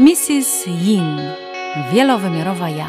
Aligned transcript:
Mrs. 0.00 0.66
Yin, 0.66 1.20
wielowymiarowa 1.92 2.68
ja. 2.68 2.88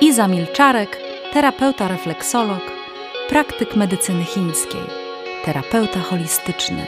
Iza 0.00 0.28
Milczarek, 0.28 1.00
terapeuta 1.32 1.88
refleksolog, 1.88 2.60
praktyk 3.28 3.76
medycyny 3.76 4.24
chińskiej, 4.24 4.80
terapeuta 5.44 6.00
holistyczny. 6.00 6.86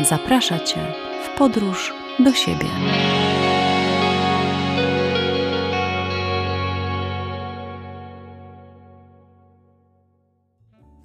Zaprasza 0.00 0.58
Cię 0.58 0.80
w 1.24 1.38
podróż 1.38 1.94
do 2.18 2.32
siebie. 2.32 2.66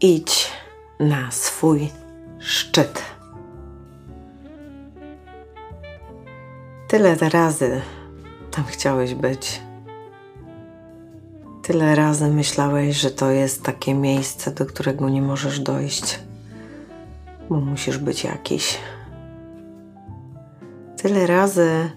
Idź 0.01 0.51
na 0.99 1.31
swój 1.31 1.89
szczyt. 2.39 3.04
Tyle 6.95 7.15
razy 7.15 7.81
tam 8.51 8.63
chciałeś 8.65 9.15
być. 9.15 9.61
Tyle 11.63 11.95
razy 11.95 12.27
myślałeś, 12.27 12.97
że 12.97 13.11
to 13.11 13.31
jest 13.31 13.63
takie 13.63 13.93
miejsce, 13.93 14.51
do 14.51 14.65
którego 14.65 15.09
nie 15.09 15.21
możesz 15.21 15.59
dojść, 15.59 16.19
bo 17.49 17.55
musisz 17.59 17.97
być 17.97 18.23
jakiś. 18.23 18.77
Tyle 20.97 21.27
razy 21.27 21.91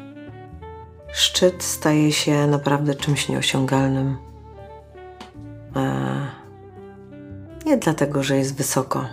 szczyt 1.12 1.62
staje 1.62 2.12
się 2.12 2.46
naprawdę 2.46 2.94
czymś 2.94 3.28
nieosiągalnym. 3.28 4.16
Nie 7.66 7.76
dlatego, 7.76 8.22
że 8.22 8.36
jest 8.36 8.56
wysoko. 8.56 9.04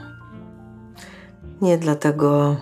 Nie 1.61 1.77
dlatego, 1.77 2.55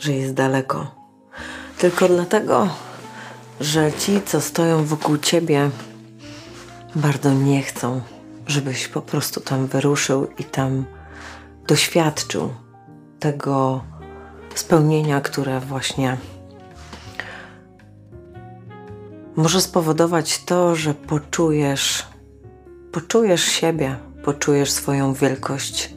że 0.00 0.12
jest 0.12 0.34
daleko. 0.34 0.94
Tylko 1.78 2.08
dlatego, 2.08 2.68
że 3.60 3.92
ci, 3.92 4.22
co 4.26 4.40
stoją 4.40 4.84
wokół 4.84 5.18
ciebie, 5.18 5.70
bardzo 6.94 7.32
nie 7.32 7.62
chcą, 7.62 8.00
żebyś 8.46 8.88
po 8.88 9.02
prostu 9.02 9.40
tam 9.40 9.66
wyruszył 9.66 10.28
i 10.38 10.44
tam 10.44 10.84
doświadczył 11.66 12.54
tego 13.18 13.84
spełnienia, 14.54 15.20
które 15.20 15.60
właśnie 15.60 16.16
może 19.36 19.60
spowodować 19.60 20.44
to, 20.44 20.76
że 20.76 20.94
poczujesz, 20.94 22.06
poczujesz 22.92 23.44
siebie, 23.44 23.96
poczujesz 24.24 24.70
swoją 24.70 25.14
wielkość, 25.14 25.94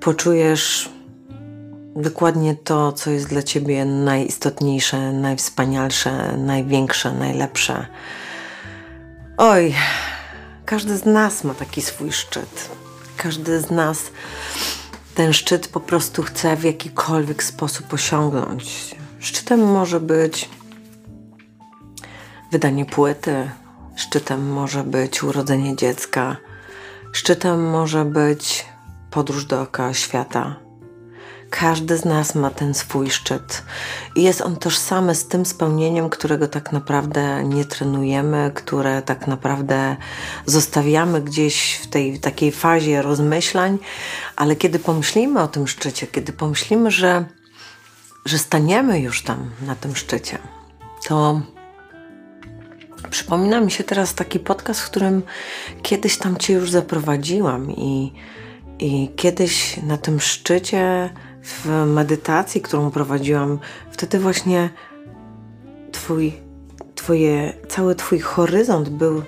poczujesz 0.00 0.90
dokładnie 1.96 2.54
to, 2.54 2.92
co 2.92 3.10
jest 3.10 3.28
dla 3.28 3.42
ciebie 3.42 3.84
najistotniejsze, 3.84 5.12
najwspanialsze, 5.12 6.36
największe, 6.36 7.12
najlepsze. 7.12 7.86
Oj, 9.36 9.74
każdy 10.64 10.96
z 10.96 11.04
nas 11.04 11.44
ma 11.44 11.54
taki 11.54 11.82
swój 11.82 12.12
szczyt. 12.12 12.70
Każdy 13.16 13.60
z 13.60 13.70
nas 13.70 14.10
ten 15.14 15.32
szczyt 15.32 15.68
po 15.68 15.80
prostu 15.80 16.22
chce 16.22 16.56
w 16.56 16.64
jakikolwiek 16.64 17.42
sposób 17.42 17.92
osiągnąć. 17.94 18.94
Szczytem 19.18 19.60
może 19.60 20.00
być 20.00 20.48
wydanie 22.52 22.84
płyty, 22.86 23.50
szczytem 23.96 24.52
może 24.52 24.84
być 24.84 25.22
urodzenie 25.22 25.76
dziecka, 25.76 26.36
szczytem 27.12 27.70
może 27.70 28.04
być 28.04 28.64
podróż 29.10 29.44
dookoła 29.44 29.94
świata. 29.94 30.61
Każdy 31.60 31.96
z 31.96 32.04
nas 32.04 32.34
ma 32.34 32.50
ten 32.50 32.74
swój 32.74 33.10
szczyt. 33.10 33.62
I 34.16 34.22
jest 34.22 34.40
on 34.40 34.56
tożsamy 34.56 35.14
z 35.14 35.28
tym 35.28 35.46
spełnieniem, 35.46 36.10
którego 36.10 36.48
tak 36.48 36.72
naprawdę 36.72 37.44
nie 37.44 37.64
trenujemy, 37.64 38.50
które 38.54 39.02
tak 39.02 39.26
naprawdę 39.26 39.96
zostawiamy 40.46 41.20
gdzieś 41.20 41.74
w 41.82 41.86
tej 41.86 42.20
takiej 42.20 42.52
fazie 42.52 43.02
rozmyślań, 43.02 43.78
ale 44.36 44.56
kiedy 44.56 44.78
pomyślimy 44.78 45.40
o 45.40 45.48
tym 45.48 45.68
szczycie, 45.68 46.06
kiedy 46.06 46.32
pomyślimy, 46.32 46.90
że, 46.90 47.24
że 48.24 48.38
staniemy 48.38 49.00
już 49.00 49.22
tam 49.22 49.50
na 49.62 49.74
tym 49.74 49.96
szczycie, 49.96 50.38
to 51.08 51.40
przypomina 53.10 53.60
mi 53.60 53.70
się 53.70 53.84
teraz 53.84 54.14
taki 54.14 54.40
podcast, 54.40 54.80
w 54.80 54.90
którym 54.90 55.22
kiedyś 55.82 56.18
tam 56.18 56.36
Cię 56.36 56.52
już 56.52 56.70
zaprowadziłam 56.70 57.70
i, 57.70 58.12
i 58.78 59.10
kiedyś 59.16 59.76
na 59.76 59.96
tym 59.96 60.20
szczycie 60.20 61.10
w 61.42 61.66
medytacji, 61.86 62.60
którą 62.60 62.90
prowadziłam, 62.90 63.58
wtedy 63.90 64.18
właśnie 64.18 64.70
twój, 65.92 66.32
twoje, 66.94 67.52
cały 67.68 67.94
Twój 67.94 68.20
horyzont 68.20 68.88
był 68.88 69.22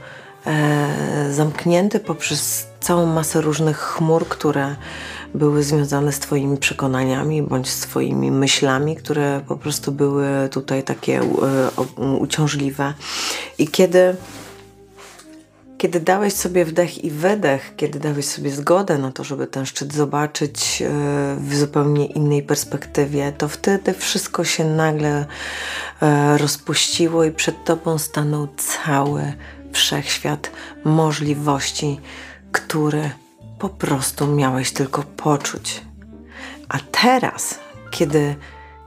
e, 0.46 1.32
zamknięty 1.32 2.00
poprzez 2.00 2.66
całą 2.80 3.06
masę 3.06 3.40
różnych 3.40 3.78
chmur, 3.78 4.28
które 4.28 4.76
były 5.34 5.62
związane 5.62 6.12
z 6.12 6.18
Twoimi 6.18 6.56
przekonaniami 6.56 7.42
bądź 7.42 7.68
z 7.68 7.80
Twoimi 7.80 8.30
myślami, 8.30 8.96
które 8.96 9.40
po 9.48 9.56
prostu 9.56 9.92
były 9.92 10.26
tutaj 10.50 10.82
takie 10.82 11.20
e, 11.20 11.24
uciążliwe. 12.20 12.94
I 13.58 13.68
kiedy 13.68 14.16
kiedy 15.78 16.00
dałeś 16.00 16.32
sobie 16.32 16.64
wdech 16.64 17.04
i 17.04 17.10
wydech, 17.10 17.72
kiedy 17.76 17.98
dałeś 17.98 18.26
sobie 18.26 18.50
zgodę 18.50 18.98
na 18.98 19.12
to, 19.12 19.24
żeby 19.24 19.46
ten 19.46 19.66
szczyt 19.66 19.92
zobaczyć 19.92 20.82
e, 20.82 20.88
w 21.38 21.56
zupełnie 21.56 22.06
innej 22.06 22.42
perspektywie, 22.42 23.32
to 23.38 23.48
wtedy 23.48 23.94
wszystko 23.94 24.44
się 24.44 24.64
nagle 24.64 25.26
e, 26.02 26.38
rozpuściło 26.38 27.24
i 27.24 27.30
przed 27.30 27.64
tobą 27.64 27.98
stanął 27.98 28.48
cały 28.56 29.32
wszechświat 29.72 30.50
możliwości, 30.84 32.00
które 32.52 33.10
po 33.58 33.68
prostu 33.68 34.26
miałeś 34.26 34.72
tylko 34.72 35.02
poczuć. 35.02 35.80
A 36.68 36.78
teraz, 36.78 37.58
kiedy 37.90 38.36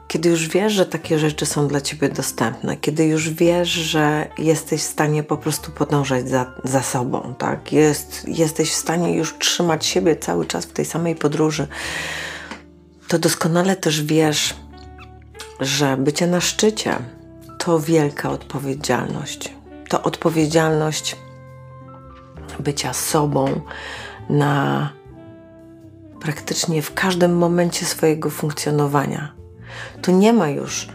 kiedy 0.08 0.30
już 0.30 0.48
wiesz, 0.48 0.74
że 0.74 0.86
takie 0.86 1.20
rzeczy 1.20 1.46
są 1.46 1.68
dla 1.68 1.82
ciebie 1.82 2.10
dostępne, 2.10 2.78
kiedy 2.78 3.06
już 3.06 3.30
wiesz, 3.30 3.70
że 3.70 4.28
jesteś 4.38 4.82
w 4.82 4.88
stanie 4.88 5.24
po 5.24 5.38
prostu 5.38 5.72
podążać 5.72 6.30
za, 6.30 6.54
za 6.64 6.84
sobą, 6.84 7.34
tak? 7.38 7.74
Jest, 7.74 8.28
jesteś 8.28 8.72
w 8.72 8.76
stanie 8.76 9.18
już 9.18 9.38
trzymać 9.38 9.86
siebie 9.86 10.16
cały 10.16 10.46
czas 10.46 10.66
w 10.66 10.74
tej 10.74 10.86
samej 10.86 11.16
podróży, 11.16 11.68
to 13.08 13.20
doskonale 13.20 13.76
też 13.76 14.04
wiesz, 14.04 14.56
że 15.60 15.98
bycie 15.98 16.28
na 16.28 16.42
szczycie 16.42 16.96
to 17.58 17.80
wielka 17.80 18.32
odpowiedzialność. 18.32 19.54
To 19.90 20.04
odpowiedzialność 20.04 21.16
bycia 22.60 22.94
sobą 22.94 23.62
na 24.30 24.90
praktycznie 26.22 26.82
w 26.82 26.94
każdym 26.94 27.38
momencie 27.38 27.86
swojego 27.86 28.30
funkcjonowania 28.30 29.37
tu 30.02 30.12
nie 30.12 30.34
ma 30.34 30.50
już 30.50 30.88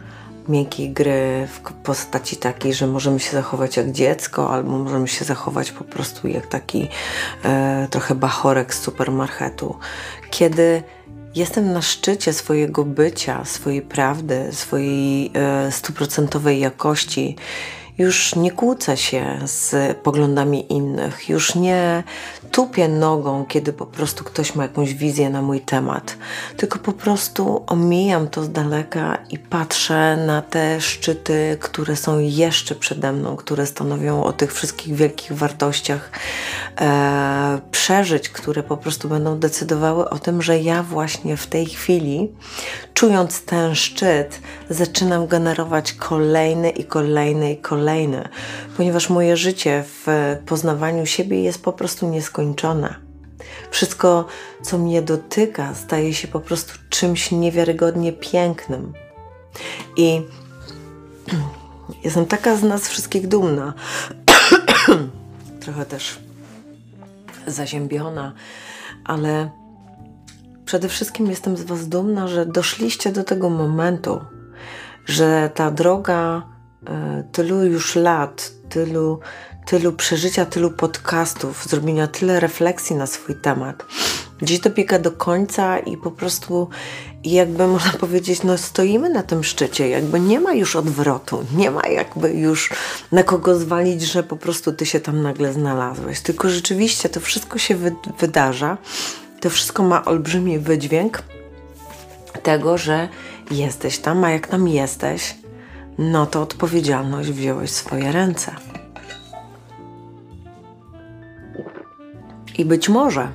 miękkiej 0.49 0.91
gry 0.91 1.49
w 1.53 1.73
postaci 1.73 2.37
takiej, 2.37 2.75
że 2.75 2.87
możemy 2.87 3.21
się 3.21 3.33
zachować 3.33 3.77
jak 3.77 3.93
dziecko, 3.93 4.51
albo 4.51 4.79
możemy 4.79 5.09
się 5.09 5.25
zachować 5.25 5.73
po 5.73 5.85
prostu 5.85 6.29
jak 6.29 6.47
taki 6.47 6.89
e, 7.45 7.89
trochę 7.91 8.15
bachorek 8.15 8.75
z 8.75 8.81
supermarketu. 8.81 9.77
Kiedy 10.31 10.83
jestem 11.35 11.73
na 11.73 11.83
szczycie 11.83 12.33
swojego 12.33 12.85
bycia, 12.85 13.45
swojej 13.45 13.83
prawdy, 13.83 14.49
swojej 14.53 15.31
e, 15.35 15.73
stuprocentowej 15.73 16.61
jakości, 16.61 17.37
już 17.99 18.35
nie 18.35 18.51
kłócę 18.51 18.97
się 18.97 19.39
z 19.45 19.97
poglądami 19.97 20.73
innych, 20.73 21.29
już 21.29 21.55
nie 21.55 22.03
tupię 22.51 22.89
nogą, 22.89 23.45
kiedy 23.49 23.73
po 23.73 23.87
prostu 23.87 24.25
ktoś 24.25 24.55
ma 24.55 24.63
jakąś 24.63 24.95
wizję 24.95 25.31
na 25.31 25.43
mój 25.43 25.61
temat, 25.61 26.17
tylko 26.57 26.79
po 26.79 26.93
prostu 26.93 27.65
omijam 27.67 28.29
to 28.29 28.45
z 28.45 28.53
daleka 28.53 29.19
i 29.31 29.39
patrzę 29.39 30.17
na 30.27 30.43
te 30.43 30.81
szczyty, 30.81 31.57
które 31.61 31.97
są 31.97 32.19
jeszcze 32.19 32.75
przede 32.75 33.13
mną, 33.13 33.37
które 33.37 33.67
stanowią 33.67 34.25
o 34.25 34.33
tych 34.33 34.55
wszystkich 34.55 34.95
wielkich 34.95 35.33
wartościach 35.33 36.11
e, 36.81 37.61
przeżyć, 37.71 38.29
które 38.29 38.63
po 38.63 38.77
prostu 38.77 39.09
będą 39.09 39.39
decydowały 39.39 40.11
o 40.11 40.19
tym, 40.19 40.43
że 40.43 40.59
ja 40.59 40.83
właśnie 40.83 41.37
w 41.37 41.47
tej 41.47 41.67
chwili, 41.67 42.33
czując 42.95 43.45
ten 43.45 43.75
szczyt, 43.75 44.41
zaczynam 44.71 45.27
generować 45.27 45.93
kolejny 45.93 46.71
i 46.71 46.85
kolejny 46.85 47.53
i 47.53 47.57
kolejny, 47.57 47.82
ponieważ 48.77 49.11
moje 49.11 49.37
życie 49.37 49.85
w 49.87 50.07
poznawaniu 50.47 51.07
siebie 51.07 51.43
jest 51.43 51.63
po 51.63 51.73
prostu 51.73 52.09
nieskończone. 52.09 52.95
Wszystko, 53.71 54.27
co 54.63 54.79
mnie 54.79 55.03
dotyka, 55.03 55.75
staje 55.75 56.15
się 56.15 56.29
po 56.29 56.41
prostu 56.41 56.79
czymś 56.91 57.31
niewiarygodnie 57.31 58.13
pięknym. 58.13 58.93
I 59.97 60.23
jestem 62.05 62.27
taka 62.27 62.57
z 62.57 62.63
nas 62.63 62.89
wszystkich 62.89 63.29
dumna. 63.29 63.75
Trochę 65.65 65.87
też 65.87 66.19
zaziębiona, 67.47 68.33
ale 69.05 69.51
przede 70.65 70.89
wszystkim 70.89 71.27
jestem 71.27 71.57
z 71.57 71.63
Was 71.63 71.89
dumna, 71.89 72.29
że 72.29 72.47
doszliście 72.47 73.13
do 73.13 73.25
tego 73.25 73.51
momentu, 73.51 74.21
że 75.07 75.51
ta 75.55 75.71
droga 75.71 76.52
tylu 77.33 77.65
już 77.65 77.97
lat, 77.97 78.53
tylu, 78.69 79.21
tylu 79.67 79.93
przeżycia, 79.93 80.47
tylu 80.47 80.71
podcastów, 80.71 81.65
zrobienia 81.69 82.07
tyle 82.07 82.41
refleksji 82.41 82.97
na 82.97 83.07
swój 83.07 83.35
temat, 83.35 83.85
gdzieś 84.39 84.61
dobiega 84.61 84.99
do 84.99 85.13
końca 85.13 85.79
i 85.79 85.97
po 85.97 86.11
prostu 86.11 86.69
jakby 87.25 87.67
można 87.67 87.93
powiedzieć, 88.07 88.43
no 88.43 88.59
stoimy 88.59 89.09
na 89.09 89.23
tym 89.23 89.45
szczycie, 89.45 89.89
jakby 89.89 90.21
nie 90.21 90.41
ma 90.41 90.53
już 90.53 90.77
odwrotu, 90.77 91.45
nie 91.57 91.71
ma 91.71 91.87
jakby 91.87 92.33
już 92.33 92.71
na 93.13 93.23
kogo 93.23 93.59
zwalić, 93.59 94.03
że 94.03 94.23
po 94.23 94.37
prostu 94.37 94.73
ty 94.73 94.87
się 94.87 95.01
tam 95.01 95.23
nagle 95.23 95.53
znalazłeś, 95.53 96.21
tylko 96.21 96.49
rzeczywiście 96.49 97.09
to 97.09 97.21
wszystko 97.21 97.59
się 97.59 97.77
wy 97.77 97.95
wydarza, 98.19 98.79
to 99.41 99.51
wszystko 99.51 99.83
ma 99.83 100.05
olbrzymi 100.05 100.59
wydźwięk 100.59 101.23
tego, 102.43 102.79
że 102.79 103.09
jesteś 103.51 103.99
tam, 103.99 104.25
a 104.25 104.31
jak 104.31 104.47
tam 104.47 104.69
jesteś, 104.69 105.35
no 105.99 106.27
to 106.27 106.43
odpowiedzialność 106.43 107.31
wziąłeś 107.31 107.71
w 107.71 107.75
swoje 107.75 108.13
ręce. 108.13 108.55
I 112.59 112.65
być 112.65 112.89
może 112.89 113.29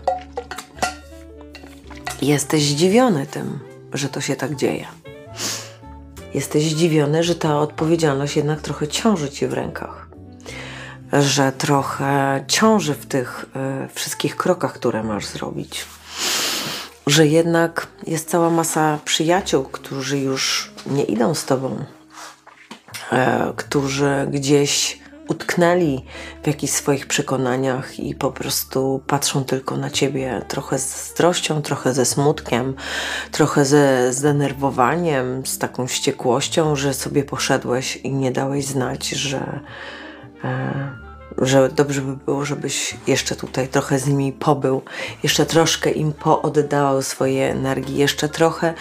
jesteś 2.21 2.63
zdziwiony 2.63 3.25
tym, 3.25 3.59
że 3.94 4.09
to 4.09 4.21
się 4.21 4.36
tak 4.36 4.56
dzieje. 4.56 4.86
Jesteś 6.33 6.69
zdziwiony, 6.69 7.24
że 7.24 7.36
ta 7.36 7.59
odpowiedzialność 7.59 8.36
jednak 8.36 8.62
trochę 8.62 8.88
ciąży 8.88 9.30
ci 9.30 9.48
w 9.48 9.54
rękach. 9.54 10.07
Że 11.13 11.51
trochę 11.51 12.44
ciąży 12.48 12.94
w 12.94 13.06
tych 13.06 13.45
y, 13.86 13.94
wszystkich 13.94 14.36
krokach, 14.36 14.74
które 14.74 15.04
masz 15.04 15.25
zrobić. 15.25 15.86
Że 17.07 17.27
jednak 17.27 17.88
jest 18.07 18.30
cała 18.30 18.50
masa 18.50 19.00
przyjaciół, 19.06 19.63
którzy 19.63 20.19
już 20.19 20.71
nie 20.88 21.04
idą 21.04 21.33
z 21.33 21.45
tobą, 21.45 21.86
którzy 23.56 24.27
gdzieś 24.31 25.00
utknęli 25.27 26.06
w 26.44 26.48
jakichś 26.48 26.74
swoich 26.74 27.07
przekonaniach 27.07 28.00
i 28.00 28.15
po 28.15 28.31
prostu 28.31 29.01
patrzą 29.07 29.44
tylko 29.44 29.77
na 29.77 29.89
ciebie 29.89 30.42
trochę 30.48 30.80
z 30.80 31.09
zdrością, 31.09 31.62
trochę 31.62 31.94
ze 31.94 32.06
smutkiem, 32.06 32.75
trochę 33.31 33.65
ze 33.65 34.13
zdenerwowaniem, 34.13 35.45
z 35.45 35.57
taką 35.57 35.88
wściekłością, 35.88 36.75
że 36.75 36.94
sobie 36.94 37.24
poszedłeś 37.24 37.98
i 37.98 38.12
nie 38.12 38.31
dałeś 38.31 38.65
znać, 38.65 39.09
że. 39.09 39.59
E, 40.44 41.06
że 41.42 41.69
dobrze 41.69 42.01
by 42.01 42.16
było, 42.16 42.45
żebyś 42.45 42.98
jeszcze 43.07 43.36
tutaj 43.36 43.68
trochę 43.68 44.00
z 44.00 44.07
nimi 44.07 44.31
pobył, 44.31 44.81
jeszcze 45.24 45.45
troszkę 45.45 45.92
im 45.92 46.13
pooddawał 46.13 47.01
swoje 47.01 47.51
energii, 47.51 47.98
jeszcze 47.98 48.30
trochę 48.30 48.74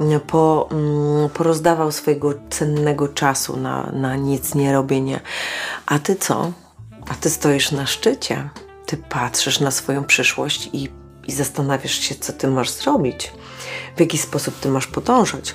mm, 0.00 0.20
po, 0.20 0.68
mm, 0.70 1.30
porozdawał 1.30 1.92
swojego 1.92 2.34
cennego 2.50 3.08
czasu 3.08 3.56
na, 3.56 3.90
na 3.92 4.16
nic 4.16 4.54
nie 4.54 4.72
robienie. 4.72 5.20
A 5.86 5.98
ty 5.98 6.16
co? 6.16 6.52
A 7.08 7.14
ty 7.14 7.30
stoisz 7.30 7.72
na 7.72 7.86
szczycie. 7.86 8.48
Ty 8.86 8.96
patrzysz 8.96 9.60
na 9.60 9.70
swoją 9.70 10.04
przyszłość 10.04 10.70
i, 10.72 10.88
i 11.26 11.32
zastanawiasz 11.32 11.94
się, 11.94 12.14
co 12.14 12.32
ty 12.32 12.48
masz 12.48 12.70
zrobić, 12.70 13.32
w 13.96 14.00
jaki 14.00 14.18
sposób 14.18 14.60
ty 14.60 14.68
masz 14.68 14.86
podążać 14.86 15.54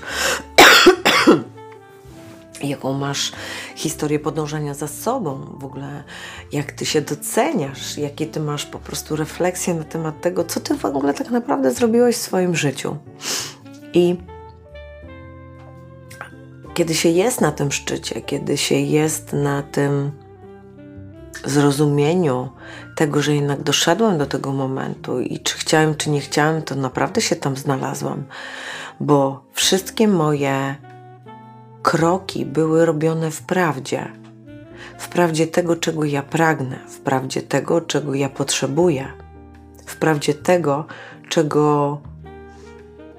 jaką 2.63 2.94
masz 2.94 3.31
historię 3.75 4.19
podążania 4.19 4.74
za 4.74 4.88
sobą, 4.88 5.56
w 5.59 5.65
ogóle 5.65 6.04
jak 6.51 6.71
ty 6.71 6.86
się 6.86 7.01
doceniasz, 7.01 7.98
jakie 7.98 8.27
ty 8.27 8.39
masz 8.39 8.65
po 8.65 8.80
prostu 8.80 9.15
refleksje 9.15 9.74
na 9.74 9.83
temat 9.83 10.21
tego, 10.21 10.44
co 10.44 10.59
ty 10.59 10.77
w 10.77 10.86
ogóle 10.86 11.13
tak 11.13 11.30
naprawdę 11.30 11.71
zrobiłeś 11.71 12.15
w 12.15 12.21
swoim 12.21 12.56
życiu. 12.56 12.98
I 13.94 14.15
kiedy 16.74 16.95
się 16.95 17.09
jest 17.09 17.42
na 17.42 17.51
tym 17.51 17.71
szczycie, 17.71 18.21
kiedy 18.21 18.57
się 18.57 18.75
jest 18.75 19.33
na 19.33 19.63
tym 19.63 20.12
zrozumieniu 21.45 22.50
tego, 22.95 23.21
że 23.21 23.36
jednak 23.36 23.63
doszedłem 23.63 24.18
do 24.18 24.25
tego 24.25 24.53
momentu 24.53 25.21
i 25.21 25.39
czy 25.39 25.57
chciałem, 25.57 25.95
czy 25.95 26.10
nie 26.10 26.21
chciałem, 26.21 26.62
to 26.62 26.75
naprawdę 26.75 27.21
się 27.21 27.36
tam 27.36 27.57
znalazłam, 27.57 28.24
bo 29.00 29.44
wszystkie 29.53 30.07
moje 30.07 30.75
kroki 31.88 32.45
były 32.45 32.86
robione 32.86 33.31
w 33.31 33.42
prawdzie. 33.42 34.12
W 34.98 35.10
prawdzie 35.10 35.48
tego, 35.48 35.75
czego 35.75 36.06
ja 36.06 36.24
pragnę, 36.24 36.80
w 36.88 37.00
prawdzie 37.00 37.42
tego, 37.42 37.81
czego 37.81 38.13
ja 38.13 38.30
potrzebuję, 38.30 39.07
w 39.86 39.95
prawdzie 39.95 40.34
tego, 40.34 40.86
czego 41.30 41.98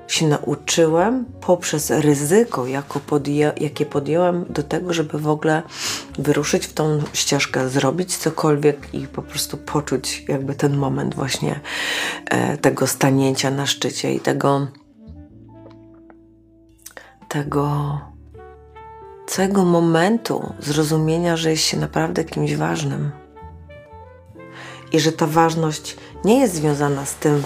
się 0.08 0.26
nauczyłem 0.26 1.24
poprzez 1.40 1.90
ryzyko, 1.90 2.66
podję, 3.06 3.52
jakie 3.60 3.86
podjąłem 3.86 4.44
do 4.50 4.62
tego, 4.62 4.92
żeby 4.92 5.18
w 5.18 5.28
ogóle 5.28 5.62
wyruszyć 6.18 6.66
w 6.66 6.72
tą 6.72 7.02
ścieżkę, 7.12 7.68
zrobić 7.68 8.16
cokolwiek 8.16 8.94
i 8.94 9.06
po 9.06 9.22
prostu 9.22 9.56
poczuć 9.56 10.24
jakby 10.28 10.54
ten 10.54 10.76
moment 10.76 11.14
właśnie 11.14 11.60
e, 12.30 12.58
tego 12.58 12.86
stanięcia 12.86 13.50
na 13.50 13.66
szczycie 13.66 14.14
i 14.14 14.20
tego 14.20 14.66
tego 17.28 18.00
całego 19.28 19.64
momentu 19.64 20.52
zrozumienia, 20.58 21.36
że 21.36 21.50
jest 21.50 21.62
się 21.62 21.76
naprawdę 21.76 22.24
kimś 22.24 22.56
ważnym. 22.56 23.10
I 24.92 25.00
że 25.00 25.12
ta 25.12 25.26
ważność 25.26 25.96
nie 26.24 26.40
jest 26.40 26.54
związana 26.54 27.06
z 27.06 27.14
tym, 27.14 27.42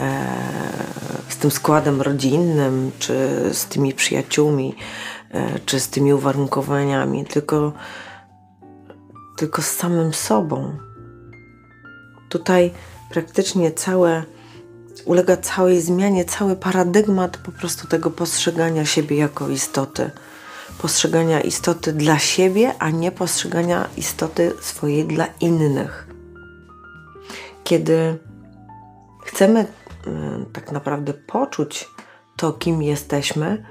e, 0.00 0.26
z 1.28 1.36
tym 1.36 1.50
składem 1.50 2.02
rodzinnym, 2.02 2.92
czy 2.98 3.14
z 3.52 3.66
tymi 3.66 3.94
przyjaciółmi, 3.94 4.74
e, 5.30 5.58
czy 5.66 5.80
z 5.80 5.88
tymi 5.88 6.14
uwarunkowaniami, 6.14 7.24
tylko, 7.24 7.72
tylko 9.36 9.62
z 9.62 9.70
samym 9.70 10.14
sobą. 10.14 10.76
Tutaj 12.28 12.70
praktycznie 13.10 13.72
całe 13.72 14.22
ulega 15.04 15.36
całej 15.36 15.80
zmianie, 15.80 16.24
cały 16.24 16.56
paradygmat 16.56 17.36
po 17.36 17.52
prostu 17.52 17.88
tego 17.88 18.10
postrzegania 18.10 18.84
siebie 18.84 19.16
jako 19.16 19.48
istoty 19.48 20.10
postrzegania 20.82 21.40
istoty 21.40 21.92
dla 21.92 22.18
siebie, 22.18 22.74
a 22.78 22.90
nie 22.90 23.12
postrzegania 23.12 23.88
istoty 23.96 24.52
swojej 24.60 25.04
dla 25.04 25.26
innych. 25.40 26.08
Kiedy 27.64 28.18
chcemy 29.24 29.66
mm, 30.06 30.46
tak 30.52 30.72
naprawdę 30.72 31.14
poczuć 31.14 31.88
to, 32.36 32.52
kim 32.52 32.82
jesteśmy, 32.82 33.64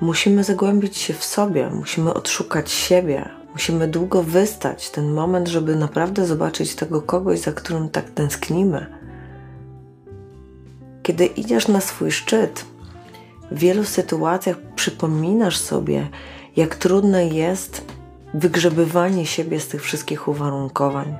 musimy 0.00 0.44
zagłębić 0.44 0.96
się 0.96 1.14
w 1.14 1.24
sobie, 1.24 1.70
musimy 1.70 2.14
odszukać 2.14 2.70
siebie, 2.70 3.28
musimy 3.52 3.88
długo 3.88 4.22
wystać 4.22 4.90
ten 4.90 5.12
moment, 5.12 5.48
żeby 5.48 5.76
naprawdę 5.76 6.26
zobaczyć 6.26 6.74
tego 6.74 7.02
kogoś, 7.02 7.40
za 7.40 7.52
którym 7.52 7.88
tak 7.88 8.10
tęsknimy. 8.10 8.86
Kiedy 11.02 11.26
idziesz 11.26 11.68
na 11.68 11.80
swój 11.80 12.12
szczyt, 12.12 12.64
w 13.50 13.58
wielu 13.58 13.84
sytuacjach 13.84 14.56
przypominasz 14.76 15.56
sobie, 15.56 16.08
jak 16.56 16.76
trudne 16.76 17.26
jest 17.26 17.84
wygrzebywanie 18.34 19.26
siebie 19.26 19.60
z 19.60 19.68
tych 19.68 19.82
wszystkich 19.82 20.28
uwarunkowań. 20.28 21.16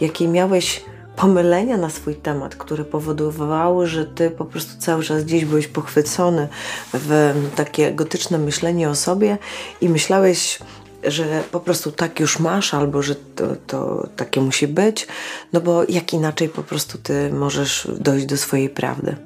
Jakie 0.00 0.28
miałeś 0.28 0.84
pomylenia 1.16 1.76
na 1.76 1.90
swój 1.90 2.14
temat, 2.14 2.56
które 2.56 2.84
powodowały, 2.84 3.86
że 3.86 4.06
ty 4.06 4.30
po 4.30 4.44
prostu 4.44 4.72
cały 4.78 5.04
czas 5.04 5.24
gdzieś 5.24 5.44
byłeś 5.44 5.66
pochwycony 5.66 6.48
w 6.94 7.34
takie 7.56 7.92
gotyczne 7.92 8.38
myślenie 8.38 8.90
o 8.90 8.94
sobie 8.94 9.38
i 9.80 9.88
myślałeś, 9.88 10.58
że 11.04 11.42
po 11.52 11.60
prostu 11.60 11.92
tak 11.92 12.20
już 12.20 12.38
masz, 12.38 12.74
albo 12.74 13.02
że 13.02 13.14
to, 13.14 13.46
to 13.66 14.08
takie 14.16 14.40
musi 14.40 14.68
być, 14.68 15.06
no 15.52 15.60
bo 15.60 15.84
jak 15.88 16.12
inaczej 16.12 16.48
po 16.48 16.62
prostu 16.62 16.98
ty 16.98 17.32
możesz 17.32 17.88
dojść 18.00 18.26
do 18.26 18.36
swojej 18.36 18.68
prawdy. 18.68 19.16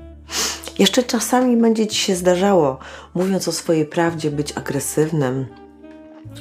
Jeszcze 0.79 1.02
czasami 1.02 1.57
będzie 1.57 1.87
ci 1.87 1.97
się 1.97 2.17
zdarzało, 2.17 2.79
mówiąc 3.14 3.49
o 3.49 3.52
swojej 3.52 3.87
prawdzie, 3.87 4.31
być 4.31 4.52
agresywnym, 4.57 5.47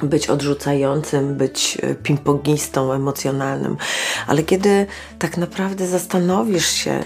być 0.04 0.28
odrzucającym, 0.28 1.36
być 1.36 1.78
e, 1.82 1.96
pimpogistą 1.96 2.94
emocjonalnym, 2.94 3.78
ale 4.28 4.44
kiedy 4.44 4.86
tak 5.20 5.38
naprawdę 5.38 5.88
zastanowisz 5.88 6.70
się, 6.70 7.04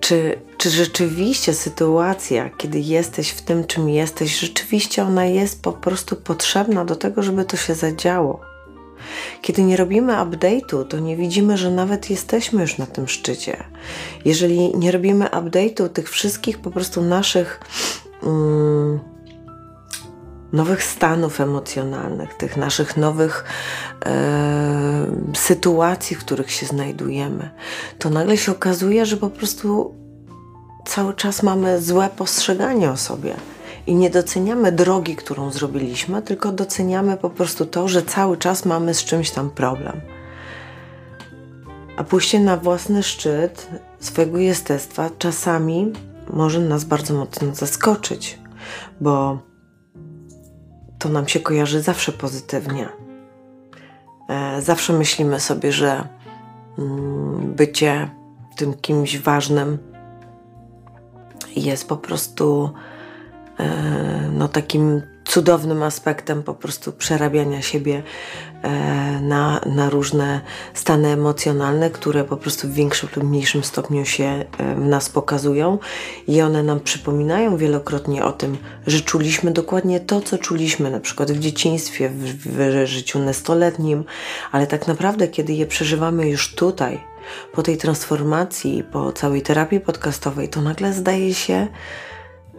czy, 0.00 0.38
czy 0.58 0.70
rzeczywiście 0.70 1.54
sytuacja, 1.54 2.50
kiedy 2.50 2.80
jesteś 2.80 3.30
w 3.30 3.42
tym, 3.42 3.64
czym 3.64 3.88
jesteś, 3.88 4.38
rzeczywiście 4.38 5.02
ona 5.02 5.24
jest 5.24 5.62
po 5.62 5.72
prostu 5.72 6.16
potrzebna 6.16 6.84
do 6.84 6.96
tego, 6.96 7.22
żeby 7.22 7.44
to 7.44 7.56
się 7.56 7.74
zadziało. 7.74 8.49
Kiedy 9.42 9.62
nie 9.62 9.76
robimy 9.76 10.12
update'u, 10.12 10.84
to 10.84 10.98
nie 10.98 11.16
widzimy, 11.16 11.58
że 11.58 11.70
nawet 11.70 12.10
jesteśmy 12.10 12.62
już 12.62 12.78
na 12.78 12.86
tym 12.86 13.08
szczycie. 13.08 13.64
Jeżeli 14.24 14.76
nie 14.76 14.92
robimy 14.92 15.24
update'u 15.24 15.88
tych 15.88 16.10
wszystkich 16.10 16.58
po 16.58 16.70
prostu 16.70 17.02
naszych 17.02 17.60
mm, 18.22 19.00
nowych 20.52 20.82
stanów 20.82 21.40
emocjonalnych, 21.40 22.34
tych 22.34 22.56
naszych 22.56 22.96
nowych 22.96 23.44
e, 24.06 25.06
sytuacji, 25.34 26.16
w 26.16 26.20
których 26.20 26.50
się 26.50 26.66
znajdujemy, 26.66 27.50
to 27.98 28.10
nagle 28.10 28.36
się 28.36 28.52
okazuje, 28.52 29.06
że 29.06 29.16
po 29.16 29.30
prostu 29.30 29.94
cały 30.86 31.14
czas 31.14 31.42
mamy 31.42 31.82
złe 31.82 32.08
postrzeganie 32.16 32.90
o 32.90 32.96
sobie 32.96 33.34
I 33.86 33.94
nie 33.94 34.10
doceniamy 34.10 34.72
drogi, 34.72 35.16
którą 35.16 35.50
zrobiliśmy, 35.50 36.22
tylko 36.22 36.52
doceniamy 36.52 37.16
po 37.16 37.30
prostu 37.30 37.66
to, 37.66 37.88
że 37.88 38.02
cały 38.02 38.36
czas 38.36 38.64
mamy 38.64 38.94
z 38.94 39.04
czymś 39.04 39.30
tam 39.30 39.50
problem. 39.50 40.00
A 41.96 42.04
pójście 42.04 42.40
na 42.40 42.56
własny 42.56 43.02
szczyt 43.02 43.68
swojego 44.00 44.38
jestestwa 44.38 45.10
czasami 45.18 45.92
może 46.32 46.60
nas 46.60 46.84
bardzo 46.84 47.14
mocno 47.14 47.54
zaskoczyć, 47.54 48.38
bo 49.00 49.38
to 50.98 51.08
nam 51.08 51.28
się 51.28 51.40
kojarzy 51.40 51.82
zawsze 51.82 52.12
pozytywnie. 52.12 52.88
E, 54.28 54.62
zawsze 54.62 54.92
myślimy 54.92 55.40
sobie, 55.40 55.72
że 55.72 56.08
mm, 56.78 57.54
bycie 57.54 58.10
tym 58.56 58.74
kimś 58.74 59.18
ważnym 59.18 59.78
jest 61.56 61.88
po 61.88 61.96
prostu 61.96 62.70
no, 64.32 64.48
takim 64.48 65.02
cudownym 65.30 65.82
aspektem 65.82 66.42
po 66.42 66.54
prostu 66.54 66.92
przerabiania 66.92 67.62
siebie 67.62 68.02
e, 68.62 68.70
na, 69.20 69.60
na 69.66 69.90
różne 69.90 70.40
stany 70.74 71.08
emocjonalne, 71.08 71.90
które 71.90 72.24
po 72.24 72.36
prostu 72.36 72.68
w 72.68 72.72
większym 72.72 73.08
lub 73.16 73.24
mniejszym 73.24 73.64
stopniu 73.64 74.04
się 74.04 74.24
e, 74.24 74.74
w 74.74 74.86
nas 74.86 75.08
pokazują. 75.08 75.78
I 76.28 76.42
one 76.42 76.62
nam 76.62 76.80
przypominają 76.80 77.56
wielokrotnie 77.56 78.24
o 78.24 78.32
tym, 78.32 78.58
że 78.86 79.00
czuliśmy 79.00 79.50
dokładnie 79.50 80.00
to, 80.00 80.20
co 80.20 80.38
czuliśmy 80.38 80.90
na 80.90 81.00
przykład 81.00 81.32
w 81.32 81.38
dzieciństwie, 81.38 82.08
w, 82.08 82.24
w 82.56 82.86
życiu 82.86 83.18
nastoletnim, 83.18 84.04
ale 84.52 84.66
tak 84.66 84.86
naprawdę, 84.86 85.28
kiedy 85.28 85.52
je 85.52 85.66
przeżywamy 85.66 86.28
już 86.28 86.54
tutaj, 86.54 87.00
po 87.52 87.62
tej 87.62 87.76
transformacji, 87.76 88.84
po 88.92 89.12
całej 89.12 89.42
terapii 89.42 89.80
podcastowej, 89.80 90.48
to 90.48 90.62
nagle 90.62 90.92
zdaje 90.92 91.34
się, 91.34 91.66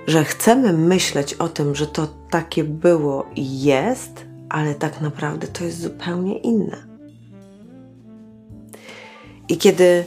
że 0.07 0.23
chcemy 0.23 0.73
myśleć 0.73 1.33
o 1.33 1.49
tym, 1.49 1.75
że 1.75 1.87
to 1.87 2.07
takie 2.29 2.63
było 2.63 3.25
i 3.35 3.61
jest, 3.61 4.25
ale 4.49 4.75
tak 4.75 5.01
naprawdę 5.01 5.47
to 5.47 5.63
jest 5.63 5.81
zupełnie 5.81 6.37
inne. 6.37 6.83
I 9.49 9.57
kiedy 9.57 10.05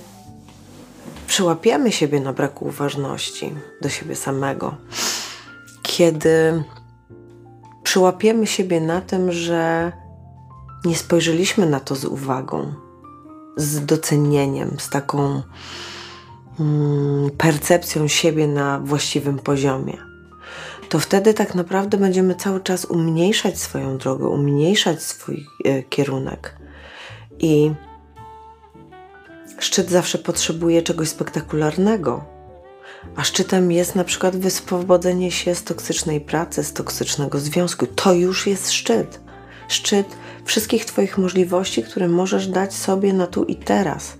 przyłapiemy 1.26 1.92
siebie 1.92 2.20
na 2.20 2.32
braku 2.32 2.64
uważności 2.64 3.54
do 3.82 3.88
siebie 3.88 4.16
samego, 4.16 4.74
kiedy 5.82 6.64
przyłapiemy 7.82 8.46
siebie 8.46 8.80
na 8.80 9.00
tym, 9.00 9.32
że 9.32 9.92
nie 10.84 10.96
spojrzeliśmy 10.96 11.66
na 11.66 11.80
to 11.80 11.94
z 11.94 12.04
uwagą, 12.04 12.74
z 13.56 13.84
docenieniem, 13.86 14.76
z 14.78 14.90
taką 14.90 15.42
percepcją 17.38 18.08
siebie 18.08 18.46
na 18.46 18.80
właściwym 18.80 19.38
poziomie, 19.38 19.96
to 20.88 20.98
wtedy 20.98 21.34
tak 21.34 21.54
naprawdę 21.54 21.98
będziemy 21.98 22.34
cały 22.34 22.60
czas 22.60 22.84
umniejszać 22.84 23.60
swoją 23.60 23.98
drogę, 23.98 24.28
umniejszać 24.28 25.02
swój 25.02 25.46
e, 25.64 25.82
kierunek. 25.82 26.56
I 27.38 27.70
szczyt 29.58 29.90
zawsze 29.90 30.18
potrzebuje 30.18 30.82
czegoś 30.82 31.08
spektakularnego. 31.08 32.24
A 33.16 33.24
szczytem 33.24 33.72
jest 33.72 33.94
na 33.94 34.04
przykład 34.04 34.36
wyswobodzenie 34.36 35.30
się 35.30 35.54
z 35.54 35.64
toksycznej 35.64 36.20
pracy, 36.20 36.64
z 36.64 36.72
toksycznego 36.72 37.38
związku. 37.38 37.86
To 37.86 38.12
już 38.12 38.46
jest 38.46 38.72
szczyt. 38.72 39.20
Szczyt 39.68 40.06
wszystkich 40.44 40.84
Twoich 40.84 41.18
możliwości, 41.18 41.82
które 41.82 42.08
możesz 42.08 42.46
dać 42.46 42.74
sobie 42.74 43.12
na 43.12 43.26
tu 43.26 43.44
i 43.44 43.56
teraz. 43.56 44.16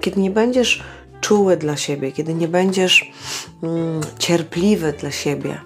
Kiedy 0.00 0.20
nie 0.20 0.30
będziesz 0.30 0.82
czuły 1.22 1.56
dla 1.56 1.76
siebie, 1.76 2.12
kiedy 2.12 2.34
nie 2.34 2.48
będziesz 2.48 3.12
mm, 3.62 4.00
cierpliwy 4.18 4.92
dla 4.92 5.10
siebie, 5.10 5.60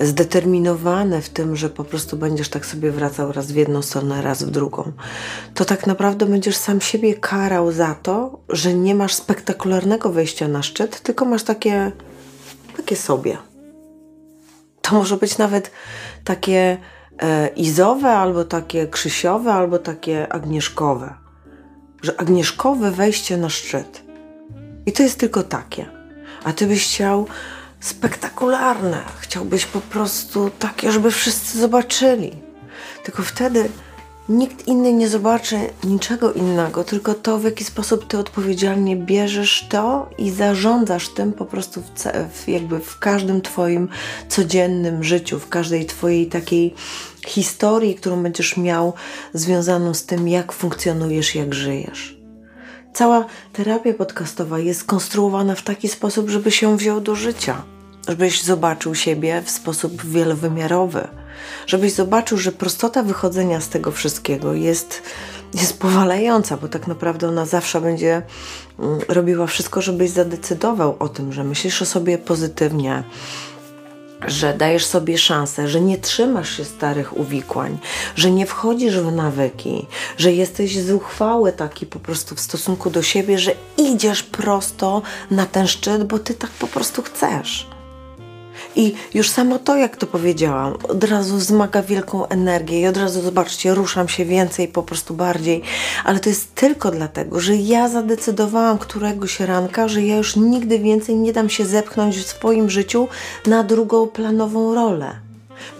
zdeterminowany 0.00 1.22
w 1.22 1.28
tym, 1.28 1.56
że 1.56 1.70
po 1.70 1.84
prostu 1.84 2.16
będziesz 2.16 2.48
tak 2.48 2.66
sobie 2.66 2.90
wracał 2.90 3.32
raz 3.32 3.52
w 3.52 3.56
jedną 3.56 3.82
stronę, 3.82 4.22
raz 4.22 4.42
w 4.42 4.50
drugą, 4.50 4.92
to 5.54 5.64
tak 5.64 5.86
naprawdę 5.86 6.26
będziesz 6.26 6.56
sam 6.56 6.80
siebie 6.80 7.14
karał 7.14 7.72
za 7.72 7.94
to, 7.94 8.40
że 8.48 8.74
nie 8.74 8.94
masz 8.94 9.14
spektakularnego 9.14 10.10
wejścia 10.10 10.48
na 10.48 10.62
szczyt, 10.62 11.00
tylko 11.00 11.24
masz 11.24 11.42
takie, 11.42 11.92
takie 12.76 12.96
sobie. 12.96 13.36
To 14.82 14.94
może 14.94 15.16
być 15.16 15.38
nawet 15.38 15.70
takie 16.24 16.78
e, 17.22 17.48
izowe, 17.48 18.08
albo 18.08 18.44
takie 18.44 18.86
krzysiowe, 18.86 19.52
albo 19.52 19.78
takie 19.78 20.32
agnieszkowe. 20.32 21.14
Że 22.02 22.20
agnieszkowe 22.20 22.90
wejście 22.90 23.36
na 23.36 23.48
szczyt. 23.48 24.09
I 24.86 24.92
to 24.92 25.02
jest 25.02 25.18
tylko 25.18 25.42
takie. 25.42 25.86
A 26.44 26.52
ty 26.52 26.66
byś 26.66 26.84
chciał 26.84 27.26
spektakularne. 27.80 29.02
Chciałbyś 29.20 29.66
po 29.66 29.80
prostu 29.80 30.50
takie, 30.58 30.92
żeby 30.92 31.10
wszyscy 31.10 31.58
zobaczyli. 31.58 32.32
Tylko 33.04 33.22
wtedy 33.22 33.68
nikt 34.30 34.68
inny 34.68 34.92
nie 34.92 35.08
zobaczy 35.08 35.56
niczego 35.84 36.32
innego, 36.32 36.84
tylko 36.84 37.14
to, 37.14 37.38
w 37.38 37.44
jaki 37.44 37.64
sposób 37.64 38.06
ty 38.06 38.18
odpowiedzialnie 38.18 38.96
bierzesz 38.96 39.66
to 39.68 40.10
i 40.18 40.30
zarządzasz 40.30 41.08
tym 41.08 41.32
po 41.32 41.44
prostu 41.44 41.82
w, 41.82 42.04
w, 42.32 42.48
jakby 42.48 42.80
w 42.80 42.98
każdym 42.98 43.42
twoim 43.42 43.88
codziennym 44.28 45.04
życiu, 45.04 45.38
w 45.38 45.48
każdej 45.48 45.86
twojej 45.86 46.26
takiej 46.26 46.74
historii, 47.26 47.94
którą 47.94 48.22
będziesz 48.22 48.56
miał 48.56 48.92
związaną 49.34 49.94
z 49.94 50.06
tym, 50.06 50.28
jak 50.28 50.52
funkcjonujesz, 50.52 51.34
jak 51.34 51.54
żyjesz. 51.54 52.19
Cała 52.92 53.24
terapia 53.52 53.94
podcastowa 53.94 54.58
jest 54.58 54.80
skonstruowana 54.80 55.54
w 55.54 55.62
taki 55.62 55.88
sposób, 55.88 56.30
żeby 56.30 56.50
się 56.50 56.76
wziął 56.76 57.00
do 57.00 57.14
życia, 57.14 57.62
żebyś 58.08 58.42
zobaczył 58.42 58.94
siebie 58.94 59.42
w 59.44 59.50
sposób 59.50 60.02
wielowymiarowy, 60.02 61.08
żebyś 61.66 61.92
zobaczył, 61.92 62.38
że 62.38 62.52
prostota 62.52 63.02
wychodzenia 63.02 63.60
z 63.60 63.68
tego 63.68 63.90
wszystkiego 63.90 64.54
jest, 64.54 65.02
jest 65.54 65.78
powalająca, 65.78 66.56
bo 66.56 66.68
tak 66.68 66.86
naprawdę 66.86 67.28
ona 67.28 67.46
zawsze 67.46 67.80
będzie 67.80 68.22
mm, 68.78 69.00
robiła 69.08 69.46
wszystko, 69.46 69.82
żebyś 69.82 70.10
zadecydował 70.10 70.96
o 70.98 71.08
tym, 71.08 71.32
że 71.32 71.44
myślisz 71.44 71.82
o 71.82 71.86
sobie 71.86 72.18
pozytywnie, 72.18 73.04
że 74.26 74.54
dajesz 74.54 74.86
sobie 74.86 75.18
szansę, 75.18 75.68
że 75.68 75.80
nie 75.80 75.98
trzymasz 75.98 76.56
się 76.56 76.64
starych 76.64 77.16
uwikłań, 77.16 77.78
że 78.16 78.30
nie 78.30 78.46
wchodzisz 78.46 78.98
w 78.98 79.12
nawyki, 79.12 79.86
że 80.18 80.32
jesteś 80.32 80.78
zuchwały 80.78 81.52
taki 81.52 81.86
po 81.86 81.98
prostu 81.98 82.34
w 82.34 82.40
stosunku 82.40 82.90
do 82.90 83.02
siebie, 83.02 83.38
że 83.38 83.52
idziesz 83.76 84.22
prosto 84.22 85.02
na 85.30 85.46
ten 85.46 85.66
szczyt, 85.66 86.04
bo 86.04 86.18
ty 86.18 86.34
tak 86.34 86.50
po 86.50 86.66
prostu 86.66 87.02
chcesz. 87.02 87.69
I 88.76 88.94
już 89.14 89.30
samo 89.30 89.58
to, 89.58 89.76
jak 89.76 89.96
to 89.96 90.06
powiedziałam, 90.06 90.74
od 90.88 91.04
razu 91.04 91.36
wzmaga 91.36 91.82
wielką 91.82 92.26
energię 92.26 92.80
i 92.80 92.86
od 92.86 92.96
razu, 92.96 93.22
zobaczcie, 93.22 93.74
ruszam 93.74 94.08
się 94.08 94.24
więcej, 94.24 94.68
po 94.68 94.82
prostu 94.82 95.14
bardziej. 95.14 95.62
Ale 96.04 96.20
to 96.20 96.28
jest 96.28 96.54
tylko 96.54 96.90
dlatego, 96.90 97.40
że 97.40 97.56
ja 97.56 97.88
zadecydowałam 97.88 98.78
któregoś 98.78 99.40
ranka, 99.40 99.88
że 99.88 100.02
ja 100.02 100.16
już 100.16 100.36
nigdy 100.36 100.78
więcej 100.78 101.16
nie 101.16 101.32
dam 101.32 101.48
się 101.48 101.64
zepchnąć 101.64 102.16
w 102.16 102.26
swoim 102.26 102.70
życiu 102.70 103.08
na 103.46 103.64
drugą 103.64 104.06
planową 104.06 104.74
rolę. 104.74 105.16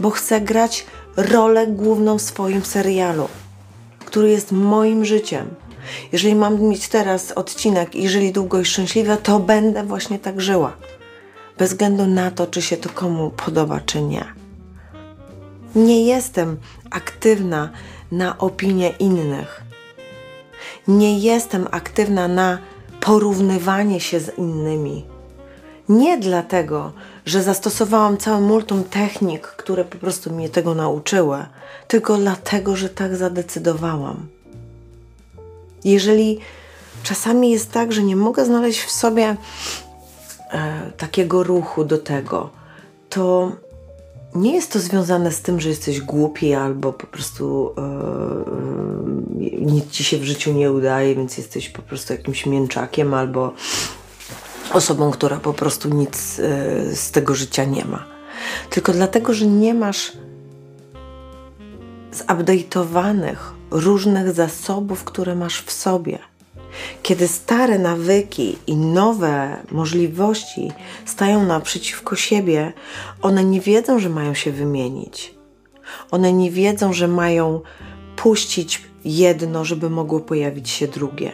Bo 0.01 0.11
chcę 0.11 0.41
grać 0.41 0.87
rolę 1.17 1.67
główną 1.67 2.19
w 2.19 2.23
swoim 2.23 2.65
serialu, 2.65 3.29
który 4.05 4.31
jest 4.31 4.53
moim 4.53 5.05
życiem. 5.05 5.55
Jeżeli 6.13 6.35
mam 6.35 6.63
mieć 6.63 6.89
teraz 6.89 7.33
odcinek 7.33 7.95
i 7.95 8.09
żyli 8.09 8.33
długo 8.33 8.61
i 8.61 8.65
szczęśliwie, 8.65 9.17
to 9.17 9.41
będę 9.41 9.85
właśnie 9.85 10.19
tak 10.19 10.41
żyła 10.41 10.73
bez 11.61 11.71
względu 11.71 12.07
na 12.07 12.31
to, 12.31 12.47
czy 12.47 12.63
się 12.63 12.77
to 12.77 12.89
komu 12.89 13.31
podoba, 13.31 13.81
czy 13.81 14.03
nie. 14.03 14.25
Nie 15.75 16.07
jestem 16.07 16.57
aktywna 16.91 17.71
na 18.13 18.39
opinie 18.39 18.91
innych. 18.99 19.63
Nie 20.89 21.19
jestem 21.19 21.67
aktywna 21.71 22.29
na 22.29 22.59
porównywanie 23.01 24.01
się 24.01 24.21
z 24.21 24.39
innymi. 24.39 25.05
Nie 25.89 26.19
dlatego, 26.19 26.93
że 27.27 27.43
zastosowałam 27.43 28.17
całe 28.17 28.41
multum 28.41 28.85
technik, 28.85 29.47
które 29.47 29.85
po 29.85 29.99
prostu 29.99 30.31
mnie 30.31 30.49
tego 30.49 30.75
nauczyły, 30.75 31.39
tylko 31.89 32.17
dlatego, 32.17 32.77
że 32.77 32.89
tak 32.89 33.17
zadecydowałam. 33.17 34.27
Jeżeli 35.85 36.39
czasami 37.03 37.51
jest 37.51 37.73
tak, 37.73 37.93
że 37.93 38.03
nie 38.03 38.17
mogę 38.17 38.45
znaleźć 38.45 38.81
w 38.81 38.91
sobie 38.91 39.37
e, 40.53 40.91
takiego 40.97 41.43
ruchu 41.43 41.85
do 41.85 41.99
tego, 41.99 42.51
to 43.09 43.53
nie 44.35 44.55
jest 44.55 44.73
to 44.73 44.79
związane 44.79 45.33
z 45.33 45.43
tym, 45.43 45.61
że 45.61 45.69
jesteś 45.69 46.01
głupi 46.01 46.55
albo 46.55 46.93
po 46.93 47.07
prostu 47.07 47.75
e, 47.79 47.81
e, 47.81 49.61
nic 49.61 49.91
ci 49.91 50.05
się 50.05 50.19
w 50.19 50.25
życiu 50.25 50.53
nie 50.53 50.73
udaje, 50.73 51.15
więc 51.15 51.39
jesteś 51.39 51.69
po 51.69 51.83
prostu 51.83 52.13
jakimś 52.13 52.47
mięczakiem 52.47 53.15
albo 53.15 53.53
osobą, 54.73 55.11
która 55.11 55.37
po 55.37 55.53
prostu 55.53 55.89
nic 55.89 56.17
z 56.95 57.11
tego 57.11 57.35
życia 57.35 57.65
nie 57.65 57.85
ma. 57.85 58.05
Tylko 58.71 58.93
dlatego, 58.93 59.35
że 59.35 59.47
nie 59.47 59.75
masz 59.75 60.13
zupdate'owanych 62.13 63.37
różnych 63.71 64.33
zasobów, 64.33 65.05
które 65.05 65.35
masz 65.35 65.63
w 65.63 65.73
sobie. 65.73 66.30
Kiedy 67.03 67.29
stare 67.29 67.79
nawyki 67.79 68.57
i 68.67 68.77
nowe 68.77 69.57
możliwości 69.71 70.73
stają 71.05 71.47
naprzeciwko 71.47 72.17
siebie, 72.17 72.73
one 73.23 73.45
nie 73.45 73.61
wiedzą, 73.61 73.99
że 73.99 74.09
mają 74.09 74.35
się 74.35 74.53
wymienić. 74.53 75.35
One 76.11 76.33
nie 76.33 76.51
wiedzą, 76.51 76.93
że 76.93 77.09
mają 77.09 77.61
puścić 78.17 78.83
jedno, 79.05 79.65
żeby 79.65 79.91
mogło 79.91 80.21
pojawić 80.21 80.71
się 80.71 80.89
drugie. 80.89 81.33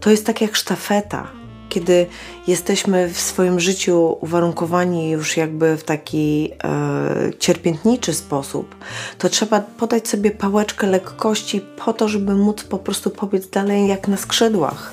To 0.00 0.10
jest 0.10 0.26
tak 0.26 0.40
jak 0.40 0.56
sztafeta 0.56 1.43
kiedy 1.74 2.06
jesteśmy 2.46 3.08
w 3.08 3.20
swoim 3.20 3.60
życiu 3.60 4.16
uwarunkowani 4.20 5.10
już 5.10 5.36
jakby 5.36 5.76
w 5.76 5.84
taki 5.84 6.50
e, 6.64 7.32
cierpiętniczy 7.38 8.14
sposób, 8.14 8.74
to 9.18 9.28
trzeba 9.28 9.60
podać 9.60 10.08
sobie 10.08 10.30
pałeczkę 10.30 10.86
lekkości 10.86 11.60
po 11.84 11.92
to, 11.92 12.08
żeby 12.08 12.34
móc 12.34 12.64
po 12.64 12.78
prostu 12.78 13.10
pobiec 13.10 13.48
dalej 13.48 13.88
jak 13.88 14.08
na 14.08 14.16
skrzydłach. 14.16 14.92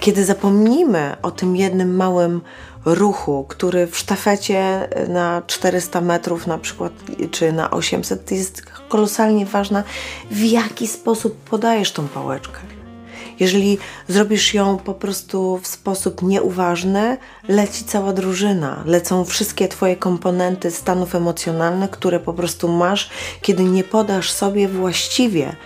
Kiedy 0.00 0.24
zapomnimy 0.24 1.16
o 1.22 1.30
tym 1.30 1.56
jednym 1.56 1.96
małym 1.96 2.40
ruchu, 2.84 3.44
który 3.48 3.86
w 3.86 3.98
sztafecie 3.98 4.88
na 5.08 5.42
400 5.46 6.00
metrów 6.00 6.46
na 6.46 6.58
przykład, 6.58 6.92
czy 7.30 7.52
na 7.52 7.70
800 7.70 8.30
jest 8.30 8.62
kolosalnie 8.88 9.46
ważna, 9.46 9.82
w 10.30 10.44
jaki 10.44 10.86
sposób 10.86 11.36
podajesz 11.36 11.92
tą 11.92 12.08
pałeczkę. 12.08 12.69
Jeżeli 13.40 13.78
zrobisz 14.08 14.54
ją 14.54 14.78
po 14.78 14.94
prostu 14.94 15.58
w 15.62 15.66
sposób 15.66 16.22
nieuważny, 16.22 17.16
leci 17.48 17.84
cała 17.84 18.12
drużyna, 18.12 18.82
lecą 18.86 19.24
wszystkie 19.24 19.68
Twoje 19.68 19.96
komponenty 19.96 20.70
stanów 20.70 21.14
emocjonalnych, 21.14 21.90
które 21.90 22.20
po 22.20 22.32
prostu 22.32 22.68
masz, 22.68 23.10
kiedy 23.42 23.64
nie 23.64 23.84
podasz 23.84 24.32
sobie 24.32 24.68
właściwie 24.68 25.56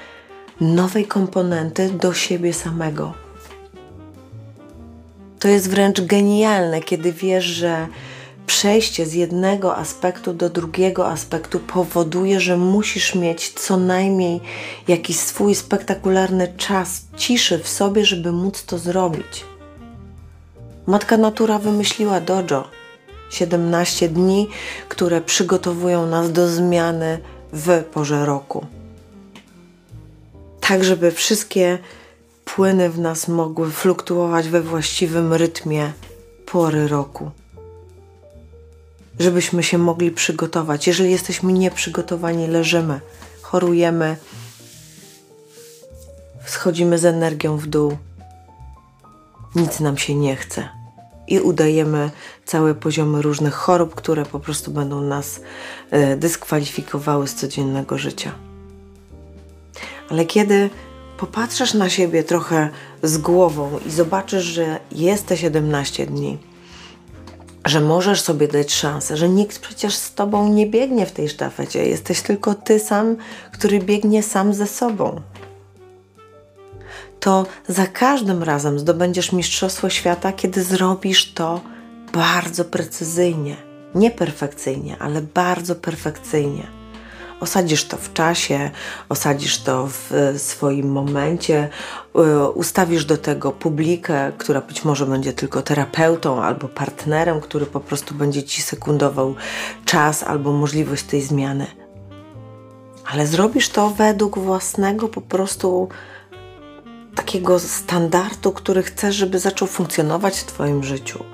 nowej 0.60 1.06
komponenty 1.06 1.90
do 1.90 2.14
siebie 2.14 2.52
samego. 2.52 3.12
To 5.38 5.48
jest 5.48 5.70
wręcz 5.70 6.00
genialne, 6.00 6.80
kiedy 6.80 7.12
wiesz, 7.12 7.44
że 7.44 7.86
przejście 8.46 9.06
z 9.06 9.12
jednego 9.12 9.76
aspektu 9.76 10.32
do 10.32 10.50
drugiego 10.50 11.08
aspektu 11.08 11.60
powoduje, 11.60 12.40
że 12.40 12.56
musisz 12.56 13.14
mieć 13.14 13.50
co 13.50 13.76
najmniej 13.76 14.40
jakiś 14.88 15.18
swój 15.18 15.54
spektakularny 15.54 16.54
czas 16.56 17.02
ciszy 17.16 17.58
w 17.58 17.68
sobie, 17.68 18.04
żeby 18.04 18.32
móc 18.32 18.64
to 18.64 18.78
zrobić. 18.78 19.44
Matka 20.86 21.16
Natura 21.16 21.58
wymyśliła 21.58 22.20
dojo 22.20 22.68
17 23.30 24.08
dni, 24.08 24.48
które 24.88 25.20
przygotowują 25.20 26.06
nas 26.06 26.32
do 26.32 26.48
zmiany 26.48 27.18
w 27.52 27.84
porze 27.92 28.26
roku. 28.26 28.66
Tak, 30.60 30.84
żeby 30.84 31.10
wszystkie 31.10 31.78
płyny 32.44 32.90
w 32.90 32.98
nas 32.98 33.28
mogły 33.28 33.70
fluktuować 33.70 34.48
we 34.48 34.62
właściwym 34.62 35.32
rytmie 35.32 35.92
pory 36.46 36.88
roku 36.88 37.30
żebyśmy 39.18 39.62
się 39.62 39.78
mogli 39.78 40.10
przygotować. 40.10 40.86
Jeżeli 40.86 41.10
jesteśmy 41.10 41.52
nieprzygotowani, 41.52 42.46
leżymy, 42.46 43.00
chorujemy, 43.42 44.16
schodzimy 46.46 46.98
z 46.98 47.04
energią 47.04 47.56
w 47.56 47.66
dół, 47.66 47.96
nic 49.54 49.80
nam 49.80 49.98
się 49.98 50.14
nie 50.14 50.36
chce 50.36 50.68
i 51.28 51.40
udajemy 51.40 52.10
całe 52.44 52.74
poziomy 52.74 53.22
różnych 53.22 53.54
chorób, 53.54 53.94
które 53.94 54.26
po 54.26 54.40
prostu 54.40 54.70
będą 54.70 55.00
nas 55.00 55.40
e, 55.90 56.16
dyskwalifikowały 56.16 57.28
z 57.28 57.34
codziennego 57.34 57.98
życia. 57.98 58.32
Ale 60.10 60.24
kiedy 60.24 60.70
popatrzysz 61.18 61.74
na 61.74 61.90
siebie 61.90 62.24
trochę 62.24 62.68
z 63.02 63.18
głową 63.18 63.78
i 63.86 63.90
zobaczysz, 63.90 64.44
że 64.44 64.80
jest 64.92 65.26
te 65.26 65.36
17 65.36 66.06
dni, 66.06 66.38
że 67.64 67.80
możesz 67.80 68.20
sobie 68.20 68.48
dać 68.48 68.72
szansę, 68.72 69.16
że 69.16 69.28
nikt 69.28 69.58
przecież 69.58 69.94
z 69.94 70.14
tobą 70.14 70.48
nie 70.48 70.66
biegnie 70.66 71.06
w 71.06 71.12
tej 71.12 71.28
sztafecie. 71.28 71.86
Jesteś 71.88 72.20
tylko 72.20 72.54
ty 72.54 72.78
sam, 72.78 73.16
który 73.52 73.78
biegnie 73.80 74.22
sam 74.22 74.54
ze 74.54 74.66
sobą. 74.66 75.20
To 77.20 77.46
za 77.68 77.86
każdym 77.86 78.42
razem 78.42 78.78
zdobędziesz 78.78 79.32
Mistrzostwo 79.32 79.90
Świata, 79.90 80.32
kiedy 80.32 80.62
zrobisz 80.62 81.32
to 81.32 81.60
bardzo 82.12 82.64
precyzyjnie. 82.64 83.56
Nie 83.94 84.10
perfekcyjnie, 84.10 84.96
ale 84.98 85.22
bardzo 85.22 85.74
perfekcyjnie. 85.74 86.83
Osadzisz 87.40 87.84
to 87.84 87.96
w 87.96 88.12
czasie, 88.12 88.70
osadzisz 89.08 89.58
to 89.58 89.86
w 89.86 90.34
swoim 90.36 90.92
momencie, 90.92 91.68
y, 92.16 92.48
ustawisz 92.48 93.04
do 93.04 93.16
tego 93.16 93.52
publikę, 93.52 94.32
która 94.38 94.60
być 94.60 94.84
może 94.84 95.06
będzie 95.06 95.32
tylko 95.32 95.62
terapeutą 95.62 96.42
albo 96.42 96.68
partnerem, 96.68 97.40
który 97.40 97.66
po 97.66 97.80
prostu 97.80 98.14
będzie 98.14 98.42
ci 98.42 98.62
sekundował 98.62 99.34
czas 99.84 100.22
albo 100.22 100.52
możliwość 100.52 101.02
tej 101.02 101.22
zmiany. 101.22 101.66
Ale 103.12 103.26
zrobisz 103.26 103.68
to 103.68 103.90
według 103.90 104.38
własnego 104.38 105.08
po 105.08 105.20
prostu 105.20 105.88
takiego 107.14 107.58
standardu, 107.58 108.52
który 108.52 108.82
chcesz, 108.82 109.16
żeby 109.16 109.38
zaczął 109.38 109.68
funkcjonować 109.68 110.38
w 110.38 110.44
Twoim 110.44 110.84
życiu. 110.84 111.24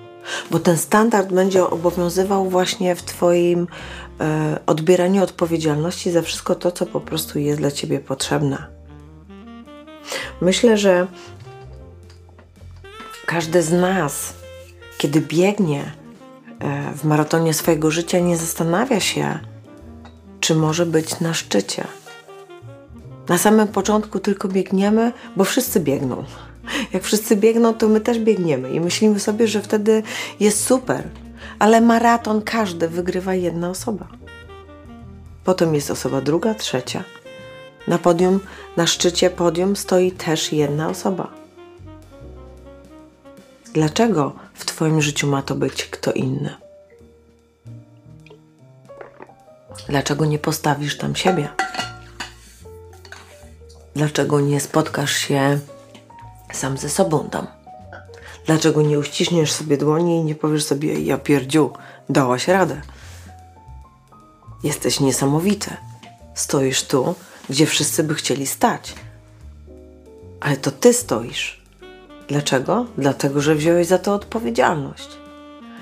Bo 0.51 0.59
ten 0.59 0.79
standard 0.79 1.33
będzie 1.33 1.65
obowiązywał 1.65 2.49
właśnie 2.51 2.95
w 2.95 3.03
Twoim 3.03 3.67
E, 4.21 4.59
odbieranie 4.67 5.23
odpowiedzialności 5.23 6.11
za 6.11 6.23
wszystko 6.23 6.55
to, 6.55 6.73
co 6.73 6.87
po 6.87 7.01
prostu 7.01 7.39
jest 7.39 7.59
dla 7.59 7.71
ciebie 7.71 8.01
potrzebne. 8.01 8.67
Myślę, 10.41 10.79
że 10.79 11.07
każdy 13.27 13.63
z 13.63 13.73
nas, 13.73 14.35
kiedy 14.99 15.21
biegnie 15.21 15.93
e, 16.59 16.93
w 16.95 17.05
maratonie 17.05 17.55
swojego 17.55 17.91
życia, 17.91 18.19
nie 18.19 18.37
zastanawia 18.37 19.01
się, 19.01 19.39
czy 20.41 20.55
może 20.55 20.87
być 20.87 21.21
na 21.21 21.35
szczycie. 21.35 21.85
Na 23.29 23.39
samym 23.39 23.69
początku 23.69 24.19
tylko 24.19 24.49
biegniemy, 24.49 25.13
bo 25.37 25.45
wszyscy 25.45 25.81
biegną. 25.81 26.25
Jak 26.93 27.03
wszyscy 27.03 27.37
biegną, 27.37 27.75
to 27.75 27.89
my 27.89 28.01
też 28.01 28.19
biegniemy 28.19 28.71
i 28.71 28.81
myślimy 28.81 29.21
sobie, 29.21 29.49
że 29.49 29.63
wtedy 29.63 30.03
jest 30.41 30.67
super, 30.67 31.09
ale 31.61 31.81
maraton 31.81 32.43
każdy 32.43 32.89
wygrywa 32.89 33.35
jedna 33.35 33.71
osoba. 33.71 34.09
Potem 35.45 35.75
jest 35.75 35.91
osoba 35.91 36.21
druga, 36.21 36.55
trzecia. 36.55 37.05
Na 37.89 37.99
podium, 37.99 38.41
na 38.77 38.87
szczycie 38.87 39.31
podium 39.31 39.77
stoi 39.77 40.13
też 40.13 40.53
jedna 40.53 40.89
osoba. 40.89 41.31
Dlaczego 43.73 44.33
w 44.55 44.65
Twoim 44.65 45.03
życiu 45.03 45.27
ma 45.27 45.43
to 45.43 45.55
być 45.55 45.85
kto 45.85 46.13
inny? 46.13 46.55
Dlaczego 49.89 50.25
nie 50.25 50.39
postawisz 50.39 50.99
tam 50.99 51.17
siebie? 51.17 51.49
Dlaczego 53.95 54.41
nie 54.41 54.61
spotkasz 54.61 55.13
się 55.17 55.59
sam 56.53 56.79
ze 56.79 56.89
sobą 56.89 57.29
tam? 57.31 57.60
Dlaczego 58.47 58.83
nie 58.83 58.99
uściśniesz 58.99 59.53
sobie 59.53 59.77
dłoni 59.77 60.17
i 60.17 60.25
nie 60.25 60.35
powiesz 60.35 60.65
sobie, 60.65 61.01
ja 61.01 61.19
pierdziu, 61.19 61.71
dałaś 62.09 62.49
radę? 62.49 62.81
Jesteś 64.63 65.01
niesamowity. 65.01 65.71
Stoisz 66.35 66.83
tu, 66.83 67.15
gdzie 67.51 67.67
wszyscy 67.67 68.05
by 68.05 68.15
chcieli 68.15 68.47
stać. 68.47 68.95
Ale 70.41 70.57
to 70.57 70.71
ty 70.71 70.93
stoisz. 70.93 71.61
Dlaczego? 72.29 72.87
Dlatego, 72.99 73.41
że 73.41 73.55
wziąłeś 73.55 73.87
za 73.87 73.99
to 73.99 74.15
odpowiedzialność. 74.15 75.09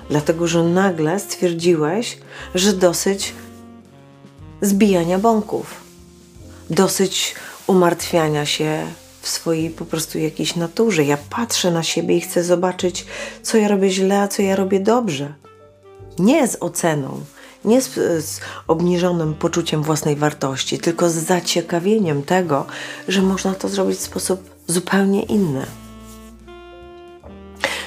Dlatego, 0.09 0.47
że 0.47 0.63
nagle 0.63 1.19
stwierdziłeś, 1.19 2.17
że 2.55 2.73
dosyć 2.73 3.33
zbijania 4.61 5.19
bąków, 5.19 5.81
dosyć 6.69 7.35
umartwiania 7.67 8.45
się 8.45 8.87
w 9.21 9.27
swojej 9.27 9.69
po 9.69 9.85
prostu 9.85 10.19
jakiejś 10.19 10.55
naturze. 10.55 11.03
Ja 11.03 11.17
patrzę 11.29 11.71
na 11.71 11.83
siebie 11.83 12.17
i 12.17 12.21
chcę 12.21 12.43
zobaczyć, 12.43 13.05
co 13.43 13.57
ja 13.57 13.67
robię 13.67 13.89
źle, 13.89 14.21
a 14.21 14.27
co 14.27 14.41
ja 14.41 14.55
robię 14.55 14.79
dobrze. 14.79 15.33
Nie 16.19 16.47
z 16.47 16.57
oceną, 16.59 17.19
nie 17.65 17.81
z, 17.81 17.93
z, 18.25 18.39
obniżonym 18.67 19.33
poczuciem 19.33 19.83
własnej 19.83 20.15
wartości, 20.15 20.79
tylko 20.79 21.09
z 21.09 21.13
zaciekawieniem 21.13 22.23
tego, 22.23 22.65
że 23.07 23.21
można 23.21 23.53
to 23.53 23.69
zrobić 23.69 23.97
w 23.97 24.01
sposób 24.01 24.49
zupełnie 24.67 25.23
inny. 25.23 25.65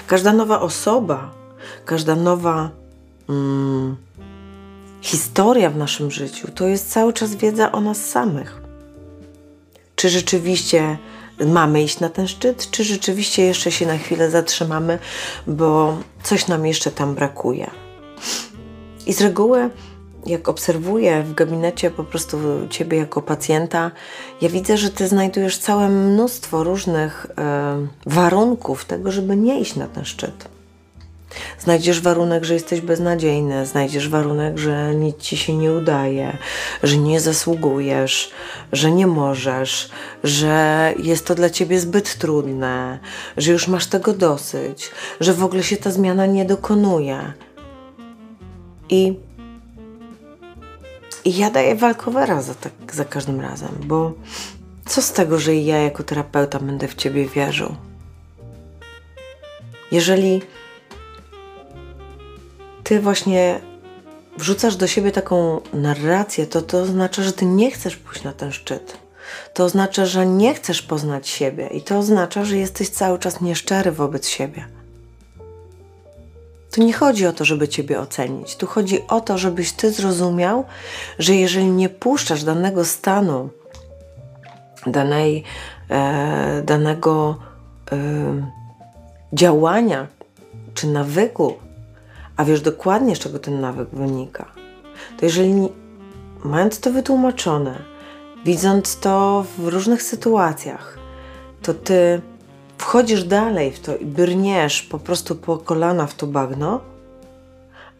Każda 0.06 0.32
nowa 0.32 0.60
osoba, 0.60 1.30
każda 1.84 2.16
nowa 2.16 2.70
mm, 3.28 3.96
historia 5.00 5.70
w 5.70 5.76
naszym 5.76 6.10
życiu 6.10 6.48
to 6.54 6.66
jest 6.66 6.90
cały 6.90 7.12
czas 7.12 7.34
wiedza 7.34 7.72
o 7.72 7.80
nas 7.80 8.04
samych. 8.04 8.62
Czy 9.96 10.08
rzeczywiście 10.08 10.98
mamy 11.46 11.82
iść 11.82 12.00
na 12.00 12.08
ten 12.08 12.28
szczyt, 12.28 12.70
czy 12.70 12.84
rzeczywiście 12.84 13.42
jeszcze 13.42 13.72
się 13.72 13.86
na 13.86 13.98
chwilę 13.98 14.30
zatrzymamy, 14.30 14.98
bo 15.46 15.96
coś 16.22 16.48
nam 16.48 16.66
jeszcze 16.66 16.90
tam 16.90 17.14
brakuje. 17.14 17.70
I 19.06 19.12
z 19.12 19.20
reguły 19.20 19.70
jak 20.26 20.48
obserwuję 20.48 21.22
w 21.22 21.34
gabinecie 21.34 21.90
po 21.90 22.04
prostu 22.04 22.38
ciebie 22.70 22.98
jako 22.98 23.22
pacjenta, 23.22 23.90
ja 24.40 24.48
widzę, 24.48 24.76
że 24.76 24.90
ty 24.90 25.08
znajdujesz 25.08 25.58
całe 25.58 25.88
mnóstwo 25.88 26.64
różnych 26.64 27.26
e, 27.38 27.86
warunków 28.06 28.84
tego, 28.84 29.12
żeby 29.12 29.36
nie 29.36 29.60
iść 29.60 29.76
na 29.76 29.86
ten 29.86 30.04
szczyt. 30.04 30.48
Znajdziesz 31.58 32.00
warunek, 32.00 32.44
że 32.44 32.54
jesteś 32.54 32.80
beznadziejny, 32.80 33.66
znajdziesz 33.66 34.08
warunek, 34.08 34.58
że 34.58 34.94
nic 34.94 35.16
ci 35.16 35.36
się 35.36 35.56
nie 35.56 35.72
udaje, 35.72 36.36
że 36.82 36.96
nie 36.96 37.20
zasługujesz, 37.20 38.30
że 38.72 38.90
nie 38.90 39.06
możesz, 39.06 39.90
że 40.24 40.94
jest 40.98 41.26
to 41.26 41.34
dla 41.34 41.50
ciebie 41.50 41.80
zbyt 41.80 42.18
trudne, 42.18 42.98
że 43.36 43.52
już 43.52 43.68
masz 43.68 43.86
tego 43.86 44.12
dosyć, 44.12 44.90
że 45.20 45.34
w 45.34 45.44
ogóle 45.44 45.62
się 45.62 45.76
ta 45.76 45.90
zmiana 45.90 46.26
nie 46.26 46.44
dokonuje. 46.44 47.32
I, 48.88 49.14
i 51.24 51.36
ja 51.36 51.50
daję 51.50 51.74
walkowera 51.74 52.42
za, 52.42 52.54
tak, 52.54 52.72
za 52.92 53.04
każdym 53.04 53.40
razem, 53.40 53.70
bo 53.84 54.12
co 54.86 55.02
z 55.02 55.12
tego, 55.12 55.38
że 55.38 55.54
ja 55.54 55.78
jako 55.78 56.02
terapeuta 56.02 56.58
będę 56.58 56.88
w 56.88 56.94
ciebie 56.94 57.26
wierzył? 57.26 57.74
Jeżeli 59.92 60.42
ty 62.84 63.00
właśnie 63.00 63.60
wrzucasz 64.38 64.76
do 64.76 64.86
siebie 64.86 65.12
taką 65.12 65.60
narrację, 65.72 66.46
to 66.46 66.62
to 66.62 66.80
oznacza, 66.80 67.22
że 67.22 67.32
ty 67.32 67.46
nie 67.46 67.70
chcesz 67.70 67.96
pójść 67.96 68.22
na 68.22 68.32
ten 68.32 68.52
szczyt. 68.52 68.98
To 69.54 69.64
oznacza, 69.64 70.06
że 70.06 70.26
nie 70.26 70.54
chcesz 70.54 70.82
poznać 70.82 71.28
siebie 71.28 71.66
i 71.66 71.82
to 71.82 71.98
oznacza, 71.98 72.44
że 72.44 72.56
jesteś 72.56 72.88
cały 72.88 73.18
czas 73.18 73.40
nieszczery 73.40 73.92
wobec 73.92 74.28
siebie. 74.28 74.64
Tu 76.72 76.82
nie 76.82 76.92
chodzi 76.92 77.26
o 77.26 77.32
to, 77.32 77.44
żeby 77.44 77.68
Ciebie 77.68 78.00
ocenić. 78.00 78.56
Tu 78.56 78.66
chodzi 78.66 79.06
o 79.08 79.20
to, 79.20 79.38
żebyś 79.38 79.72
Ty 79.72 79.92
zrozumiał, 79.92 80.64
że 81.18 81.34
jeżeli 81.34 81.66
nie 81.66 81.88
puszczasz 81.88 82.44
danego 82.44 82.84
stanu, 82.84 83.50
danej, 84.86 85.44
e, 85.88 86.62
danego 86.62 87.36
e, 87.92 87.96
działania 89.32 90.06
czy 90.74 90.86
nawyku, 90.86 91.54
a 92.36 92.44
wiesz 92.44 92.60
dokładnie, 92.60 93.16
z 93.16 93.18
czego 93.18 93.38
ten 93.38 93.60
nawyk 93.60 93.88
wynika, 93.88 94.52
to 95.18 95.26
jeżeli 95.26 95.68
mając 96.44 96.80
to 96.80 96.92
wytłumaczone, 96.92 97.78
widząc 98.44 98.98
to 98.98 99.44
w 99.58 99.68
różnych 99.68 100.02
sytuacjach, 100.02 100.98
to 101.62 101.74
ty 101.74 102.20
wchodzisz 102.78 103.24
dalej 103.24 103.72
w 103.72 103.80
to 103.80 103.96
i 103.96 104.06
brniesz 104.06 104.82
po 104.82 104.98
prostu 104.98 105.36
po 105.36 105.58
kolana 105.58 106.06
w 106.06 106.14
to 106.14 106.26
bagno, 106.26 106.80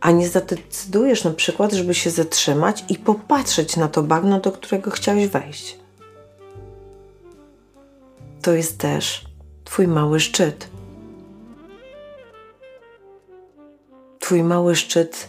a 0.00 0.10
nie 0.10 0.28
zadecydujesz 0.28 1.24
na 1.24 1.30
przykład, 1.30 1.72
żeby 1.72 1.94
się 1.94 2.10
zatrzymać 2.10 2.84
i 2.88 2.98
popatrzeć 2.98 3.76
na 3.76 3.88
to 3.88 4.02
bagno, 4.02 4.40
do 4.40 4.52
którego 4.52 4.90
chciałeś 4.90 5.28
wejść. 5.28 5.78
To 8.42 8.52
jest 8.52 8.78
też 8.78 9.32
Twój 9.64 9.88
mały 9.88 10.20
szczyt. 10.20 10.68
Twój 14.22 14.42
mały 14.42 14.76
szczyt 14.76 15.28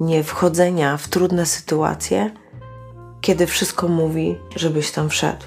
nie 0.00 0.24
wchodzenia 0.24 0.96
w 0.96 1.08
trudne 1.08 1.46
sytuacje, 1.46 2.30
kiedy 3.20 3.46
wszystko 3.46 3.88
mówi, 3.88 4.38
żebyś 4.56 4.90
tam 4.90 5.08
wszedł. 5.08 5.44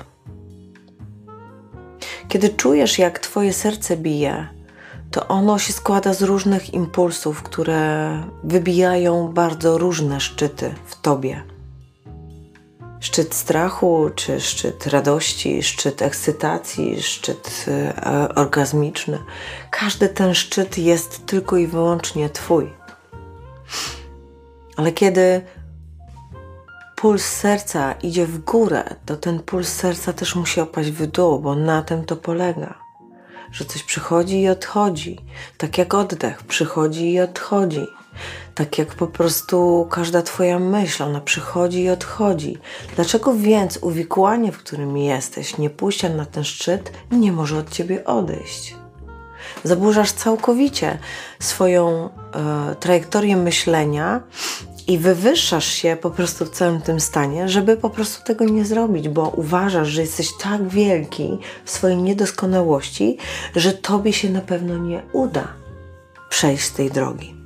Kiedy 2.28 2.50
czujesz, 2.50 3.00
jak 3.00 3.20
Twoje 3.20 3.54
serce 3.54 3.98
bije, 3.98 4.48
to 5.12 5.28
ono 5.28 5.60
się 5.60 5.74
składa 5.74 6.14
z 6.14 6.22
różnych 6.22 6.74
impulsów, 6.74 7.44
które 7.44 8.12
wybijają 8.44 9.28
bardzo 9.28 9.78
różne 9.78 10.20
szczyty 10.20 10.74
w 10.86 11.02
Tobie. 11.02 11.44
Szczyt 13.02 13.34
strachu, 13.34 14.10
czy 14.16 14.42
szczyt 14.42 14.88
radości, 14.88 15.64
szczyt 15.64 16.02
ekscytacji, 16.02 17.02
szczyt 17.02 17.66
e, 17.68 18.36
orgazmiczny. 18.36 19.20
Każdy 19.72 20.10
ten 20.10 20.34
szczyt 20.34 20.78
jest 20.78 21.26
tylko 21.26 21.58
i 21.58 21.68
wyłącznie 21.68 22.30
Twój. 22.30 22.74
Ale 24.78 24.92
kiedy 24.92 25.42
puls 26.96 27.26
serca 27.26 27.92
idzie 27.92 28.26
w 28.26 28.38
górę, 28.38 28.96
to 29.06 29.18
ten 29.18 29.40
puls 29.40 29.70
serca 29.70 30.14
też 30.14 30.36
musi 30.36 30.62
opaść 30.62 30.92
w 30.92 31.08
dół, 31.08 31.40
bo 31.40 31.56
na 31.56 31.82
tym 31.82 32.06
to 32.06 32.16
polega. 32.16 32.80
Że 33.52 33.66
coś 33.66 33.84
przychodzi 33.84 34.42
i 34.42 34.50
odchodzi, 34.50 35.20
tak 35.58 35.78
jak 35.78 35.94
oddech 35.94 36.44
przychodzi 36.44 37.14
i 37.14 37.20
odchodzi. 37.20 37.88
Tak 38.56 38.78
jak 38.78 38.96
po 38.96 39.08
prostu 39.08 39.88
każda 39.92 40.22
Twoja 40.22 40.60
myśl, 40.60 41.04
ona 41.04 41.22
przychodzi 41.22 41.84
i 41.84 41.90
odchodzi. 41.90 42.58
Dlaczego 42.96 43.34
więc 43.34 43.78
uwikłanie, 43.78 44.52
w 44.52 44.58
którym 44.58 44.98
jesteś, 44.98 45.58
nie 45.58 45.70
pójścia 45.70 46.10
na 46.10 46.26
ten 46.26 46.44
szczyt, 46.44 46.92
nie 47.12 47.32
może 47.32 47.58
od 47.58 47.70
Ciebie 47.70 48.06
odejść? 48.06 48.76
Zaburzasz 49.64 50.12
całkowicie 50.12 50.98
swoją 51.40 52.10
e, 52.10 52.76
trajektorię 52.76 53.38
myślenia 53.38 54.22
i 54.88 54.98
wywyższasz 54.98 55.66
się 55.66 55.98
po 56.02 56.12
prostu 56.12 56.46
w 56.46 56.50
całym 56.50 56.82
tym 56.82 57.00
stanie, 57.00 57.50
żeby 57.50 57.78
po 57.78 57.90
prostu 57.90 58.24
tego 58.24 58.46
nie 58.46 58.66
zrobić, 58.66 59.10
bo 59.10 59.30
uważasz, 59.30 59.88
że 59.88 60.02
jesteś 60.02 60.30
tak 60.44 60.68
wielki 60.68 61.40
w 61.66 61.72
swojej 61.72 61.98
niedoskonałości, 61.98 63.18
że 63.56 63.74
tobie 63.74 64.14
się 64.14 64.30
na 64.30 64.42
pewno 64.42 64.78
nie 64.78 65.02
uda 65.14 65.48
przejść 66.30 66.64
z 66.64 66.74
tej 66.74 66.92
drogi. 66.92 67.41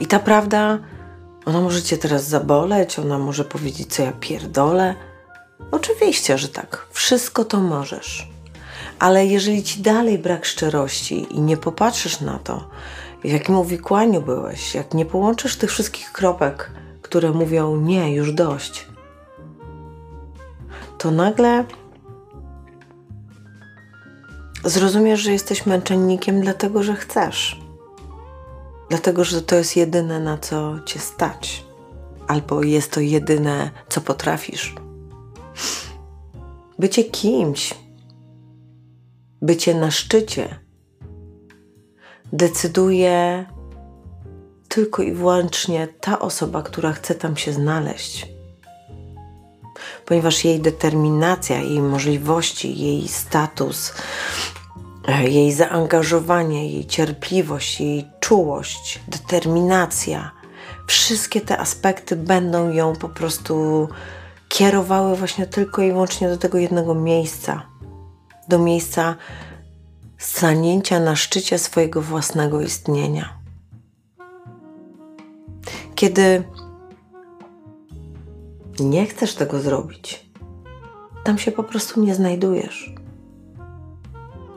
I 0.00 0.06
ta 0.06 0.18
prawda, 0.18 0.78
ona 1.44 1.60
może 1.60 1.82
cię 1.82 1.98
teraz 1.98 2.28
zaboleć, 2.28 2.98
ona 2.98 3.18
może 3.18 3.44
powiedzieć, 3.44 3.94
co 3.94 4.02
ja 4.02 4.12
pierdolę. 4.12 4.94
Oczywiście, 5.70 6.38
że 6.38 6.48
tak. 6.48 6.86
Wszystko 6.90 7.44
to 7.44 7.60
możesz. 7.60 8.28
Ale 8.98 9.26
jeżeli 9.26 9.62
ci 9.62 9.82
dalej 9.82 10.18
brak 10.18 10.44
szczerości 10.46 11.26
i 11.30 11.40
nie 11.40 11.56
popatrzysz 11.56 12.20
na 12.20 12.38
to, 12.38 12.68
w 13.24 13.28
jakim 13.28 13.56
uwikłaniu 13.56 14.20
byłeś, 14.22 14.74
jak 14.74 14.94
nie 14.94 15.06
połączysz 15.06 15.56
tych 15.56 15.70
wszystkich 15.70 16.12
kropek, 16.12 16.70
które 17.02 17.30
mówią 17.30 17.76
nie, 17.76 18.14
już 18.14 18.32
dość, 18.32 18.86
to 20.98 21.10
nagle 21.10 21.64
zrozumiesz, 24.64 25.20
że 25.20 25.32
jesteś 25.32 25.66
męczennikiem 25.66 26.40
dlatego, 26.40 26.82
że 26.82 26.94
chcesz. 26.94 27.63
Dlatego, 28.90 29.24
że 29.24 29.42
to 29.42 29.56
jest 29.56 29.76
jedyne, 29.76 30.20
na 30.20 30.38
co 30.38 30.80
cię 30.86 30.98
stać, 31.00 31.64
albo 32.26 32.62
jest 32.62 32.92
to 32.92 33.00
jedyne, 33.00 33.70
co 33.88 34.00
potrafisz. 34.00 34.74
Bycie 36.78 37.04
kimś, 37.04 37.74
bycie 39.42 39.74
na 39.74 39.90
szczycie 39.90 40.64
decyduje 42.34 43.46
tylko 44.68 45.02
i 45.02 45.12
wyłącznie 45.12 45.88
ta 46.00 46.18
osoba, 46.18 46.62
która 46.62 46.92
chce 46.92 47.14
tam 47.14 47.36
się 47.36 47.52
znaleźć. 47.52 48.28
Ponieważ 50.06 50.44
jej 50.44 50.60
determinacja, 50.60 51.60
jej 51.60 51.80
możliwości, 51.80 52.78
jej 52.78 53.08
status, 53.08 53.94
jej 55.08 55.52
zaangażowanie, 55.52 56.72
jej 56.72 56.86
cierpliwość, 56.86 57.80
jej 57.80 58.04
czułość, 58.20 59.00
determinacja, 59.08 60.30
wszystkie 60.86 61.40
te 61.40 61.58
aspekty 61.58 62.16
będą 62.16 62.70
ją 62.70 62.96
po 62.96 63.08
prostu 63.08 63.88
kierowały 64.48 65.16
właśnie 65.16 65.46
tylko 65.46 65.82
i 65.82 65.92
wyłącznie 65.92 66.28
do 66.28 66.36
tego 66.36 66.58
jednego 66.58 66.94
miejsca. 66.94 67.62
Do 68.48 68.58
miejsca 68.58 69.16
stanięcia 70.18 71.00
na 71.00 71.16
szczycie 71.16 71.58
swojego 71.58 72.02
własnego 72.02 72.60
istnienia. 72.60 73.38
Kiedy 75.94 76.44
nie 78.80 79.06
chcesz 79.06 79.34
tego 79.34 79.60
zrobić, 79.60 80.30
tam 81.24 81.38
się 81.38 81.52
po 81.52 81.64
prostu 81.64 82.04
nie 82.04 82.14
znajdujesz. 82.14 82.94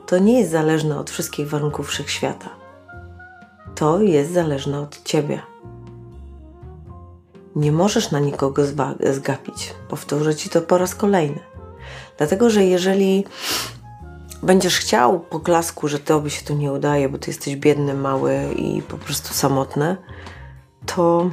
To 0.08 0.18
nie 0.18 0.38
jest 0.38 0.50
zależne 0.50 0.98
od 0.98 1.10
wszystkich 1.10 1.48
warunków 1.48 1.88
wszechświata. 1.88 2.50
To 3.74 4.00
jest 4.00 4.32
zależne 4.32 4.80
od 4.80 5.02
ciebie. 5.04 5.42
Nie 7.56 7.72
możesz 7.72 8.10
na 8.10 8.20
nikogo 8.20 8.62
zgapić. 9.10 9.74
Powtórzę 9.88 10.34
ci 10.34 10.50
to 10.50 10.62
po 10.62 10.78
raz 10.78 10.94
kolejny. 10.94 11.40
Dlatego, 12.18 12.50
że 12.50 12.64
jeżeli 12.64 13.24
będziesz 14.42 14.78
chciał 14.78 15.20
poklasku, 15.20 15.88
że 15.88 15.98
tobie 15.98 16.30
się 16.30 16.44
to 16.44 16.54
nie 16.54 16.72
udaje, 16.72 17.08
bo 17.08 17.18
ty 17.18 17.30
jesteś 17.30 17.56
biedny, 17.56 17.94
mały 17.94 18.54
i 18.56 18.82
po 18.82 18.98
prostu 18.98 19.34
samotny, 19.34 19.96
to 20.86 21.30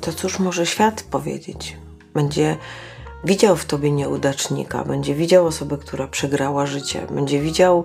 to 0.00 0.12
cóż 0.12 0.38
może 0.38 0.66
świat 0.66 1.02
powiedzieć? 1.02 1.76
Będzie 2.14 2.56
widział 3.24 3.56
w 3.56 3.64
tobie 3.64 3.90
nieudacznika, 3.90 4.84
będzie 4.84 5.14
widział 5.14 5.46
osobę, 5.46 5.78
która 5.78 6.06
przegrała 6.06 6.66
życie, 6.66 7.06
będzie 7.10 7.40
widział 7.40 7.84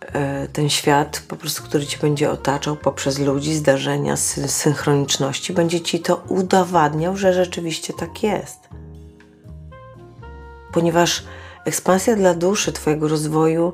e, 0.00 0.48
ten 0.48 0.70
świat, 0.70 1.22
po 1.28 1.36
prostu, 1.36 1.62
który 1.62 1.86
ci 1.86 1.98
będzie 1.98 2.30
otaczał 2.30 2.76
poprzez 2.76 3.18
ludzi, 3.18 3.54
zdarzenia, 3.54 4.16
synchroniczności, 4.46 5.52
będzie 5.52 5.80
ci 5.80 6.00
to 6.00 6.22
udowadniał, 6.28 7.16
że 7.16 7.32
rzeczywiście 7.32 7.92
tak 7.92 8.22
jest. 8.22 8.68
Ponieważ 10.72 11.24
ekspansja 11.64 12.16
dla 12.16 12.34
duszy, 12.34 12.72
Twojego 12.72 13.08
rozwoju 13.08 13.72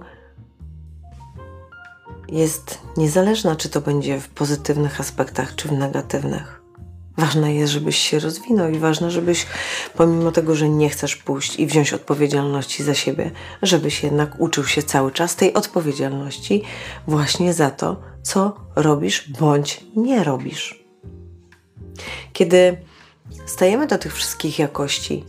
jest 2.29 2.79
niezależna, 2.97 3.57
czy 3.57 3.69
to 3.69 3.81
będzie 3.81 4.21
w 4.21 4.29
pozytywnych 4.29 5.01
aspektach, 5.01 5.55
czy 5.55 5.69
w 5.69 5.73
negatywnych. 5.73 6.56
Ważne 7.19 7.55
jest, 7.55 7.73
żebyś 7.73 7.97
się 7.97 8.19
rozwinął 8.19 8.71
i 8.71 8.79
ważne, 8.79 9.11
żebyś, 9.11 9.47
pomimo 9.95 10.33
tego, 10.33 10.55
że 10.55 10.69
nie 10.69 10.91
chcesz 10.91 11.17
pójść 11.17 11.59
i 11.59 11.67
wziąć 11.67 11.93
odpowiedzialności 11.93 12.83
za 12.83 12.95
siebie, 12.95 13.31
żebyś 13.63 14.03
jednak 14.03 14.41
uczył 14.41 14.65
się 14.65 14.83
cały 14.83 15.13
czas 15.13 15.37
tej 15.37 15.55
odpowiedzialności 15.55 16.63
właśnie 17.07 17.55
za 17.55 17.71
to, 17.71 18.01
co 18.23 18.57
robisz 18.77 19.29
bądź 19.29 19.85
nie 19.97 20.25
robisz. 20.25 20.85
Kiedy 22.33 22.77
stajemy 23.47 23.87
do 23.87 23.99
tych 23.99 24.15
wszystkich 24.15 24.59
jakości, 24.59 25.25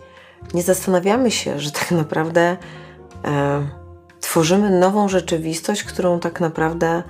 nie 0.54 0.64
zastanawiamy 0.64 1.32
się, 1.32 1.60
że 1.60 1.72
tak 1.72 1.92
naprawdę 1.92 2.58
e, 3.26 3.68
tworzymy 4.22 4.80
nową 4.80 5.10
rzeczywistość, 5.10 5.84
którą 5.84 6.20
tak 6.20 6.42
naprawdę 6.42 7.04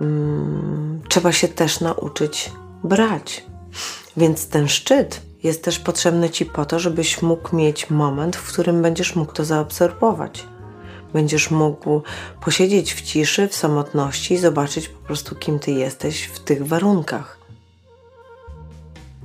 mm, 0.00 1.02
trzeba 1.08 1.32
się 1.32 1.48
też 1.48 1.80
nauczyć 1.80 2.52
brać. 2.84 3.46
Więc 4.16 4.48
ten 4.48 4.68
szczyt 4.68 5.20
jest 5.42 5.64
też 5.64 5.78
potrzebny 5.78 6.30
Ci 6.30 6.46
po 6.46 6.64
to, 6.64 6.78
żebyś 6.78 7.22
mógł 7.22 7.56
mieć 7.56 7.90
moment, 7.90 8.36
w 8.36 8.52
którym 8.52 8.82
będziesz 8.82 9.16
mógł 9.16 9.32
to 9.32 9.44
zaobserwować. 9.44 10.46
Będziesz 11.12 11.50
mógł 11.50 12.02
posiedzieć 12.40 12.94
w 12.94 13.02
ciszy, 13.02 13.48
w 13.48 13.54
samotności 13.54 14.34
i 14.34 14.38
zobaczyć 14.38 14.88
po 14.88 15.06
prostu, 15.06 15.34
kim 15.34 15.58
Ty 15.58 15.70
jesteś 15.70 16.24
w 16.24 16.38
tych 16.38 16.66
warunkach. 16.66 17.38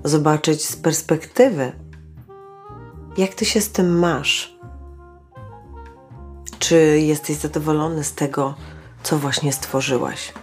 Zobaczyć 0.04 0.66
z 0.66 0.76
perspektywy, 0.76 1.72
jak 3.18 3.34
Ty 3.34 3.46
się 3.46 3.62
z 3.62 3.72
tym 3.72 4.00
masz. 4.00 4.56
Czy 6.60 7.00
jesteś 7.00 7.36
zadowolony 7.36 8.04
z 8.04 8.14
tego, 8.14 8.54
co 9.04 9.18
właśnie 9.18 9.54
stworzyłaś? 9.54 10.34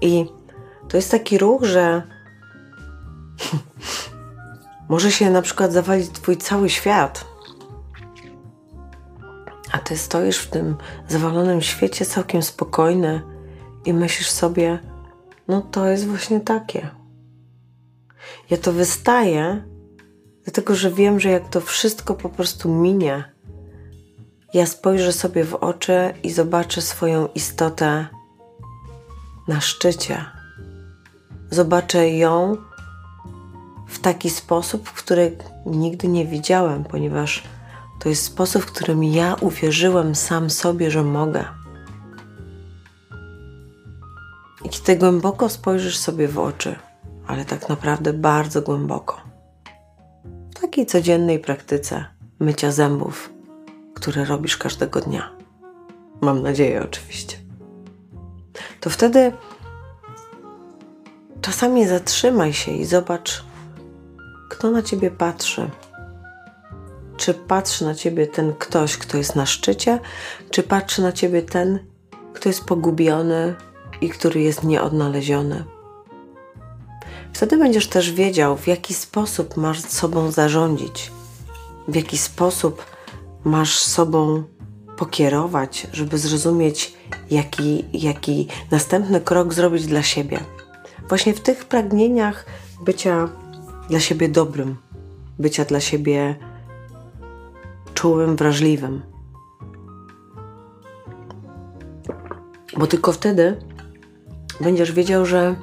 I 0.00 0.26
to 0.88 0.96
jest 0.96 1.10
taki 1.10 1.38
ruch, 1.38 1.64
że 1.64 2.13
może 4.88 5.12
się 5.12 5.30
na 5.30 5.42
przykład 5.42 5.72
zawalić 5.72 6.10
Twój 6.10 6.36
cały 6.36 6.70
świat, 6.70 7.24
a 9.72 9.78
Ty 9.78 9.96
stoisz 9.96 10.38
w 10.38 10.50
tym 10.50 10.76
zawalonym 11.08 11.62
świecie 11.62 12.04
całkiem 12.04 12.42
spokojny 12.42 13.22
i 13.84 13.92
myślisz 13.92 14.30
sobie, 14.30 14.78
no 15.48 15.62
to 15.62 15.86
jest 15.86 16.06
właśnie 16.06 16.40
takie. 16.40 16.90
Ja 18.50 18.56
to 18.56 18.72
wystaję, 18.72 19.64
dlatego 20.44 20.74
że 20.74 20.90
wiem, 20.90 21.20
że 21.20 21.30
jak 21.30 21.48
to 21.48 21.60
wszystko 21.60 22.14
po 22.14 22.28
prostu 22.28 22.68
minie, 22.68 23.34
ja 24.54 24.66
spojrzę 24.66 25.12
sobie 25.12 25.44
w 25.44 25.54
oczy 25.54 26.14
i 26.22 26.30
zobaczę 26.32 26.82
swoją 26.82 27.28
istotę 27.34 28.06
na 29.48 29.60
szczycie. 29.60 30.24
Zobaczę 31.50 32.10
ją 32.10 32.56
w 33.94 33.98
taki 33.98 34.30
sposób, 34.30 34.90
który 34.90 35.36
nigdy 35.66 36.08
nie 36.08 36.26
widziałem, 36.26 36.84
ponieważ 36.84 37.42
to 38.00 38.08
jest 38.08 38.24
sposób, 38.24 38.62
w 38.62 38.72
którym 38.72 39.04
ja 39.04 39.36
uwierzyłem 39.40 40.14
sam 40.14 40.50
sobie, 40.50 40.90
że 40.90 41.02
mogę. 41.02 41.44
I 44.64 44.68
kiedy 44.68 44.96
głęboko 44.96 45.48
spojrzysz 45.48 45.98
sobie 45.98 46.28
w 46.28 46.38
oczy, 46.38 46.76
ale 47.26 47.44
tak 47.44 47.68
naprawdę 47.68 48.12
bardzo 48.12 48.62
głęboko, 48.62 49.20
w 50.56 50.60
takiej 50.60 50.86
codziennej 50.86 51.38
praktyce 51.38 52.04
mycia 52.40 52.72
zębów, 52.72 53.32
które 53.94 54.24
robisz 54.24 54.56
każdego 54.56 55.00
dnia, 55.00 55.30
mam 56.20 56.42
nadzieję 56.42 56.82
oczywiście, 56.82 57.36
to 58.80 58.90
wtedy 58.90 59.32
czasami 61.40 61.86
zatrzymaj 61.86 62.52
się 62.52 62.72
i 62.72 62.84
zobacz, 62.84 63.44
kto 64.54 64.70
na 64.70 64.82
ciebie 64.82 65.10
patrzy. 65.10 65.70
Czy 67.16 67.34
patrzy 67.34 67.84
na 67.84 67.94
ciebie 67.94 68.26
ten 68.26 68.54
ktoś, 68.58 68.96
kto 68.96 69.16
jest 69.16 69.36
na 69.36 69.46
szczycie, 69.46 69.98
czy 70.50 70.62
patrzy 70.62 71.02
na 71.02 71.12
ciebie 71.12 71.42
ten, 71.42 71.78
kto 72.34 72.48
jest 72.48 72.64
pogubiony 72.64 73.54
i 74.00 74.08
który 74.08 74.40
jest 74.40 74.64
nieodnaleziony? 74.64 75.64
Wtedy 77.32 77.56
będziesz 77.56 77.88
też 77.88 78.12
wiedział, 78.12 78.56
w 78.56 78.66
jaki 78.66 78.94
sposób 78.94 79.56
masz 79.56 79.80
sobą 79.80 80.30
zarządzić, 80.30 81.12
w 81.88 81.94
jaki 81.94 82.18
sposób 82.18 82.86
masz 83.44 83.78
sobą 83.78 84.44
pokierować, 84.96 85.86
żeby 85.92 86.18
zrozumieć, 86.18 86.94
jaki, 87.30 87.84
jaki 87.92 88.48
następny 88.70 89.20
krok 89.20 89.54
zrobić 89.54 89.86
dla 89.86 90.02
siebie. 90.02 90.40
Właśnie 91.08 91.34
w 91.34 91.40
tych 91.40 91.64
pragnieniach 91.64 92.46
bycia 92.84 93.28
dla 93.88 94.00
siebie 94.00 94.28
dobrym, 94.28 94.76
bycia 95.38 95.64
dla 95.64 95.80
siebie 95.80 96.36
czułym, 97.94 98.36
wrażliwym. 98.36 99.02
Bo 102.76 102.86
tylko 102.86 103.12
wtedy 103.12 103.56
będziesz 104.60 104.92
wiedział, 104.92 105.26
że, 105.26 105.56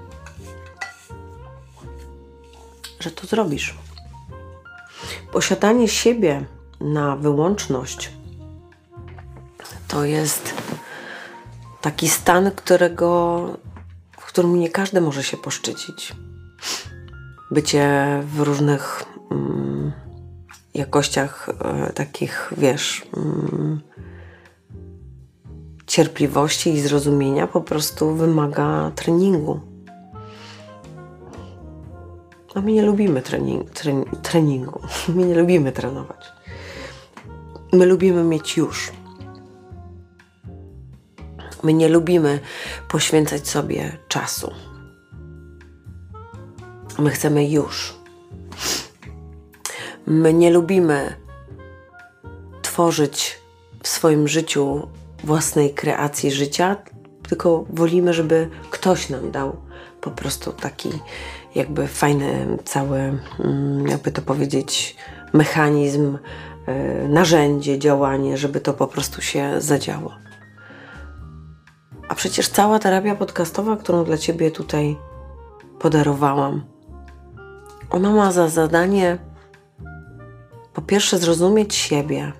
że 2.99 3.11
to 3.11 3.27
zrobisz. 3.27 3.77
Posiadanie 5.31 5.87
siebie 5.87 6.45
na 6.79 7.15
wyłączność 7.15 8.11
to 9.87 10.05
jest 10.05 10.53
taki 11.81 12.09
stan, 12.09 12.51
którego, 12.51 13.37
w 14.19 14.25
którym 14.25 14.59
nie 14.59 14.69
każdy 14.69 15.01
może 15.01 15.23
się 15.23 15.37
poszczycić 15.37 16.13
bycie 17.51 18.19
w 18.35 18.39
różnych 18.39 19.03
mm, 19.31 19.91
jakościach 20.73 21.49
e, 21.49 21.93
takich, 21.93 22.53
wiesz, 22.57 23.07
mm, 23.17 23.81
cierpliwości 25.87 26.69
i 26.69 26.81
zrozumienia 26.81 27.47
po 27.47 27.61
prostu 27.61 28.15
wymaga 28.15 28.91
treningu. 28.95 29.59
A 32.55 32.61
my 32.61 32.71
nie 32.71 32.81
lubimy 32.81 33.21
trening, 33.21 33.69
treningu. 34.21 34.81
My 35.15 35.25
nie 35.25 35.35
lubimy 35.35 35.71
trenować. 35.71 36.31
My 37.73 37.85
lubimy 37.85 38.23
mieć 38.23 38.57
już. 38.57 38.91
My 41.63 41.73
nie 41.73 41.89
lubimy 41.89 42.39
poświęcać 42.89 43.47
sobie 43.47 43.97
czasu. 44.07 44.51
My 46.99 47.09
chcemy 47.09 47.49
już. 47.49 47.95
My 50.07 50.33
nie 50.33 50.51
lubimy 50.51 51.15
tworzyć 52.61 53.39
w 53.83 53.87
swoim 53.87 54.27
życiu 54.27 54.87
własnej 55.23 55.73
kreacji 55.73 56.31
życia, 56.31 56.75
tylko 57.29 57.65
wolimy, 57.69 58.13
żeby 58.13 58.49
ktoś 58.69 59.09
nam 59.09 59.31
dał 59.31 59.55
po 60.01 60.11
prostu 60.11 60.51
taki 60.51 60.89
jakby 61.55 61.87
fajny 61.87 62.57
cały, 62.65 63.19
mm, 63.39 63.87
jakby 63.87 64.11
to 64.11 64.21
powiedzieć, 64.21 64.95
mechanizm, 65.33 66.17
e, 66.65 67.07
narzędzie, 67.07 67.79
działanie, 67.79 68.37
żeby 68.37 68.61
to 68.61 68.73
po 68.73 68.87
prostu 68.87 69.21
się 69.21 69.61
zadziało. 69.61 70.13
A 72.09 72.15
przecież 72.15 72.49
cała 72.49 72.79
terapia 72.79 73.15
podcastowa, 73.15 73.77
którą 73.77 74.03
dla 74.03 74.17
Ciebie 74.17 74.51
tutaj 74.51 74.97
podarowałam, 75.79 76.70
ona 77.91 78.11
ma 78.11 78.31
za 78.31 78.49
zadanie 78.49 79.17
po 80.73 80.81
pierwsze 80.81 81.17
zrozumieć 81.17 81.75
siebie, 81.75 82.33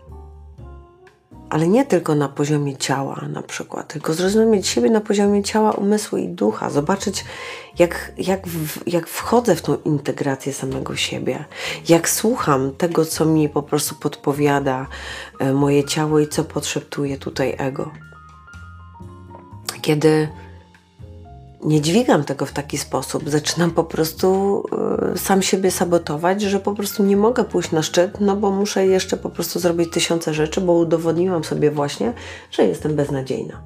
ale 1.50 1.68
nie 1.68 1.86
tylko 1.86 2.16
na 2.16 2.30
poziomie 2.30 2.78
ciała 2.78 3.22
na 3.30 3.44
przykład, 3.44 3.88
tylko 3.88 4.14
zrozumieć 4.14 4.68
siebie 4.68 4.90
na 4.90 5.02
poziomie 5.02 5.44
ciała, 5.44 5.72
umysłu 5.72 6.18
i 6.18 6.28
ducha, 6.28 6.70
zobaczyć 6.70 7.26
jak, 7.80 8.12
jak, 8.18 8.48
w, 8.48 8.88
jak 8.88 9.08
wchodzę 9.08 9.56
w 9.56 9.62
tą 9.62 9.78
integrację 9.86 10.54
samego 10.54 10.96
siebie, 10.96 11.46
jak 11.90 12.10
słucham 12.10 12.72
tego, 12.76 13.06
co 13.06 13.26
mi 13.26 13.50
po 13.50 13.64
prostu 13.64 13.96
podpowiada 13.96 14.88
e, 15.40 15.54
moje 15.54 15.84
ciało 15.84 16.20
i 16.20 16.28
co 16.28 16.44
podszeptuje 16.44 17.18
tutaj 17.18 17.56
ego. 17.58 17.92
Kiedy 19.82 20.28
nie 21.64 21.82
dźwigam 21.82 22.24
tego 22.24 22.46
w 22.46 22.52
taki 22.52 22.78
sposób. 22.78 23.30
Zaczynam 23.30 23.72
po 23.72 23.84
prostu 23.84 24.64
y, 25.16 25.18
sam 25.18 25.42
siebie 25.42 25.72
sabotować, 25.72 26.42
że 26.42 26.60
po 26.60 26.74
prostu 26.74 27.04
nie 27.04 27.18
mogę 27.18 27.44
pójść 27.44 27.72
na 27.72 27.82
szczyt, 27.82 28.20
no 28.20 28.36
bo 28.36 28.52
muszę 28.52 28.86
jeszcze 28.88 29.18
po 29.18 29.30
prostu 29.30 29.60
zrobić 29.60 29.94
tysiące 29.94 30.34
rzeczy, 30.34 30.62
bo 30.62 30.74
udowodniłam 30.74 31.44
sobie 31.44 31.72
właśnie, 31.72 32.14
że 32.52 32.64
jestem 32.64 32.96
beznadziejna. 32.96 33.62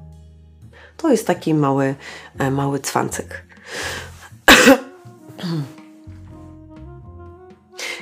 To 0.96 1.10
jest 1.10 1.26
taki 1.26 1.54
mały, 1.54 1.94
e, 2.38 2.50
mały 2.50 2.78
cwancyk. 2.78 3.46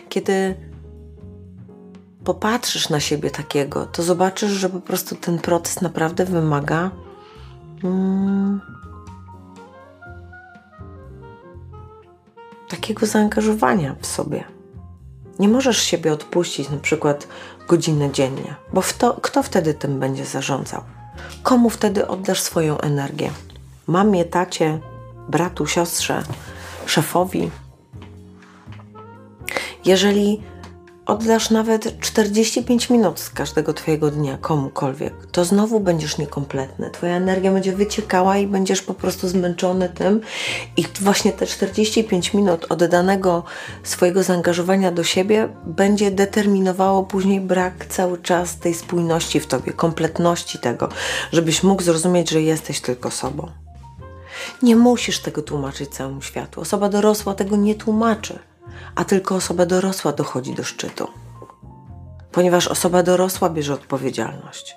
Kiedy 0.08 0.54
popatrzysz 2.24 2.88
na 2.88 3.00
siebie 3.00 3.30
takiego, 3.30 3.86
to 3.86 4.02
zobaczysz, 4.02 4.50
że 4.50 4.68
po 4.68 4.80
prostu 4.80 5.16
ten 5.16 5.38
proces 5.38 5.80
naprawdę 5.80 6.24
wymaga. 6.24 6.90
Hmm, 7.82 8.60
takiego 12.68 13.06
zaangażowania 13.06 13.96
w 14.00 14.06
sobie. 14.06 14.44
Nie 15.38 15.48
możesz 15.48 15.82
siebie 15.82 16.12
odpuścić 16.12 16.70
na 16.70 16.76
przykład 16.76 17.28
godzinę 17.68 18.12
dziennie, 18.12 18.54
bo 18.72 18.82
to, 18.98 19.18
kto 19.22 19.42
wtedy 19.42 19.74
tym 19.74 20.00
będzie 20.00 20.24
zarządzał? 20.24 20.82
Komu 21.42 21.70
wtedy 21.70 22.08
oddasz 22.08 22.40
swoją 22.40 22.78
energię? 22.78 23.30
Mamie, 23.86 24.24
tacie, 24.24 24.80
bratu, 25.28 25.66
siostrze, 25.66 26.22
szefowi? 26.86 27.50
Jeżeli 29.84 30.42
oddasz 31.06 31.50
nawet 31.50 32.00
45 32.00 32.90
minut 32.90 33.20
z 33.20 33.30
każdego 33.30 33.74
Twojego 33.74 34.10
dnia 34.10 34.38
komukolwiek, 34.40 35.14
to 35.32 35.44
znowu 35.44 35.80
będziesz 35.80 36.18
niekompletny. 36.18 36.90
Twoja 36.90 37.16
energia 37.16 37.52
będzie 37.52 37.72
wyciekała 37.72 38.38
i 38.38 38.46
będziesz 38.46 38.82
po 38.82 38.94
prostu 38.94 39.28
zmęczony 39.28 39.88
tym. 39.88 40.20
I 40.76 40.84
właśnie 41.00 41.32
te 41.32 41.46
45 41.46 42.34
minut 42.34 42.66
oddanego 42.68 43.44
swojego 43.82 44.22
zaangażowania 44.22 44.92
do 44.92 45.04
siebie 45.04 45.48
będzie 45.66 46.10
determinowało 46.10 47.02
później 47.02 47.40
brak 47.40 47.86
cały 47.86 48.18
czas 48.18 48.58
tej 48.58 48.74
spójności 48.74 49.40
w 49.40 49.46
Tobie, 49.46 49.72
kompletności 49.72 50.58
tego, 50.58 50.88
żebyś 51.32 51.62
mógł 51.62 51.82
zrozumieć, 51.82 52.30
że 52.30 52.42
jesteś 52.42 52.80
tylko 52.80 53.10
sobą. 53.10 53.50
Nie 54.62 54.76
musisz 54.76 55.18
tego 55.18 55.42
tłumaczyć 55.42 55.90
całemu 55.90 56.22
światu. 56.22 56.60
Osoba 56.60 56.88
dorosła 56.88 57.34
tego 57.34 57.56
nie 57.56 57.74
tłumaczy 57.74 58.38
a 58.94 59.04
tylko 59.04 59.34
osoba 59.34 59.66
dorosła 59.66 60.12
dochodzi 60.12 60.54
do 60.54 60.64
szczytu. 60.64 61.08
Ponieważ 62.32 62.68
osoba 62.68 63.02
dorosła 63.02 63.50
bierze 63.50 63.74
odpowiedzialność. 63.74 64.76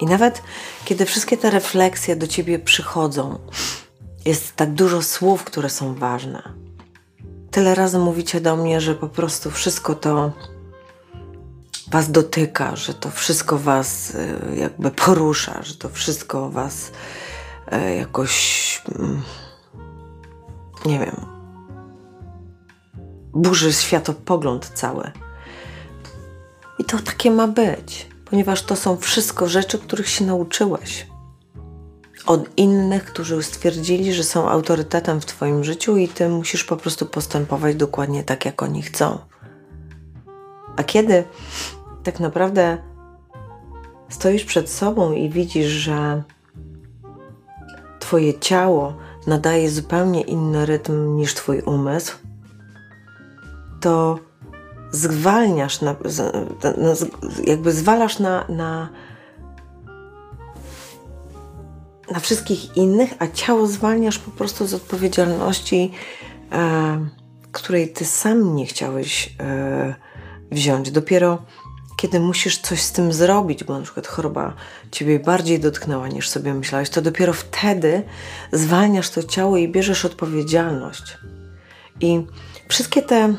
I 0.00 0.06
nawet 0.06 0.42
kiedy 0.84 1.06
wszystkie 1.06 1.36
te 1.36 1.50
refleksje 1.50 2.16
do 2.16 2.26
ciebie 2.26 2.58
przychodzą, 2.58 3.38
jest 4.24 4.56
tak 4.56 4.72
dużo 4.72 5.02
słów, 5.02 5.44
które 5.44 5.70
są 5.70 5.94
ważne. 5.94 6.42
Tyle 7.50 7.74
razy 7.74 7.98
mówicie 7.98 8.40
do 8.40 8.56
mnie, 8.56 8.80
że 8.80 8.94
po 8.94 9.08
prostu 9.08 9.50
wszystko 9.50 9.94
to 9.94 10.32
was 11.90 12.10
dotyka, 12.10 12.76
że 12.76 12.94
to 12.94 13.10
wszystko 13.10 13.58
was 13.58 14.14
y, 14.14 14.56
jakby 14.56 14.90
porusza, 14.90 15.62
że 15.62 15.74
to 15.74 15.88
wszystko 15.88 16.50
was 16.50 16.92
y, 17.72 17.94
jakoś 17.94 18.82
mm, 18.98 19.22
nie 20.86 20.98
wiem, 20.98 21.33
burzy 23.34 23.72
światopogląd 23.72 24.70
cały. 24.74 25.10
I 26.78 26.84
to 26.84 26.98
takie 26.98 27.30
ma 27.30 27.48
być, 27.48 28.08
ponieważ 28.24 28.62
to 28.62 28.76
są 28.76 28.96
wszystko 28.96 29.48
rzeczy, 29.48 29.78
których 29.78 30.08
się 30.08 30.24
nauczyłeś. 30.24 31.06
Od 32.26 32.58
innych, 32.58 33.04
którzy 33.04 33.42
stwierdzili, 33.42 34.12
że 34.12 34.24
są 34.24 34.48
autorytetem 34.48 35.20
w 35.20 35.26
Twoim 35.26 35.64
życiu 35.64 35.96
i 35.96 36.08
Ty 36.08 36.28
musisz 36.28 36.64
po 36.64 36.76
prostu 36.76 37.06
postępować 37.06 37.76
dokładnie 37.76 38.24
tak, 38.24 38.44
jak 38.44 38.62
oni 38.62 38.82
chcą. 38.82 39.18
A 40.76 40.84
kiedy 40.84 41.24
tak 42.02 42.20
naprawdę 42.20 42.78
stoisz 44.08 44.44
przed 44.44 44.70
sobą 44.70 45.12
i 45.12 45.30
widzisz, 45.30 45.66
że 45.66 46.22
Twoje 48.00 48.38
ciało 48.40 48.96
nadaje 49.26 49.70
zupełnie 49.70 50.20
inny 50.20 50.66
rytm 50.66 51.16
niż 51.16 51.34
Twój 51.34 51.60
umysł, 51.60 52.16
to 53.84 54.18
zwalniasz, 54.90 55.80
na, 55.80 55.96
jakby 57.44 57.72
zwalasz 57.72 58.18
na, 58.18 58.44
na, 58.48 58.88
na 62.10 62.20
wszystkich 62.20 62.76
innych, 62.76 63.14
a 63.18 63.26
ciało 63.26 63.66
zwalniasz 63.66 64.18
po 64.18 64.30
prostu 64.30 64.66
z 64.66 64.74
odpowiedzialności, 64.74 65.92
e, 66.52 67.08
której 67.52 67.92
ty 67.92 68.04
sam 68.04 68.56
nie 68.56 68.66
chciałeś 68.66 69.36
e, 69.40 69.94
wziąć. 70.50 70.90
Dopiero 70.90 71.42
kiedy 71.96 72.20
musisz 72.20 72.58
coś 72.58 72.82
z 72.82 72.92
tym 72.92 73.12
zrobić, 73.12 73.64
bo 73.64 73.78
na 73.78 73.84
przykład 73.84 74.06
choroba 74.06 74.54
ciebie 74.90 75.18
bardziej 75.18 75.60
dotknęła 75.60 76.08
niż 76.08 76.28
sobie 76.28 76.54
myślałeś, 76.54 76.90
to 76.90 77.02
dopiero 77.02 77.32
wtedy 77.32 78.02
zwalniasz 78.52 79.10
to 79.10 79.22
ciało 79.22 79.56
i 79.56 79.68
bierzesz 79.68 80.04
odpowiedzialność. 80.04 81.18
I 82.00 82.26
wszystkie 82.68 83.02
te 83.02 83.34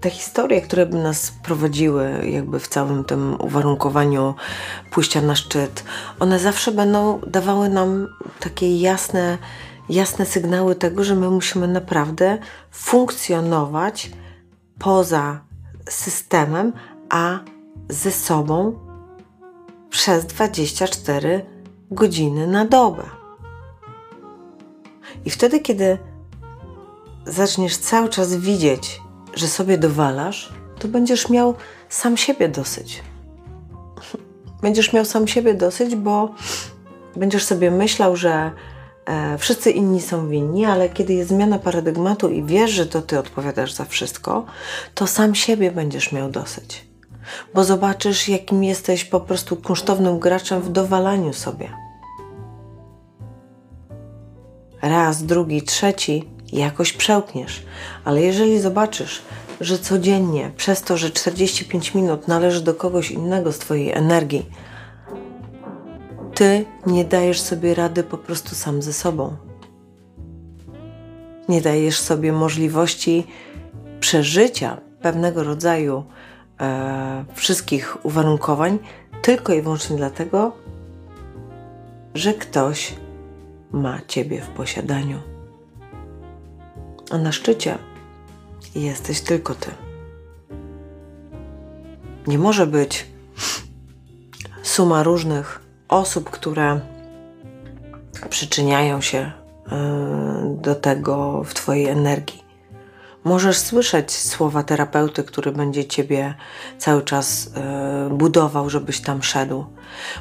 te 0.00 0.10
historie, 0.10 0.60
które 0.60 0.86
by 0.86 0.98
nas 0.98 1.32
prowadziły 1.42 2.10
jakby 2.30 2.60
w 2.60 2.68
całym 2.68 3.04
tym 3.04 3.36
uwarunkowaniu 3.40 4.34
pójścia 4.90 5.20
na 5.20 5.36
szczyt, 5.36 5.84
one 6.20 6.38
zawsze 6.38 6.72
będą 6.72 7.20
dawały 7.26 7.68
nam 7.68 8.06
takie 8.40 8.80
jasne, 8.80 9.38
jasne 9.88 10.26
sygnały 10.26 10.74
tego, 10.74 11.04
że 11.04 11.14
my 11.14 11.30
musimy 11.30 11.68
naprawdę 11.68 12.38
funkcjonować 12.70 14.10
poza 14.78 15.40
systemem, 15.88 16.72
a 17.10 17.38
ze 17.88 18.10
sobą 18.10 18.78
przez 19.90 20.26
24 20.26 21.46
godziny 21.90 22.46
na 22.46 22.64
dobę. 22.64 23.02
I 25.24 25.30
wtedy, 25.30 25.60
kiedy 25.60 25.98
zaczniesz 27.26 27.76
cały 27.76 28.08
czas 28.08 28.36
widzieć 28.36 29.00
że 29.38 29.48
sobie 29.48 29.78
dowalasz, 29.78 30.52
to 30.78 30.88
będziesz 30.88 31.28
miał 31.28 31.54
sam 31.88 32.16
siebie 32.16 32.48
dosyć. 32.48 33.02
Będziesz 34.62 34.92
miał 34.92 35.04
sam 35.04 35.28
siebie 35.28 35.54
dosyć, 35.54 35.96
bo 35.96 36.34
będziesz 37.16 37.44
sobie 37.44 37.70
myślał, 37.70 38.16
że 38.16 38.50
e, 39.06 39.38
wszyscy 39.38 39.70
inni 39.70 40.00
są 40.00 40.28
winni, 40.28 40.64
ale 40.64 40.88
kiedy 40.88 41.14
jest 41.14 41.28
zmiana 41.30 41.58
paradygmatu 41.58 42.28
i 42.28 42.42
wiesz, 42.42 42.70
że 42.70 42.86
to 42.86 43.02
ty 43.02 43.18
odpowiadasz 43.18 43.72
za 43.72 43.84
wszystko, 43.84 44.44
to 44.94 45.06
sam 45.06 45.34
siebie 45.34 45.70
będziesz 45.70 46.12
miał 46.12 46.30
dosyć. 46.30 46.86
Bo 47.54 47.64
zobaczysz, 47.64 48.28
jakim 48.28 48.64
jesteś 48.64 49.04
po 49.04 49.20
prostu 49.20 49.56
kunsztownym 49.56 50.18
graczem 50.18 50.62
w 50.62 50.68
dowalaniu 50.68 51.32
sobie. 51.32 51.68
Raz, 54.82 55.22
drugi, 55.22 55.62
trzeci 55.62 56.37
jakoś 56.52 56.92
przełkniesz. 56.92 57.62
Ale 58.04 58.22
jeżeli 58.22 58.60
zobaczysz, 58.60 59.22
że 59.60 59.78
codziennie, 59.78 60.50
przez 60.56 60.82
to, 60.82 60.96
że 60.96 61.10
45 61.10 61.94
minut 61.94 62.28
należy 62.28 62.60
do 62.60 62.74
kogoś 62.74 63.10
innego 63.10 63.52
z 63.52 63.58
Twojej 63.58 63.92
energii, 63.92 64.46
Ty 66.38 66.64
nie 66.86 67.04
dajesz 67.04 67.40
sobie 67.40 67.74
rady 67.74 68.02
po 68.02 68.18
prostu 68.18 68.54
sam 68.54 68.82
ze 68.82 68.92
sobą. 68.92 69.36
Nie 71.48 71.60
dajesz 71.60 72.00
sobie 72.00 72.32
możliwości 72.32 73.26
przeżycia 74.00 74.80
pewnego 75.02 75.44
rodzaju 75.44 76.04
e, 76.60 77.24
wszystkich 77.34 78.06
uwarunkowań 78.06 78.78
tylko 79.22 79.52
i 79.52 79.62
wyłącznie 79.62 79.96
dlatego, 79.96 80.52
że 82.14 82.34
ktoś 82.34 82.94
ma 83.72 83.98
Ciebie 84.08 84.40
w 84.40 84.48
posiadaniu 84.48 85.18
a 87.10 87.18
na 87.18 87.32
szczycie 87.32 87.78
jesteś 88.74 89.20
tylko 89.20 89.54
ty. 89.54 89.70
Nie 92.26 92.38
może 92.38 92.66
być 92.66 93.06
suma 94.62 95.02
różnych 95.02 95.60
osób, 95.88 96.30
które 96.30 96.80
przyczyniają 98.30 99.00
się 99.00 99.18
e, 99.18 100.56
do 100.62 100.74
tego 100.74 101.44
w 101.44 101.54
Twojej 101.54 101.86
energii. 101.86 102.48
Możesz 103.24 103.58
słyszeć 103.58 104.12
słowa 104.12 104.62
terapeuty, 104.62 105.24
który 105.24 105.52
będzie 105.52 105.84
Ciebie 105.84 106.34
cały 106.78 107.02
czas 107.02 107.50
e, 107.56 108.08
budował, 108.12 108.70
żebyś 108.70 109.00
tam 109.00 109.22
szedł. 109.22 109.64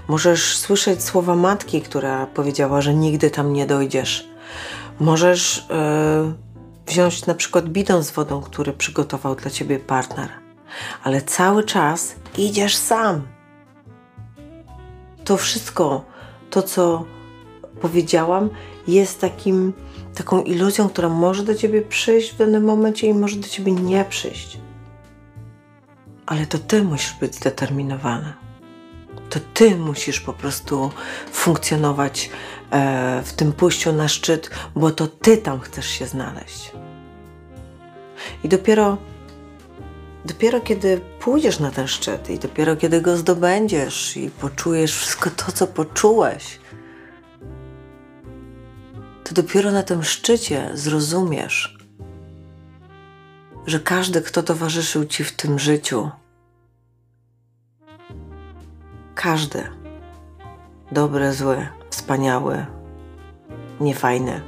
Możesz 0.08 0.58
słyszeć 0.58 1.04
słowa 1.04 1.36
matki, 1.36 1.82
która 1.82 2.26
powiedziała, 2.26 2.82
że 2.82 2.94
nigdy 2.94 3.32
tam 3.32 3.54
nie 3.54 3.66
dojdziesz. 3.66 4.30
Możesz 5.00 5.68
e, 5.70 6.34
wziąć 6.88 7.26
na 7.26 7.34
przykład 7.34 7.70
bidon 7.70 8.04
z 8.04 8.12
wodą, 8.12 8.42
który 8.42 8.74
przygotował 8.74 9.36
dla 9.36 9.52
ciebie 9.52 9.80
partner, 9.80 10.30
ale 11.04 11.22
cały 11.22 11.64
czas 11.64 12.16
idziesz 12.38 12.76
sam. 12.76 13.28
to 15.24 15.38
wszystko, 15.38 16.06
to 16.50 16.62
co 16.62 17.06
powiedziałam, 17.82 18.50
jest 18.88 19.22
takim, 19.22 19.74
taką 20.16 20.42
iluzją, 20.42 20.90
która 20.90 21.10
może 21.10 21.44
do 21.44 21.56
ciebie 21.56 21.82
przyjść 21.82 22.34
w 22.34 22.38
danym 22.38 22.64
momencie 22.64 23.08
i 23.08 23.14
może 23.14 23.36
do 23.36 23.48
ciebie 23.48 23.72
nie 23.72 24.06
przyjść. 24.06 24.60
Ale 26.26 26.46
to 26.46 26.58
ty 26.58 26.84
musisz 26.84 27.14
być 27.14 27.36
zdeterminowany. 27.36 28.34
To 29.30 29.40
ty 29.54 29.76
musisz 29.76 30.20
po 30.20 30.34
prostu 30.34 30.92
funkcjonować 31.32 32.30
w 33.24 33.34
tym 33.36 33.54
pójściu 33.54 33.94
na 33.94 34.08
szczyt, 34.08 34.50
bo 34.76 34.92
to 34.92 35.08
ty 35.08 35.38
tam 35.38 35.60
chcesz 35.60 35.88
się 35.88 36.06
znaleźć. 36.06 36.72
I 38.44 38.50
dopiero 38.50 38.98
dopiero 40.26 40.62
kiedy 40.62 41.02
pójdziesz 41.20 41.60
na 41.60 41.72
ten 41.72 41.88
szczyt 41.88 42.30
i 42.30 42.40
dopiero 42.40 42.76
kiedy 42.76 43.02
go 43.02 43.18
zdobędziesz 43.18 44.18
i 44.18 44.30
poczujesz 44.30 44.96
wszystko 44.96 45.30
to, 45.30 45.52
co 45.52 45.68
poczułeś, 45.68 46.60
to 49.24 49.34
dopiero 49.34 49.72
na 49.72 49.84
tym 49.84 50.04
szczycie 50.04 50.70
zrozumiesz, 50.74 51.78
że 53.66 53.80
każdy, 53.80 54.22
kto 54.22 54.44
towarzyszył 54.44 55.06
ci 55.06 55.24
w 55.24 55.32
tym 55.32 55.60
życiu, 55.60 56.10
każdy, 59.16 59.64
dobry, 60.92 61.34
zły, 61.34 61.68
wspaniały, 61.98 62.66
niefajny, 63.80 64.42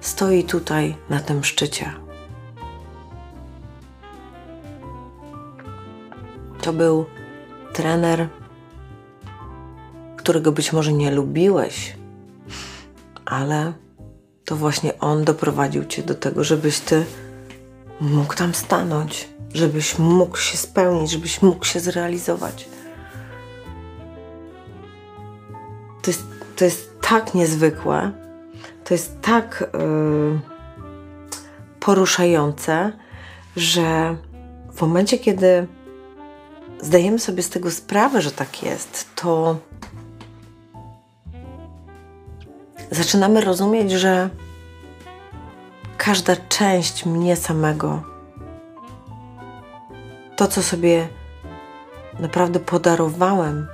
stoi 0.00 0.44
tutaj 0.44 0.96
na 1.10 1.20
tym 1.20 1.44
szczycie. 1.44 1.92
To 6.60 6.72
był 6.72 7.06
trener, 7.72 8.28
którego 10.16 10.52
być 10.52 10.72
może 10.72 10.92
nie 10.92 11.10
lubiłeś, 11.10 11.96
ale 13.24 13.72
to 14.44 14.56
właśnie 14.56 14.98
on 14.98 15.24
doprowadził 15.24 15.84
cię 15.84 16.02
do 16.02 16.14
tego, 16.14 16.44
żebyś 16.44 16.80
ty 16.80 17.04
mógł 18.00 18.34
tam 18.34 18.54
stanąć, 18.54 19.28
żebyś 19.54 19.98
mógł 19.98 20.36
się 20.36 20.56
spełnić, 20.56 21.10
żebyś 21.10 21.42
mógł 21.42 21.64
się 21.64 21.80
zrealizować. 21.80 22.77
To 26.02 26.10
jest, 26.10 26.24
to 26.56 26.64
jest 26.64 27.00
tak 27.00 27.34
niezwykłe, 27.34 28.12
to 28.84 28.94
jest 28.94 29.20
tak 29.20 29.70
yy, 29.74 30.40
poruszające, 31.80 32.92
że 33.56 34.16
w 34.72 34.80
momencie, 34.80 35.18
kiedy 35.18 35.66
zdajemy 36.80 37.18
sobie 37.18 37.42
z 37.42 37.50
tego 37.50 37.70
sprawę, 37.70 38.22
że 38.22 38.30
tak 38.30 38.62
jest, 38.62 39.14
to 39.14 39.56
zaczynamy 42.90 43.40
rozumieć, 43.40 43.92
że 43.92 44.30
każda 45.96 46.36
część 46.36 47.06
mnie 47.06 47.36
samego, 47.36 48.02
to 50.36 50.46
co 50.46 50.62
sobie 50.62 51.08
naprawdę 52.20 52.60
podarowałem, 52.60 53.66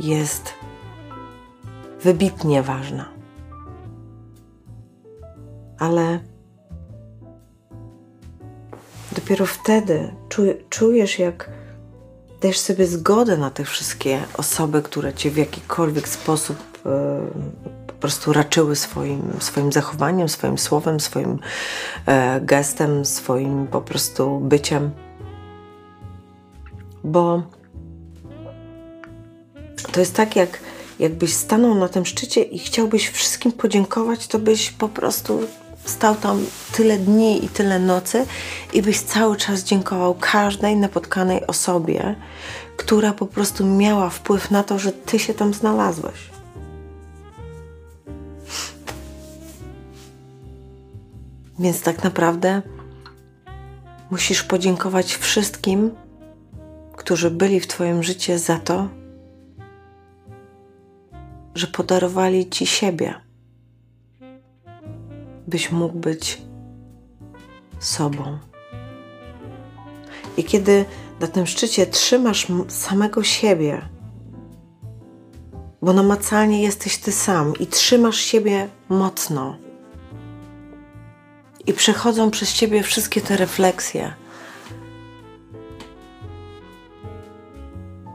jest 0.00 0.61
wybitnie 2.04 2.62
ważna. 2.62 3.08
Ale 5.78 6.20
dopiero 9.12 9.46
wtedy 9.46 10.14
czujesz, 10.70 11.18
jak 11.18 11.50
dajesz 12.40 12.58
sobie 12.58 12.86
zgodę 12.86 13.36
na 13.36 13.50
te 13.50 13.64
wszystkie 13.64 14.20
osoby, 14.36 14.82
które 14.82 15.14
cię 15.14 15.30
w 15.30 15.36
jakikolwiek 15.36 16.08
sposób 16.08 16.56
e, 16.86 17.20
po 17.86 17.92
prostu 17.92 18.32
raczyły 18.32 18.76
swoim, 18.76 19.22
swoim 19.38 19.72
zachowaniem, 19.72 20.28
swoim 20.28 20.58
słowem, 20.58 21.00
swoim 21.00 21.38
e, 22.06 22.40
gestem, 22.40 23.04
swoim 23.04 23.66
po 23.66 23.80
prostu 23.80 24.40
byciem. 24.40 24.90
Bo 27.04 27.42
to 29.92 30.00
jest 30.00 30.16
tak, 30.16 30.36
jak 30.36 30.58
jakbyś 30.98 31.34
stanął 31.34 31.74
na 31.74 31.88
tym 31.88 32.06
szczycie 32.06 32.42
i 32.42 32.58
chciałbyś 32.58 33.08
wszystkim 33.08 33.52
podziękować, 33.52 34.26
to 34.26 34.38
byś 34.38 34.70
po 34.70 34.88
prostu 34.88 35.40
stał 35.84 36.14
tam 36.14 36.46
tyle 36.72 36.98
dni 36.98 37.44
i 37.44 37.48
tyle 37.48 37.78
nocy 37.78 38.26
i 38.72 38.82
byś 38.82 39.00
cały 39.00 39.36
czas 39.36 39.64
dziękował 39.64 40.14
każdej 40.20 40.76
napotkanej 40.76 41.46
osobie, 41.46 42.16
która 42.76 43.12
po 43.12 43.26
prostu 43.26 43.66
miała 43.66 44.10
wpływ 44.10 44.50
na 44.50 44.62
to, 44.62 44.78
że 44.78 44.92
ty 44.92 45.18
się 45.18 45.34
tam 45.34 45.54
znalazłeś. 45.54 46.32
Więc 51.58 51.82
tak 51.82 52.04
naprawdę 52.04 52.62
musisz 54.10 54.42
podziękować 54.42 55.14
wszystkim, 55.14 55.90
którzy 56.96 57.30
byli 57.30 57.60
w 57.60 57.66
Twoim 57.66 58.02
życiu 58.02 58.38
za 58.38 58.58
to, 58.58 58.88
że 61.54 61.66
podarowali 61.66 62.50
Ci 62.50 62.66
siebie 62.66 63.14
byś 65.46 65.72
mógł 65.72 65.98
być 65.98 66.42
sobą. 67.80 68.38
I 70.36 70.44
kiedy 70.44 70.84
na 71.20 71.26
tym 71.26 71.46
szczycie 71.46 71.86
trzymasz 71.86 72.46
samego 72.68 73.22
siebie, 73.22 73.82
bo 75.82 75.92
namacalnie 75.92 76.62
jesteś 76.62 76.98
ty 76.98 77.12
sam 77.12 77.52
i 77.60 77.66
trzymasz 77.66 78.16
siebie 78.16 78.68
mocno, 78.88 79.56
i 81.66 81.72
przechodzą 81.72 82.30
przez 82.30 82.52
ciebie 82.52 82.82
wszystkie 82.82 83.20
te 83.20 83.36
refleksje, 83.36 84.12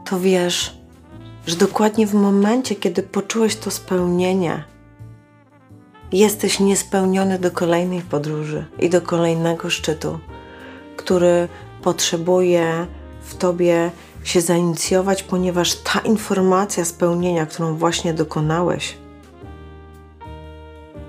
to 0.04 0.20
wiesz, 0.20 0.77
że 1.48 1.56
dokładnie 1.56 2.06
w 2.06 2.14
momencie, 2.14 2.74
kiedy 2.74 3.02
poczułeś 3.02 3.56
to 3.56 3.70
spełnienie, 3.70 4.64
jesteś 6.12 6.60
niespełniony 6.60 7.38
do 7.38 7.50
kolejnej 7.50 8.00
podróży 8.00 8.66
i 8.78 8.90
do 8.90 9.00
kolejnego 9.00 9.70
szczytu, 9.70 10.18
który 10.96 11.48
potrzebuje 11.82 12.86
w 13.22 13.34
tobie 13.34 13.90
się 14.24 14.40
zainicjować, 14.40 15.22
ponieważ 15.22 15.74
ta 15.74 15.98
informacja 16.00 16.84
spełnienia, 16.84 17.46
którą 17.46 17.76
właśnie 17.76 18.14
dokonałeś, 18.14 18.98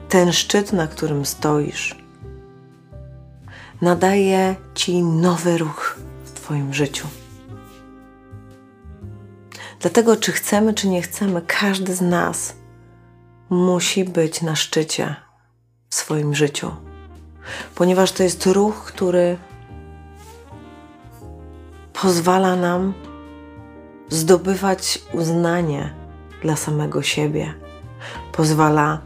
ten 0.09 0.31
szczyt, 0.31 0.73
na 0.73 0.87
którym 0.87 1.25
stoisz, 1.25 1.95
nadaje 3.81 4.55
ci 4.75 5.03
nowy 5.03 5.57
ruch 5.57 5.97
w 6.25 6.31
Twoim 6.31 6.73
życiu. 6.73 7.07
Dlatego, 9.79 10.15
czy 10.15 10.31
chcemy, 10.31 10.73
czy 10.73 10.87
nie 10.87 11.01
chcemy, 11.01 11.41
każdy 11.47 11.95
z 11.95 12.01
nas 12.01 12.55
musi 13.49 14.05
być 14.05 14.41
na 14.41 14.55
szczycie 14.55 15.15
w 15.89 15.95
swoim 15.95 16.35
życiu, 16.35 16.71
ponieważ 17.75 18.11
to 18.11 18.23
jest 18.23 18.45
ruch, 18.45 18.83
który 18.85 19.37
pozwala 22.01 22.55
nam 22.55 22.93
zdobywać 24.09 25.01
uznanie 25.13 25.93
dla 26.41 26.55
samego 26.55 27.01
siebie, 27.01 27.53
pozwala 28.31 29.01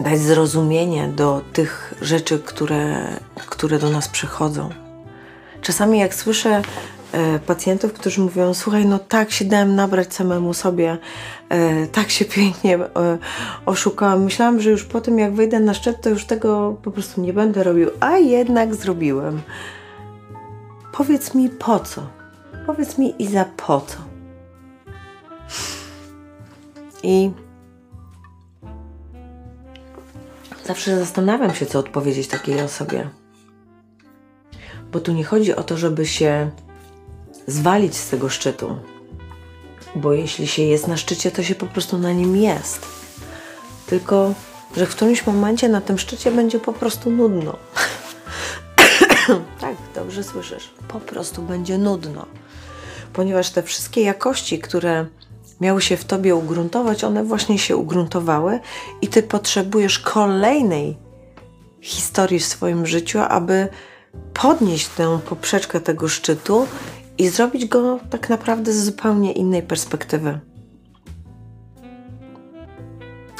dać 0.00 0.18
zrozumienie 0.18 1.08
do 1.08 1.42
tych 1.52 1.94
rzeczy, 2.02 2.38
które, 2.38 3.08
które 3.46 3.78
do 3.78 3.90
nas 3.90 4.08
przychodzą. 4.08 4.70
Czasami, 5.62 5.98
jak 5.98 6.14
słyszę 6.14 6.62
pacjentów, 7.46 7.92
którzy 7.92 8.20
mówią: 8.20 8.54
Słuchaj, 8.54 8.86
no 8.86 8.98
tak 8.98 9.30
się 9.30 9.44
dałem 9.44 9.74
nabrać 9.74 10.14
samemu 10.14 10.54
sobie, 10.54 10.98
e, 11.48 11.86
tak 11.86 12.10
się 12.10 12.24
pięknie 12.34 12.74
e, 12.76 13.18
oszukałam. 13.66 14.24
Myślałam, 14.24 14.60
że 14.60 14.70
już 14.70 14.84
po 14.84 15.00
tym, 15.00 15.18
jak 15.18 15.34
wyjdę 15.34 15.60
na 15.60 15.74
szczyt, 15.74 16.00
to 16.00 16.08
już 16.08 16.24
tego 16.24 16.76
po 16.82 16.90
prostu 16.90 17.20
nie 17.20 17.32
będę 17.32 17.62
robił, 17.62 17.90
a 18.00 18.16
jednak 18.16 18.74
zrobiłem. 18.74 19.42
Powiedz 20.92 21.34
mi 21.34 21.48
po 21.48 21.80
co? 21.80 22.02
Powiedz 22.66 22.98
mi 22.98 23.22
i 23.22 23.26
za 23.26 23.44
po 23.44 23.80
co? 23.80 23.96
I 27.02 27.30
zawsze 30.64 30.98
zastanawiam 30.98 31.54
się, 31.54 31.66
co 31.66 31.78
odpowiedzieć 31.78 32.28
takiej 32.28 32.60
osobie. 32.60 33.10
Bo 34.92 35.00
tu 35.00 35.12
nie 35.12 35.24
chodzi 35.24 35.56
o 35.56 35.62
to, 35.62 35.76
żeby 35.76 36.06
się 36.06 36.50
zwalić 37.46 37.96
z 37.96 38.08
tego 38.08 38.28
szczytu. 38.28 38.78
Bo 39.96 40.12
jeśli 40.12 40.46
się 40.46 40.62
jest 40.62 40.88
na 40.88 40.96
szczycie, 40.96 41.30
to 41.30 41.42
się 41.42 41.54
po 41.54 41.66
prostu 41.66 41.98
na 41.98 42.12
nim 42.12 42.36
jest. 42.36 42.86
Tylko, 43.86 44.34
że 44.76 44.86
w 44.86 44.90
którymś 44.90 45.26
momencie 45.26 45.68
na 45.68 45.80
tym 45.80 45.98
szczycie 45.98 46.30
będzie 46.30 46.58
po 46.58 46.72
prostu 46.72 47.10
nudno. 47.10 47.56
tak, 49.60 49.76
dobrze 49.94 50.24
słyszysz. 50.24 50.70
Po 50.88 51.00
prostu 51.00 51.42
będzie 51.42 51.78
nudno. 51.78 52.26
ponieważ 53.12 53.50
te 53.50 53.62
wszystkie 53.62 54.02
jakości, 54.02 54.58
które 54.58 55.06
miały 55.60 55.82
się 55.82 55.96
w 55.96 56.04
tobie 56.04 56.34
ugruntować, 56.34 57.04
one 57.04 57.24
właśnie 57.24 57.58
się 57.58 57.76
ugruntowały 57.76 58.60
i 59.02 59.08
ty 59.08 59.22
potrzebujesz 59.22 59.98
kolejnej 59.98 60.96
historii 61.80 62.40
w 62.40 62.44
swoim 62.44 62.86
życiu, 62.86 63.18
aby 63.28 63.68
podnieść 64.34 64.88
tę 64.88 65.18
poprzeczkę 65.28 65.80
tego 65.80 66.08
szczytu 66.08 66.66
i 67.18 67.28
zrobić 67.28 67.66
go 67.66 68.00
tak 68.10 68.28
naprawdę 68.28 68.72
z 68.72 68.84
zupełnie 68.84 69.32
innej 69.32 69.62
perspektywy. 69.62 70.40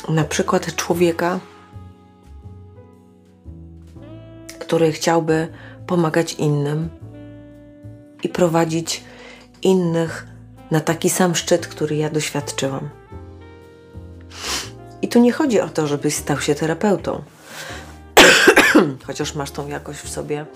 Na 0.08 0.24
przykład 0.24 0.76
człowieka, 0.76 1.40
który 4.58 4.92
chciałby 4.92 5.48
pomagać 5.86 6.34
innym 6.34 6.88
i 8.22 8.28
prowadzić 8.28 9.04
innych 9.62 10.26
na 10.70 10.80
taki 10.80 11.10
sam 11.10 11.34
szczyt, 11.34 11.66
który 11.66 11.96
ja 11.96 12.10
doświadczyłam. 12.10 12.90
I 15.02 15.08
tu 15.08 15.20
nie 15.20 15.32
chodzi 15.32 15.60
o 15.60 15.68
to, 15.68 15.86
żebyś 15.86 16.14
stał 16.14 16.40
się 16.40 16.54
terapeutą, 16.54 17.22
chociaż 19.06 19.34
masz 19.34 19.50
tą 19.50 19.68
jakość 19.68 20.00
w 20.00 20.08
sobie, 20.08 20.46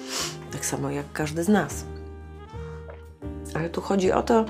tak 0.53 0.67
samo 0.67 0.91
jak 0.91 1.13
każdy 1.13 1.45
z 1.45 1.49
nas. 1.49 1.85
Ale 3.55 3.71
tu 3.71 3.81
chodzi 3.81 4.13
o 4.13 4.23
to, 4.23 4.45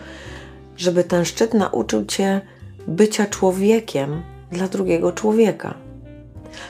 żeby 0.77 1.05
ten 1.05 1.25
szczyt 1.25 1.55
nauczył 1.55 2.05
cię 2.05 2.41
bycia 2.89 3.27
człowiekiem 3.27 4.23
dla 4.53 4.69
drugiego 4.69 5.13
człowieka. 5.13 5.75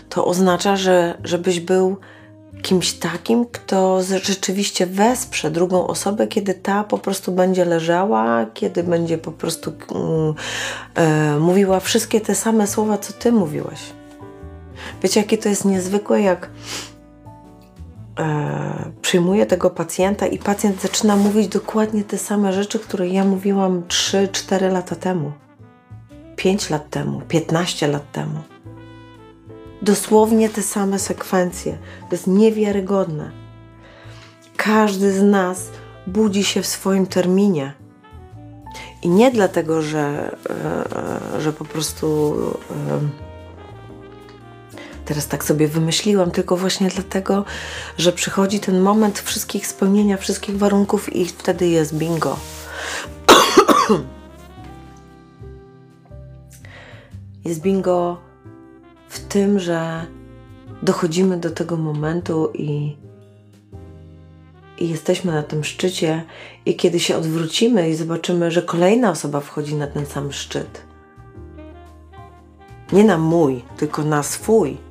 To 0.09 0.25
oznacza, 0.25 0.77
że 0.77 1.19
żebyś 1.25 1.61
był 1.61 1.97
kimś 2.63 2.93
takim, 2.93 3.47
kto 3.47 4.03
rzeczywiście 4.23 4.87
wesprze 4.87 5.51
drugą 5.51 5.87
osobę, 5.87 6.27
kiedy 6.27 6.55
ta 6.55 6.85
po 6.85 6.99
prostu 6.99 7.33
będzie 7.33 7.65
leżała, 7.65 8.47
kiedy 8.55 8.83
będzie 8.83 9.19
po 9.19 9.33
prostu 9.33 9.73
mm, 9.95 10.35
e, 10.95 11.39
mówiła 11.39 11.81
wszystkie 11.81 12.21
te 12.21 12.35
same 12.35 12.67
słowa, 12.67 12.99
co 12.99 13.13
ty 13.13 13.33
mówiłeś. 13.33 13.81
Wiecie, 15.03 15.21
jakie 15.21 15.39
to 15.39 15.49
jest 15.49 15.65
niezwykłe, 15.65 16.23
jak 16.23 16.51
e, 18.21 18.93
przyjmuję 19.03 19.47
tego 19.47 19.71
pacjenta 19.71 20.27
i 20.27 20.39
pacjent 20.39 20.83
zaczyna 20.83 21.17
mówić 21.17 21.49
dokładnie 21.49 22.05
te 22.05 22.19
same 22.19 22.53
rzeczy, 22.53 22.79
które 22.79 23.09
ja 23.09 23.25
mówiłam 23.25 23.83
3-4 23.83 24.73
lata 24.73 24.97
temu, 24.97 25.33
5 26.37 26.71
lat 26.71 26.91
temu, 26.91 27.21
15 27.29 27.89
lat 27.89 28.13
temu 28.13 28.41
dosłownie 29.83 30.49
te 30.49 30.63
same 30.63 30.99
sekwencje. 30.99 31.79
To 32.09 32.15
jest 32.15 32.27
niewiarygodne. 32.27 33.31
Każdy 34.57 35.13
z 35.13 35.23
nas 35.23 35.71
budzi 36.07 36.45
się 36.45 36.63
w 36.63 36.67
swoim 36.67 37.07
terminie. 37.07 37.73
I 39.03 39.09
nie 39.09 39.31
dlatego, 39.31 39.83
że, 39.83 40.37
e, 41.37 41.41
że 41.41 41.53
po 41.53 41.65
prostu 41.65 42.37
e, 42.71 43.30
teraz 45.11 45.27
tak 45.27 45.45
sobie 45.45 45.69
wymyśliłam, 45.69 46.31
tylko 46.31 46.57
właśnie 46.57 46.89
dlatego, 46.89 47.45
że 47.99 48.13
przychodzi 48.13 48.61
ten 48.61 48.81
moment 48.81 49.19
wszystkich 49.19 49.67
spełnienia 49.67 50.17
wszystkich 50.17 50.59
warunków 50.59 51.17
i 51.17 51.27
wtedy 51.27 51.69
jest 51.69 51.95
bingo. 51.97 52.39
jest 57.45 57.61
bingo 57.61 58.21
w 59.09 59.21
tym, 59.21 59.59
że 59.59 60.07
dochodzimy 60.83 61.37
do 61.37 61.51
tego 61.51 61.77
momentu 61.77 62.51
i, 62.55 62.97
i 64.79 64.89
jesteśmy 64.89 65.33
na 65.33 65.43
tym 65.43 65.65
szczycie, 65.65 66.25
i 66.67 66.77
kiedy 66.77 67.01
się 67.01 67.17
odwrócimy 67.17 67.91
i 67.91 67.95
zobaczymy, 67.95 68.51
że 68.51 68.63
kolejna 68.63 69.11
osoba 69.11 69.41
wchodzi 69.41 69.75
na 69.75 69.87
ten 69.87 70.07
sam 70.07 70.33
szczyt. 70.33 70.83
Nie 72.93 73.05
na 73.05 73.19
mój, 73.19 73.63
tylko 73.77 74.05
na 74.05 74.23
swój. 74.23 74.90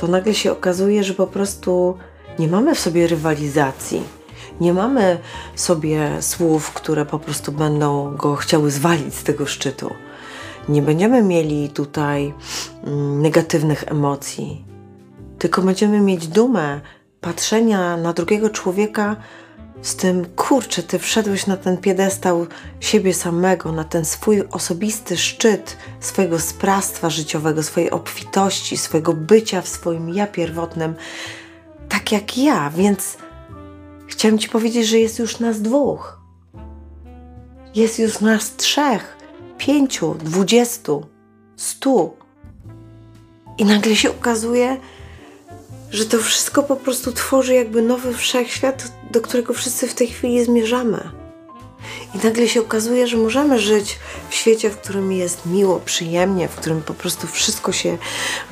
To 0.00 0.08
nagle 0.08 0.34
się 0.34 0.52
okazuje, 0.52 1.04
że 1.04 1.14
po 1.14 1.26
prostu 1.26 1.98
nie 2.38 2.48
mamy 2.48 2.74
w 2.74 2.80
sobie 2.80 3.06
rywalizacji. 3.06 4.02
Nie 4.60 4.72
mamy 4.72 5.18
sobie 5.54 6.10
słów, 6.20 6.70
które 6.70 7.06
po 7.06 7.18
prostu 7.18 7.52
będą 7.52 8.16
go 8.16 8.36
chciały 8.36 8.70
zwalić 8.70 9.14
z 9.14 9.22
tego 9.22 9.46
szczytu 9.46 9.90
nie 10.70 10.82
będziemy 10.82 11.22
mieli 11.22 11.68
tutaj 11.68 12.34
mm, 12.84 13.22
negatywnych 13.22 13.84
emocji, 13.86 14.64
tylko 15.38 15.62
będziemy 15.62 16.00
mieć 16.00 16.28
dumę 16.28 16.80
patrzenia 17.20 17.96
na 17.96 18.12
drugiego 18.12 18.50
człowieka 18.50 19.16
z 19.82 19.96
tym, 19.96 20.26
kurczę, 20.36 20.82
ty 20.82 20.98
wszedłeś 20.98 21.46
na 21.46 21.56
ten 21.56 21.76
piedestał 21.76 22.46
siebie 22.80 23.14
samego, 23.14 23.72
na 23.72 23.84
ten 23.84 24.04
swój 24.04 24.42
osobisty 24.50 25.16
szczyt 25.16 25.76
swojego 26.00 26.40
sprawstwa 26.40 27.10
życiowego, 27.10 27.62
swojej 27.62 27.90
obfitości, 27.90 28.76
swojego 28.76 29.12
bycia 29.12 29.62
w 29.62 29.68
swoim 29.68 30.08
ja 30.08 30.26
pierwotnym, 30.26 30.94
tak 31.88 32.12
jak 32.12 32.38
ja, 32.38 32.70
więc 32.70 33.16
chciałem 34.06 34.38
Ci 34.38 34.48
powiedzieć, 34.48 34.88
że 34.88 34.98
jest 34.98 35.18
już 35.18 35.38
nas 35.38 35.62
dwóch. 35.62 36.20
Jest 37.74 37.98
już 37.98 38.20
nas 38.20 38.56
trzech 38.56 39.16
pięciu, 39.58 40.14
dwudziestu, 40.14 41.06
stu. 41.56 42.16
I 43.58 43.64
nagle 43.64 43.96
się 43.96 44.10
okazuje, 44.10 44.76
że 45.90 46.06
to 46.06 46.18
wszystko 46.18 46.62
po 46.62 46.76
prostu 46.76 47.12
tworzy 47.12 47.54
jakby 47.54 47.82
nowy 47.82 48.14
wszechświat, 48.14 48.92
do 49.10 49.20
którego 49.20 49.52
wszyscy 49.52 49.88
w 49.88 49.94
tej 49.94 50.06
chwili 50.06 50.44
zmierzamy. 50.44 51.10
I 52.14 52.26
nagle 52.26 52.48
się 52.48 52.60
okazuje, 52.60 53.06
że 53.06 53.16
możemy 53.16 53.58
żyć 53.58 53.98
w 54.28 54.34
świecie, 54.34 54.70
w 54.70 54.78
którym 54.78 55.12
jest 55.12 55.46
miło, 55.46 55.80
przyjemnie, 55.84 56.48
w 56.48 56.56
którym 56.56 56.82
po 56.82 56.94
prostu 56.94 57.26
wszystko 57.26 57.72
się 57.72 57.98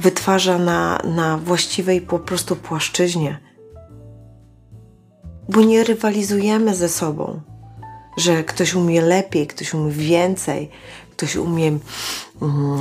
wytwarza 0.01 0.59
na, 0.59 1.01
na 1.05 1.39
właściwej 1.39 2.01
po 2.01 2.19
prostu 2.19 2.57
płaszczyźnie. 2.57 3.39
Bo 5.49 5.61
nie 5.61 5.85
rywalizujemy 5.85 6.75
ze 6.75 6.89
sobą 6.89 7.41
że 8.19 8.45
ktoś 8.45 8.75
umie 8.75 9.01
lepiej, 9.01 9.47
ktoś 9.47 9.75
umie 9.75 9.91
więcej, 9.91 10.71
ktoś 11.11 11.37
umie 11.37 11.67
mm, 11.67 11.83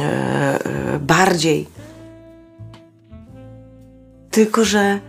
e, 0.02 0.66
e, 0.66 1.00
bardziej. 1.00 1.68
Tylko, 4.32 4.66
że 4.66 5.00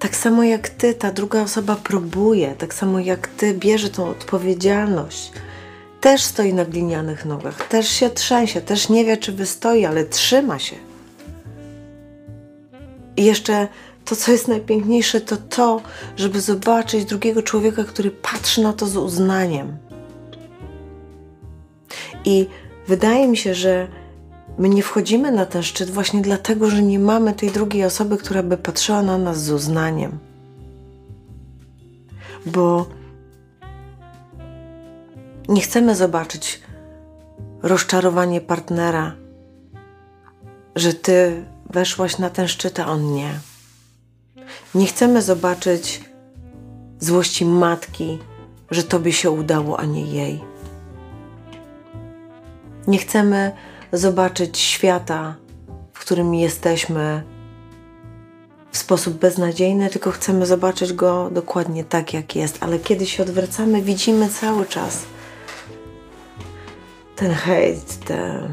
tak 0.00 0.16
samo 0.16 0.42
jak 0.42 0.68
ty, 0.68 0.94
ta 0.94 1.12
druga 1.12 1.42
osoba 1.42 1.76
próbuje, 1.76 2.54
tak 2.58 2.74
samo 2.74 3.00
jak 3.00 3.28
ty 3.28 3.54
bierze 3.54 3.90
tą 3.90 4.08
odpowiedzialność. 4.08 5.32
Też 6.00 6.22
stoi 6.22 6.54
na 6.54 6.64
glinianych 6.64 7.24
nogach, 7.24 7.68
też 7.68 7.88
się 7.88 8.10
trzęsie, 8.10 8.60
też 8.60 8.88
nie 8.88 9.04
wie, 9.04 9.16
czy 9.16 9.32
wystoi, 9.32 9.84
ale 9.84 10.04
trzyma 10.04 10.58
się. 10.58 10.76
I 13.16 13.24
jeszcze 13.24 13.68
to, 14.04 14.16
co 14.16 14.32
jest 14.32 14.48
najpiękniejsze, 14.48 15.20
to 15.20 15.36
to, 15.36 15.82
żeby 16.16 16.40
zobaczyć 16.40 17.04
drugiego 17.04 17.42
człowieka, 17.42 17.84
który 17.84 18.10
patrzy 18.10 18.62
na 18.62 18.72
to 18.72 18.86
z 18.86 18.96
uznaniem. 18.96 19.76
I 22.24 22.46
wydaje 22.88 23.28
mi 23.28 23.36
się, 23.36 23.54
że 23.54 23.88
my 24.60 24.68
nie 24.68 24.82
wchodzimy 24.82 25.32
na 25.32 25.46
ten 25.46 25.62
szczyt 25.62 25.90
właśnie 25.90 26.22
dlatego, 26.22 26.70
że 26.70 26.82
nie 26.82 26.98
mamy 26.98 27.32
tej 27.32 27.50
drugiej 27.50 27.84
osoby, 27.84 28.16
która 28.16 28.42
by 28.42 28.56
patrzyła 28.56 29.02
na 29.02 29.18
nas 29.18 29.44
z 29.44 29.50
uznaniem. 29.50 30.18
Bo 32.46 32.86
nie 35.48 35.60
chcemy 35.60 35.94
zobaczyć 35.94 36.60
rozczarowanie 37.62 38.40
partnera, 38.40 39.14
że 40.76 40.94
ty 40.94 41.44
weszłaś 41.70 42.18
na 42.18 42.30
ten 42.30 42.48
szczyt, 42.48 42.80
a 42.80 42.86
on 42.86 43.12
nie. 43.12 43.40
Nie 44.74 44.86
chcemy 44.86 45.22
zobaczyć 45.22 46.04
złości 46.98 47.44
matki, 47.44 48.18
że 48.70 48.82
tobie 48.82 49.12
się 49.12 49.30
udało, 49.30 49.80
a 49.80 49.84
nie 49.84 50.02
jej. 50.02 50.40
Nie 52.86 52.98
chcemy 52.98 53.52
zobaczyć 53.92 54.58
świata, 54.58 55.36
w 55.92 56.00
którym 56.00 56.34
jesteśmy 56.34 57.22
w 58.70 58.78
sposób 58.78 59.14
beznadziejny, 59.14 59.90
tylko 59.90 60.10
chcemy 60.10 60.46
zobaczyć 60.46 60.92
go 60.92 61.30
dokładnie 61.30 61.84
tak, 61.84 62.14
jak 62.14 62.36
jest. 62.36 62.58
Ale 62.60 62.78
kiedy 62.78 63.06
się 63.06 63.22
odwracamy, 63.22 63.82
widzimy 63.82 64.28
cały 64.28 64.66
czas 64.66 65.02
ten 67.16 67.32
hejt, 67.32 68.04
te, 68.04 68.48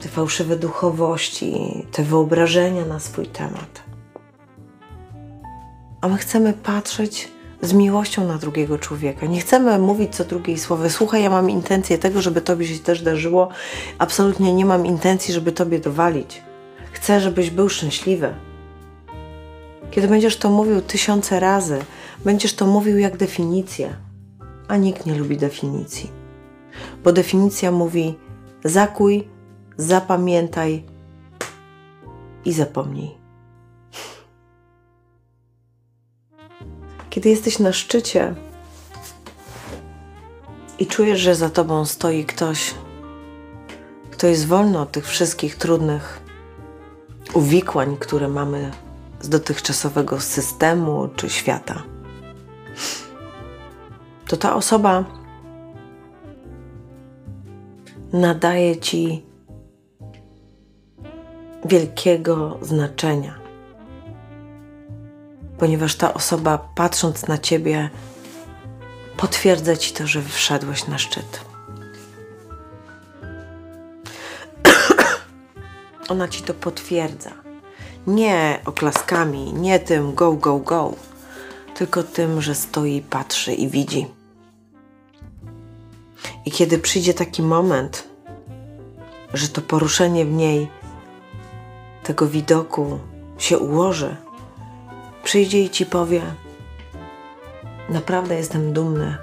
te 0.00 0.08
fałszywe 0.08 0.56
duchowości, 0.56 1.86
te 1.92 2.02
wyobrażenia 2.02 2.84
na 2.84 3.00
swój 3.00 3.26
temat 3.26 3.88
a 6.00 6.08
my 6.08 6.18
chcemy 6.18 6.52
patrzeć 6.52 7.28
z 7.62 7.72
miłością 7.72 8.26
na 8.26 8.38
drugiego 8.38 8.78
człowieka. 8.78 9.26
Nie 9.26 9.40
chcemy 9.40 9.78
mówić 9.78 10.14
co 10.14 10.24
drugiej 10.24 10.58
słowy. 10.58 10.90
Słuchaj, 10.90 11.22
ja 11.22 11.30
mam 11.30 11.50
intencję 11.50 11.98
tego, 11.98 12.22
żeby 12.22 12.40
tobie 12.40 12.66
się 12.66 12.78
też 12.78 13.02
darzyło. 13.02 13.48
Absolutnie 13.98 14.54
nie 14.54 14.64
mam 14.64 14.86
intencji, 14.86 15.34
żeby 15.34 15.52
tobie 15.52 15.78
dowalić. 15.78 16.42
Chcę, 16.92 17.20
żebyś 17.20 17.50
był 17.50 17.68
szczęśliwy. 17.68 18.34
Kiedy 19.90 20.08
będziesz 20.08 20.36
to 20.36 20.50
mówił 20.50 20.80
tysiące 20.80 21.40
razy, 21.40 21.78
będziesz 22.24 22.54
to 22.54 22.66
mówił 22.66 22.98
jak 22.98 23.16
definicję. 23.16 23.96
a 24.68 24.76
nikt 24.76 25.06
nie 25.06 25.14
lubi 25.14 25.36
definicji. 25.36 26.10
Bo 27.04 27.12
definicja 27.12 27.70
mówi 27.70 28.14
zakuj, 28.64 29.28
zapamiętaj 29.76 30.84
i 32.44 32.52
zapomnij. 32.52 33.17
Kiedy 37.10 37.28
jesteś 37.28 37.58
na 37.58 37.72
szczycie 37.72 38.34
i 40.78 40.86
czujesz, 40.86 41.20
że 41.20 41.34
za 41.34 41.50
tobą 41.50 41.84
stoi 41.84 42.24
ktoś, 42.24 42.74
kto 44.10 44.26
jest 44.26 44.46
wolny 44.46 44.78
od 44.78 44.92
tych 44.92 45.06
wszystkich 45.06 45.56
trudnych 45.56 46.20
uwikłań, 47.34 47.96
które 47.96 48.28
mamy 48.28 48.70
z 49.20 49.28
dotychczasowego 49.28 50.20
systemu 50.20 51.08
czy 51.16 51.30
świata, 51.30 51.82
to 54.28 54.36
ta 54.36 54.54
osoba 54.54 55.04
nadaje 58.12 58.76
ci 58.76 59.24
wielkiego 61.64 62.58
znaczenia, 62.62 63.37
ponieważ 65.58 65.94
ta 65.94 66.14
osoba, 66.14 66.58
patrząc 66.74 67.26
na 67.26 67.38
ciebie, 67.38 67.90
potwierdza 69.16 69.76
ci 69.76 69.92
to, 69.92 70.06
że 70.06 70.22
wszedłeś 70.22 70.86
na 70.86 70.98
szczyt. 70.98 71.40
Ona 76.08 76.28
ci 76.28 76.42
to 76.42 76.54
potwierdza. 76.54 77.30
Nie 78.06 78.60
oklaskami, 78.64 79.52
nie 79.52 79.78
tym 79.78 80.14
go, 80.14 80.32
go, 80.32 80.58
go, 80.58 80.94
tylko 81.74 82.02
tym, 82.02 82.42
że 82.42 82.54
stoi, 82.54 83.02
patrzy 83.10 83.54
i 83.54 83.68
widzi. 83.68 84.06
I 86.44 86.50
kiedy 86.50 86.78
przyjdzie 86.78 87.14
taki 87.14 87.42
moment, 87.42 88.08
że 89.34 89.48
to 89.48 89.62
poruszenie 89.62 90.24
w 90.24 90.32
niej 90.32 90.68
tego 92.02 92.26
widoku 92.26 92.98
się 93.38 93.58
ułoży, 93.58 94.16
przyjdzie 95.28 95.62
i 95.62 95.70
ci 95.70 95.86
powie: 95.86 96.22
Naprawdę 97.88 98.34
jestem 98.34 98.72
dumny, 98.72 99.16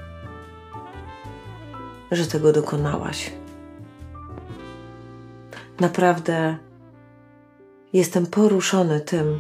że 2.11 2.27
tego 2.27 2.53
dokonałaś. 2.53 3.31
Naprawdę 5.79 6.57
jestem 7.93 8.25
poruszony 8.25 8.99
tym, 8.99 9.39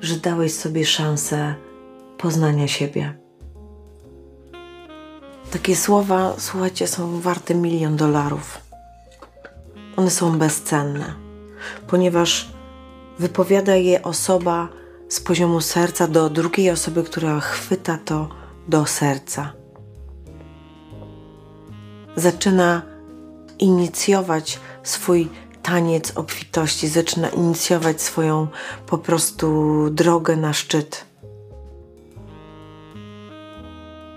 że 0.00 0.16
dałeś 0.16 0.54
sobie 0.54 0.84
szansę 0.84 1.54
poznania 2.18 2.68
siebie. 2.68 3.14
Takie 5.50 5.76
słowa, 5.76 6.34
słuchajcie, 6.38 6.86
są 6.86 7.20
warte 7.20 7.54
milion 7.54 7.96
dolarów. 7.96 8.60
One 9.96 10.10
są 10.10 10.38
bezcenne, 10.38 11.14
ponieważ 11.86 12.52
wypowiada 13.18 13.76
je 13.76 14.02
osoba 14.02 14.79
z 15.10 15.20
poziomu 15.20 15.60
serca 15.60 16.08
do 16.08 16.30
drugiej 16.30 16.70
osoby, 16.70 17.02
która 17.02 17.40
chwyta 17.40 17.98
to 18.04 18.28
do 18.68 18.86
serca. 18.86 19.52
Zaczyna 22.16 22.82
inicjować 23.58 24.58
swój 24.82 25.28
taniec 25.62 26.12
obfitości, 26.16 26.88
zaczyna 26.88 27.28
inicjować 27.28 28.02
swoją 28.02 28.48
po 28.86 28.98
prostu 28.98 29.46
drogę 29.90 30.36
na 30.36 30.52
szczyt. 30.52 31.04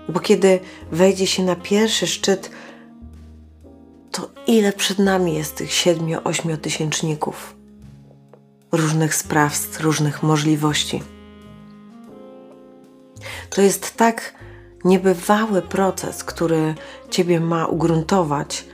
Bo 0.08 0.20
kiedy 0.20 0.60
wejdzie 0.92 1.26
się 1.26 1.42
na 1.42 1.56
pierwszy 1.56 2.06
szczyt, 2.06 2.50
to 4.10 4.30
ile 4.46 4.72
przed 4.72 4.98
nami 4.98 5.34
jest 5.34 5.56
tych 5.56 5.72
siedmiu, 5.72 6.20
ośmiu 6.24 6.56
różnych 8.76 9.14
sprawstw, 9.14 9.80
różnych 9.80 10.22
możliwości. 10.22 11.02
To 13.50 13.62
jest 13.62 13.96
tak 13.96 14.34
niebywały 14.84 15.62
proces, 15.62 16.24
który 16.24 16.74
Ciebie 17.10 17.40
ma 17.40 17.66
ugruntować, 17.66 18.64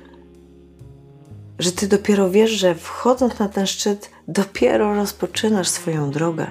że 1.59 1.73
Ty 1.73 1.87
dopiero 1.87 2.31
wiesz, 2.31 2.51
że 2.51 2.75
wchodząc 2.75 3.39
na 3.39 3.49
ten 3.49 3.67
szczyt, 3.67 4.11
dopiero 4.29 4.95
rozpoczynasz 4.95 5.69
swoją 5.69 6.11
drogę. 6.11 6.47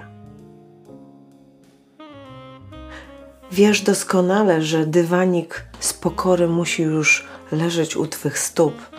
Wiesz 3.51 3.81
doskonale, 3.81 4.61
że 4.61 4.85
dywanik 4.85 5.65
z 5.79 5.93
pokory 5.93 6.47
musi 6.47 6.83
już 6.83 7.27
leżeć 7.51 7.97
u 7.97 8.07
Twych 8.07 8.39
stóp. 8.39 8.98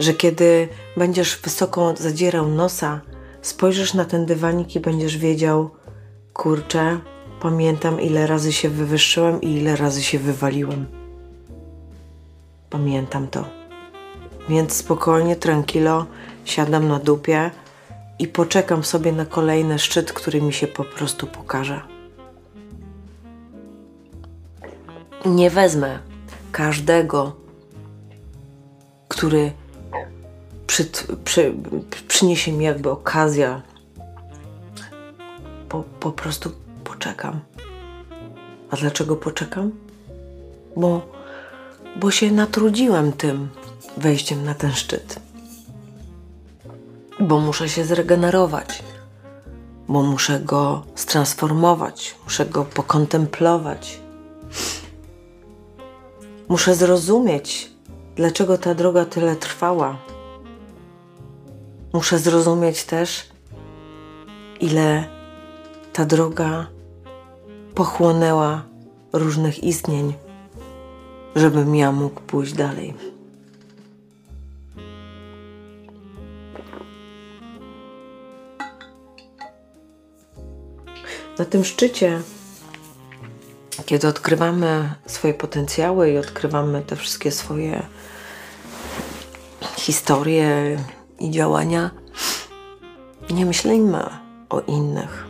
Że 0.00 0.14
kiedy 0.14 0.68
będziesz 0.96 1.40
wysoko 1.40 1.94
zadzierał 1.96 2.48
nosa, 2.48 3.00
spojrzysz 3.42 3.94
na 3.94 4.04
ten 4.04 4.26
dywanik 4.26 4.76
i 4.76 4.80
będziesz 4.80 5.18
wiedział, 5.18 5.70
kurczę, 6.32 7.00
pamiętam 7.40 8.00
ile 8.00 8.26
razy 8.26 8.52
się 8.52 8.68
wywyższyłem 8.68 9.40
i 9.40 9.52
ile 9.52 9.76
razy 9.76 10.02
się 10.02 10.18
wywaliłem. 10.18 10.86
Pamiętam 12.70 13.28
to. 13.28 13.44
Więc 14.48 14.72
spokojnie, 14.72 15.36
tranquilo, 15.36 16.06
siadam 16.44 16.88
na 16.88 16.98
dupie 16.98 17.50
i 18.18 18.28
poczekam 18.28 18.84
sobie 18.84 19.12
na 19.12 19.26
kolejny 19.26 19.78
szczyt, 19.78 20.12
który 20.12 20.42
mi 20.42 20.52
się 20.52 20.66
po 20.66 20.84
prostu 20.84 21.26
pokaże. 21.26 21.80
Nie 25.26 25.50
wezmę 25.50 25.98
każdego, 26.52 27.36
który 29.08 29.52
przy, 30.70 30.84
przy, 31.24 31.54
przyniesie 32.08 32.52
mi 32.52 32.64
jakby 32.64 32.90
okazja. 32.90 33.62
Po, 35.68 35.84
po 36.00 36.12
prostu 36.12 36.50
poczekam. 36.84 37.40
A 38.70 38.76
dlaczego 38.76 39.16
poczekam? 39.16 39.72
Bo, 40.76 41.02
bo 41.96 42.10
się 42.10 42.30
natrudziłem 42.30 43.12
tym 43.12 43.48
wejściem 43.96 44.44
na 44.44 44.54
ten 44.54 44.72
szczyt. 44.72 45.20
Bo 47.20 47.40
muszę 47.40 47.68
się 47.68 47.84
zregenerować, 47.84 48.82
bo 49.88 50.02
muszę 50.02 50.40
go 50.40 50.82
stransformować, 50.94 52.14
muszę 52.24 52.46
go 52.46 52.64
pokontemplować. 52.64 54.00
Muszę 56.48 56.74
zrozumieć, 56.74 57.70
dlaczego 58.16 58.58
ta 58.58 58.74
droga 58.74 59.04
tyle 59.04 59.36
trwała. 59.36 60.09
Muszę 61.92 62.18
zrozumieć 62.18 62.84
też, 62.84 63.28
ile 64.60 65.04
ta 65.92 66.04
droga 66.04 66.66
pochłonęła 67.74 68.62
różnych 69.12 69.64
istnień, 69.64 70.14
żebym 71.36 71.76
ja 71.76 71.92
mógł 71.92 72.20
pójść 72.20 72.52
dalej. 72.52 72.94
Na 81.38 81.44
tym 81.44 81.64
szczycie, 81.64 82.20
kiedy 83.86 84.08
odkrywamy 84.08 84.94
swoje 85.06 85.34
potencjały 85.34 86.10
i 86.10 86.18
odkrywamy 86.18 86.82
te 86.82 86.96
wszystkie 86.96 87.30
swoje 87.30 87.82
historie 89.76 90.78
i 91.20 91.30
działania, 91.30 91.90
nie 93.30 93.46
myślimy 93.46 94.04
o 94.50 94.60
innych. 94.60 95.26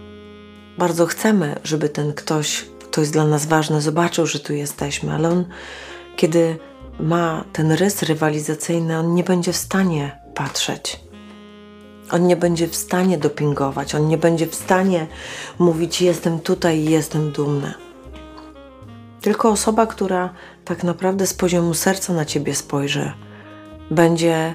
Bardzo 0.79 1.07
chcemy, 1.07 1.57
żeby 1.65 1.89
ten 1.89 2.13
ktoś, 2.13 2.65
kto 2.81 3.01
jest 3.01 3.13
dla 3.13 3.27
nas 3.27 3.47
ważny, 3.47 3.81
zobaczył, 3.81 4.27
że 4.27 4.41
tu 4.41 4.53
jesteśmy, 4.53 5.15
ale 5.15 5.29
on, 5.29 5.45
kiedy 6.17 6.59
ma 7.01 7.45
ten 7.53 7.73
rys 7.73 8.03
rywalizacyjny, 8.03 8.99
on 8.99 9.15
nie 9.15 9.25
będzie 9.25 9.53
w 9.53 9.57
stanie 9.57 10.21
patrzeć 10.35 11.11
on 12.11 12.27
nie 12.27 12.37
będzie 12.37 12.69
w 12.69 12.77
stanie 12.77 13.19
dopingować, 13.19 13.95
on 13.95 14.09
nie 14.09 14.19
będzie 14.19 14.47
w 14.47 14.55
stanie 14.55 15.07
mówić: 15.59 16.03
Jestem 16.03 16.41
tutaj 16.41 16.79
i 16.79 16.91
jestem 16.91 17.33
dumny. 17.33 17.75
Tylko 19.21 19.51
osoba, 19.51 19.87
która 19.87 20.31
tak 20.65 20.85
naprawdę 20.85 21.27
z 21.27 21.35
poziomu 21.35 21.75
serca 21.75 22.13
na 22.13 22.25
ciebie 22.25 22.55
spojrzy, 22.55 23.13
będzie 23.91 24.55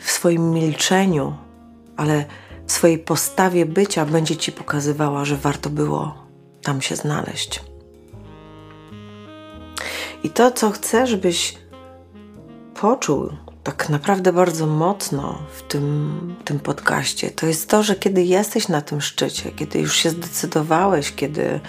w 0.00 0.10
swoim 0.10 0.50
milczeniu, 0.50 1.36
ale 1.96 2.24
w 2.66 2.72
swojej 2.72 2.98
postawie 2.98 3.66
bycia 3.66 4.06
będzie 4.06 4.36
ci 4.36 4.52
pokazywała, 4.52 5.24
że 5.24 5.36
warto 5.36 5.70
było 5.70 6.14
tam 6.62 6.82
się 6.82 6.96
znaleźć. 6.96 7.64
I 10.24 10.30
to, 10.30 10.50
co 10.50 10.70
chcę, 10.70 11.06
żebyś 11.06 11.58
poczuł 12.80 13.30
tak 13.62 13.88
naprawdę 13.88 14.32
bardzo 14.32 14.66
mocno 14.66 15.38
w 15.52 15.62
tym, 15.62 16.36
tym 16.44 16.60
podcaście, 16.60 17.30
to 17.30 17.46
jest 17.46 17.68
to, 17.68 17.82
że 17.82 17.96
kiedy 17.96 18.22
jesteś 18.22 18.68
na 18.68 18.80
tym 18.80 19.00
szczycie, 19.00 19.50
kiedy 19.50 19.78
już 19.78 19.96
się 19.96 20.10
zdecydowałeś, 20.10 21.12
kiedy 21.12 21.60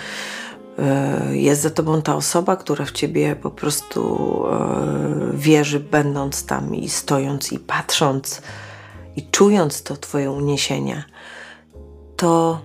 jest 1.32 1.62
za 1.62 1.70
tobą 1.70 2.02
ta 2.02 2.16
osoba, 2.16 2.56
która 2.56 2.86
w 2.86 2.92
ciebie 2.92 3.36
po 3.36 3.52
prostu 3.52 4.02
e, 4.48 5.32
wierzy, 5.34 5.80
będąc 5.80 6.46
tam 6.46 6.76
i 6.76 6.90
stojąc 6.90 7.52
i 7.52 7.60
patrząc 7.60 8.42
i 9.16 9.28
czując 9.32 9.84
to 9.84 9.98
twoje 9.98 10.32
uniesienie, 10.32 11.04
to 12.16 12.62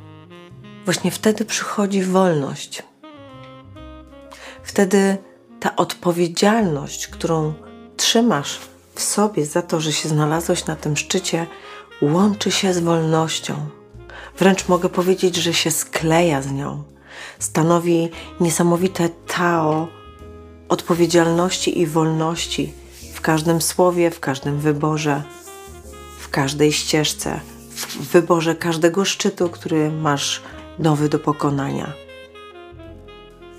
właśnie 0.84 1.10
wtedy 1.10 1.44
przychodzi 1.44 2.02
wolność. 2.02 2.82
Wtedy 4.62 5.16
ta 5.60 5.76
odpowiedzialność, 5.76 7.08
którą 7.08 7.54
trzymasz 7.96 8.60
w 8.94 9.02
sobie 9.02 9.46
za 9.46 9.62
to, 9.62 9.80
że 9.80 9.92
się 9.92 10.08
znalazłeś 10.08 10.66
na 10.66 10.76
tym 10.76 10.96
szczycie, 10.96 11.46
łączy 12.02 12.50
się 12.50 12.74
z 12.74 12.78
wolnością. 12.78 13.54
Wręcz 14.38 14.68
mogę 14.68 14.88
powiedzieć, 14.88 15.36
że 15.36 15.54
się 15.54 15.70
skleja 15.70 16.42
z 16.42 16.52
nią. 16.52 16.95
Stanowi 17.38 18.08
niesamowite 18.40 19.08
tao 19.08 19.88
odpowiedzialności 20.68 21.80
i 21.80 21.86
wolności 21.86 22.72
w 23.14 23.20
każdym 23.20 23.62
słowie, 23.62 24.10
w 24.10 24.20
każdym 24.20 24.58
wyborze, 24.58 25.22
w 26.20 26.28
każdej 26.28 26.72
ścieżce, 26.72 27.40
w 27.70 28.12
wyborze 28.12 28.54
każdego 28.54 29.04
szczytu, 29.04 29.48
który 29.48 29.90
masz 29.90 30.42
nowy 30.78 31.08
do 31.08 31.18
pokonania. 31.18 31.92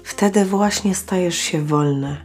Wtedy 0.03 0.45
właśnie 0.45 0.95
stajesz 0.95 1.37
się 1.37 1.65
wolny, 1.65 2.17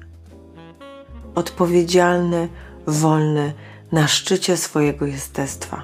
odpowiedzialny, 1.34 2.48
wolny 2.86 3.52
na 3.92 4.08
szczycie 4.08 4.56
swojego 4.56 5.06
jestestwa. 5.06 5.82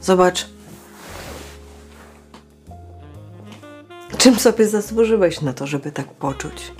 Zobacz, 0.00 0.46
czym 4.24 4.38
sobie 4.38 4.68
zasłużyłeś 4.68 5.40
na 5.40 5.52
to, 5.52 5.66
żeby 5.66 5.92
tak 5.92 6.06
poczuć. 6.06 6.72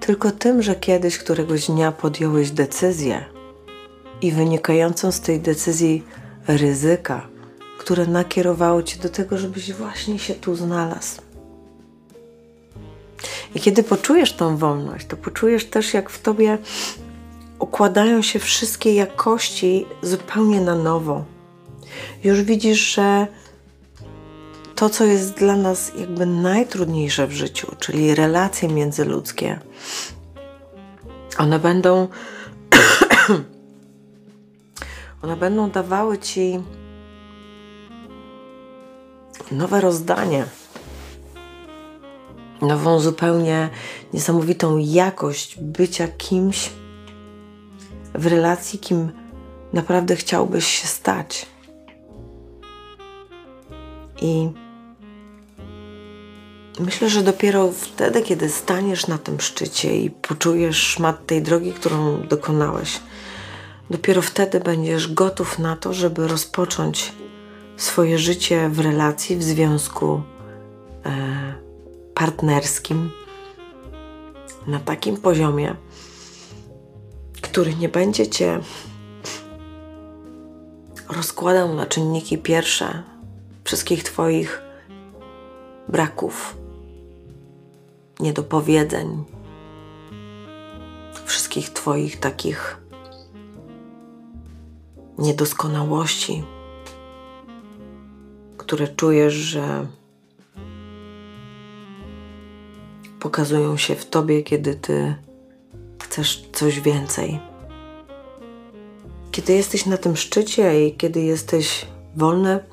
Tylko 0.00 0.30
tym, 0.30 0.62
że 0.62 0.74
kiedyś 0.74 1.18
któregoś 1.18 1.66
dnia 1.66 1.92
podjąłeś 1.92 2.50
decyzję 2.50 3.24
i 4.22 4.32
wynikającą 4.32 5.12
z 5.12 5.20
tej 5.20 5.40
decyzji 5.40 6.04
ryzyka, 6.48 7.26
które 7.78 8.06
nakierowało 8.06 8.82
cię 8.82 8.98
do 8.98 9.08
tego, 9.08 9.38
żebyś 9.38 9.72
właśnie 9.72 10.18
się 10.18 10.34
tu 10.34 10.54
znalazł. 10.54 11.22
I 13.54 13.60
kiedy 13.60 13.82
poczujesz 13.82 14.32
tą 14.32 14.56
wolność, 14.56 15.06
to 15.06 15.16
poczujesz 15.16 15.64
też, 15.64 15.94
jak 15.94 16.10
w 16.10 16.22
tobie 16.22 16.58
układają 17.58 18.22
się 18.22 18.38
wszystkie 18.38 18.94
jakości 18.94 19.86
zupełnie 20.02 20.60
na 20.60 20.74
nowo. 20.74 21.24
Już 22.24 22.42
widzisz, 22.42 22.94
że 22.94 23.26
to, 24.74 24.90
co 24.90 25.04
jest 25.04 25.34
dla 25.34 25.56
nas 25.56 25.92
jakby 25.98 26.26
najtrudniejsze 26.26 27.26
w 27.26 27.32
życiu, 27.32 27.66
czyli 27.78 28.14
relacje 28.14 28.68
międzyludzkie, 28.68 29.60
one 31.38 31.58
będą 31.58 32.08
one 35.22 35.36
będą 35.36 35.70
dawały 35.70 36.18
ci 36.18 36.60
nowe 39.52 39.80
rozdanie, 39.80 40.44
nową 42.62 43.00
zupełnie 43.00 43.70
niesamowitą 44.12 44.78
jakość 44.78 45.58
bycia 45.60 46.08
kimś 46.08 46.70
w 48.14 48.26
relacji, 48.26 48.78
kim 48.78 49.12
naprawdę 49.72 50.16
chciałbyś 50.16 50.66
się 50.66 50.86
stać. 50.88 51.46
I 54.22 54.50
myślę, 56.80 57.10
że 57.10 57.22
dopiero 57.22 57.72
wtedy, 57.72 58.22
kiedy 58.22 58.48
staniesz 58.48 59.06
na 59.06 59.18
tym 59.18 59.40
szczycie 59.40 59.96
i 59.96 60.10
poczujesz 60.10 60.76
szmat 60.76 61.26
tej 61.26 61.42
drogi, 61.42 61.72
którą 61.72 62.26
dokonałeś, 62.26 63.00
dopiero 63.90 64.22
wtedy 64.22 64.60
będziesz 64.60 65.12
gotów 65.12 65.58
na 65.58 65.76
to, 65.76 65.92
żeby 65.92 66.28
rozpocząć 66.28 67.12
swoje 67.76 68.18
życie 68.18 68.68
w 68.68 68.80
relacji, 68.80 69.36
w 69.36 69.42
związku 69.42 70.22
e, 71.06 71.54
partnerskim 72.14 73.10
na 74.66 74.80
takim 74.80 75.16
poziomie, 75.16 75.74
który 77.42 77.74
nie 77.74 77.88
będzie 77.88 78.26
cię 78.26 78.60
rozkładał 81.08 81.74
na 81.74 81.86
czynniki 81.86 82.38
pierwsze 82.38 83.02
wszystkich 83.64 84.04
Twoich 84.04 84.62
braków, 85.88 86.56
niedopowiedzeń, 88.22 89.24
wszystkich 91.24 91.70
Twoich 91.70 92.20
takich 92.20 92.82
niedoskonałości, 95.18 96.44
które 98.56 98.88
czujesz, 98.88 99.34
że 99.34 99.86
pokazują 103.20 103.76
się 103.76 103.94
w 103.94 104.06
Tobie, 104.10 104.42
kiedy 104.42 104.74
Ty 104.74 105.14
chcesz 106.02 106.48
coś 106.52 106.80
więcej. 106.80 107.40
Kiedy 109.30 109.52
jesteś 109.52 109.86
na 109.86 109.96
tym 109.96 110.16
szczycie 110.16 110.86
i 110.86 110.96
kiedy 110.96 111.20
jesteś 111.20 111.86
wolny, 112.16 112.64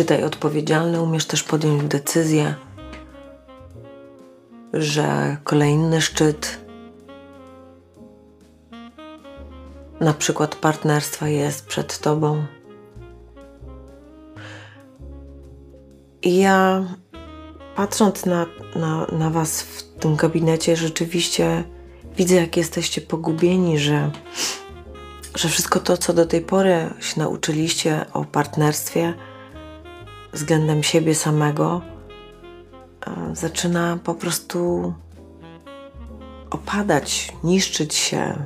czytaj 0.00 0.24
odpowiedzialny, 0.24 1.02
umiesz 1.02 1.26
też 1.26 1.42
podjąć 1.42 1.82
decyzję, 1.82 2.54
że 4.72 5.36
kolejny 5.44 6.00
szczyt, 6.00 6.60
na 10.00 10.14
przykład 10.14 10.56
partnerstwa, 10.56 11.28
jest 11.28 11.66
przed 11.66 11.98
Tobą. 11.98 12.46
I 16.22 16.36
ja, 16.36 16.84
patrząc 17.76 18.26
na, 18.26 18.46
na, 18.76 19.06
na 19.12 19.30
Was 19.30 19.62
w 19.62 19.82
tym 19.82 20.16
gabinecie, 20.16 20.76
rzeczywiście 20.76 21.64
widzę, 22.16 22.34
jak 22.34 22.56
jesteście 22.56 23.00
pogubieni, 23.00 23.78
że, 23.78 24.10
że 25.34 25.48
wszystko 25.48 25.80
to, 25.80 25.96
co 25.96 26.12
do 26.12 26.26
tej 26.26 26.40
pory 26.40 26.90
się 27.00 27.20
nauczyliście 27.20 28.06
o 28.12 28.24
partnerstwie, 28.24 29.14
względem 30.32 30.82
siebie 30.82 31.14
samego 31.14 31.82
e, 33.06 33.36
zaczyna 33.36 33.98
po 34.04 34.14
prostu 34.14 34.92
opadać, 36.50 37.32
niszczyć 37.44 37.94
się, 37.94 38.18
e, 38.18 38.36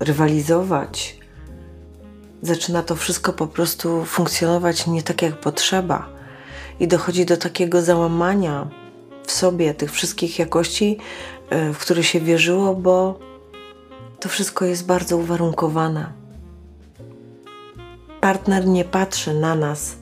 rywalizować. 0.00 1.20
Zaczyna 2.42 2.82
to 2.82 2.96
wszystko 2.96 3.32
po 3.32 3.46
prostu 3.46 4.04
funkcjonować 4.04 4.86
nie 4.86 5.02
tak 5.02 5.22
jak 5.22 5.40
potrzeba, 5.40 6.20
i 6.80 6.88
dochodzi 6.88 7.26
do 7.26 7.36
takiego 7.36 7.82
załamania 7.82 8.68
w 9.26 9.32
sobie 9.32 9.74
tych 9.74 9.92
wszystkich 9.92 10.38
jakości, 10.38 10.98
e, 11.50 11.72
w 11.72 11.78
które 11.78 12.04
się 12.04 12.20
wierzyło, 12.20 12.74
bo 12.74 13.18
to 14.20 14.28
wszystko 14.28 14.64
jest 14.64 14.86
bardzo 14.86 15.16
uwarunkowane. 15.16 16.12
Partner 18.20 18.66
nie 18.66 18.84
patrzy 18.84 19.34
na 19.34 19.54
nas 19.54 19.96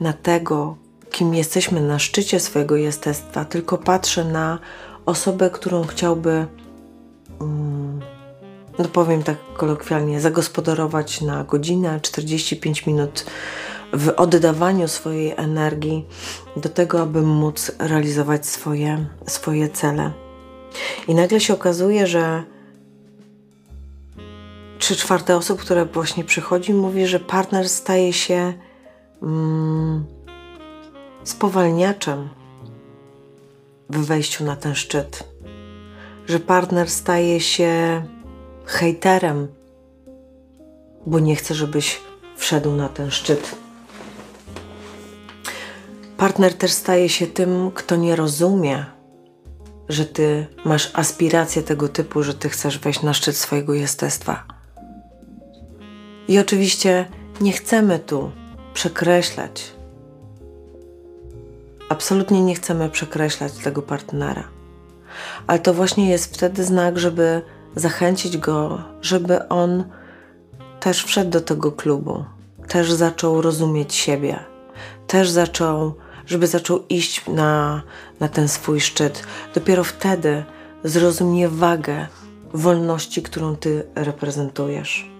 na 0.00 0.12
tego, 0.12 0.76
kim 1.10 1.34
jesteśmy 1.34 1.80
na 1.80 1.98
szczycie 1.98 2.40
swojego 2.40 2.76
jestestwa, 2.76 3.44
tylko 3.44 3.78
patrzę 3.78 4.24
na 4.24 4.58
osobę, 5.06 5.50
którą 5.50 5.84
chciałby, 5.84 6.46
mm, 7.40 8.00
no 8.78 8.84
powiem 8.84 9.22
tak 9.22 9.36
kolokwialnie, 9.56 10.20
zagospodarować 10.20 11.20
na 11.20 11.44
godzinę, 11.44 12.00
45 12.00 12.86
minut 12.86 13.26
w 13.92 14.08
oddawaniu 14.08 14.88
swojej 14.88 15.34
energii 15.36 16.04
do 16.56 16.68
tego, 16.68 17.02
aby 17.02 17.22
móc 17.22 17.72
realizować 17.78 18.46
swoje, 18.46 19.06
swoje 19.26 19.68
cele. 19.68 20.12
I 21.08 21.14
nagle 21.14 21.40
się 21.40 21.54
okazuje, 21.54 22.06
że 22.06 22.44
trzy 24.78 24.96
czwarte 24.96 25.36
osób, 25.36 25.60
które 25.60 25.84
właśnie 25.84 26.24
przychodzi, 26.24 26.74
mówi, 26.74 27.06
że 27.06 27.20
partner 27.20 27.68
staje 27.68 28.12
się 28.12 28.52
mm, 29.26 30.04
spowalniaczem 31.24 32.28
w 33.90 34.06
wejściu 34.06 34.44
na 34.44 34.56
ten 34.56 34.74
szczyt. 34.74 35.24
Że 36.26 36.40
partner 36.40 36.90
staje 36.90 37.40
się 37.40 38.02
hejterem, 38.64 39.48
bo 41.06 41.18
nie 41.18 41.36
chce, 41.36 41.54
żebyś 41.54 42.00
wszedł 42.36 42.72
na 42.72 42.88
ten 42.88 43.10
szczyt. 43.10 43.56
Partner 46.16 46.54
też 46.54 46.72
staje 46.72 47.08
się 47.08 47.26
tym, 47.26 47.70
kto 47.74 47.96
nie 47.96 48.16
rozumie, 48.16 48.84
że 49.88 50.06
ty 50.06 50.46
masz 50.64 50.90
aspiracje 50.94 51.62
tego 51.62 51.88
typu, 51.88 52.22
że 52.22 52.34
ty 52.34 52.48
chcesz 52.48 52.78
wejść 52.78 53.02
na 53.02 53.14
szczyt 53.14 53.36
swojego 53.36 53.74
jestestwa. 53.74 54.44
I 56.28 56.38
oczywiście 56.38 57.08
nie 57.40 57.52
chcemy 57.52 57.98
tu 57.98 58.30
przekreślać. 58.76 59.72
Absolutnie 61.88 62.42
nie 62.42 62.54
chcemy 62.54 62.90
przekreślać 62.90 63.52
tego 63.52 63.82
partnera. 63.82 64.44
Ale 65.46 65.58
to 65.58 65.74
właśnie 65.74 66.10
jest 66.10 66.34
wtedy 66.34 66.64
znak, 66.64 66.98
żeby 66.98 67.42
zachęcić 67.76 68.38
go, 68.38 68.82
żeby 69.02 69.48
on 69.48 69.84
też 70.80 71.04
wszedł 71.04 71.30
do 71.30 71.40
tego 71.40 71.72
klubu, 71.72 72.24
też 72.68 72.92
zaczął 72.92 73.42
rozumieć 73.42 73.94
siebie, 73.94 74.38
też 75.06 75.30
zaczął, 75.30 75.94
żeby 76.26 76.46
zaczął 76.46 76.82
iść 76.88 77.26
na, 77.28 77.82
na 78.20 78.28
ten 78.28 78.48
swój 78.48 78.80
szczyt. 78.80 79.22
Dopiero 79.54 79.84
wtedy 79.84 80.44
zrozumie 80.84 81.48
wagę 81.48 82.06
wolności, 82.54 83.22
którą 83.22 83.56
ty 83.56 83.86
reprezentujesz. 83.94 85.15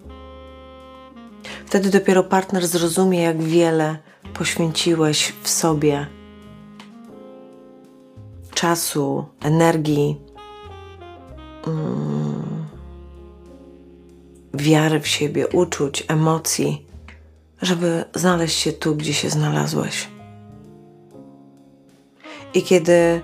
Wtedy 1.67 1.91
dopiero 1.91 2.25
partner 2.25 2.67
zrozumie, 2.67 3.23
jak 3.23 3.43
wiele 3.43 3.99
poświęciłeś 4.35 5.33
w 5.43 5.49
sobie 5.49 6.07
czasu, 8.55 9.25
energii, 9.43 10.21
mm, 11.67 12.67
wiary 14.55 15.01
w 15.01 15.09
siebie, 15.09 15.49
uczuć, 15.49 16.05
emocji, 16.09 16.87
żeby 17.63 18.05
znaleźć 18.15 18.59
się 18.59 18.73
tu, 18.73 18.97
gdzie 18.97 19.15
się 19.15 19.31
znalazłeś. 19.31 20.09
I 22.55 22.63
kiedy 22.63 23.21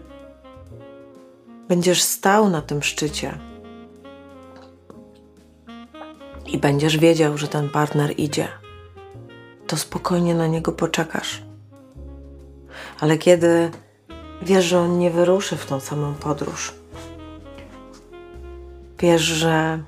będziesz 1.68 2.03
stał 2.03 2.51
na 2.51 2.62
tym 2.62 2.83
szczycie 2.83 3.52
i 6.53 6.59
będziesz 6.59 6.99
wiedział, 6.99 7.39
że 7.39 7.49
ten 7.49 7.69
partner 7.69 8.15
idzie, 8.17 8.49
to 9.67 9.77
spokojnie 9.77 10.35
na 10.35 10.47
niego 10.47 10.73
poczekasz. 10.73 11.43
Ale 13.01 13.19
kiedy 13.19 13.71
wiesz, 14.43 14.65
że 14.65 14.81
on 14.81 14.99
nie 14.99 15.11
wyruszy 15.11 15.57
w 15.57 15.67
tą 15.67 15.81
samą 15.81 16.15
podróż, 16.15 16.75
wiesz, 18.99 19.23
że 19.23 19.83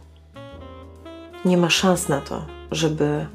nie 1.44 1.56
ma 1.56 1.70
szans 1.70 2.08
na 2.08 2.20
to, 2.20 2.46
żeby 2.70 3.26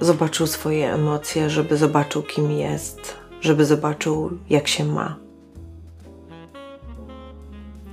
zobaczył 0.00 0.46
swoje 0.46 0.92
emocje, 0.92 1.50
żeby 1.50 1.76
zobaczył, 1.76 2.22
kim 2.22 2.50
jest, 2.50 3.16
żeby 3.40 3.64
zobaczył, 3.64 4.30
jak 4.50 4.68
się 4.68 4.84
ma. 4.84 5.16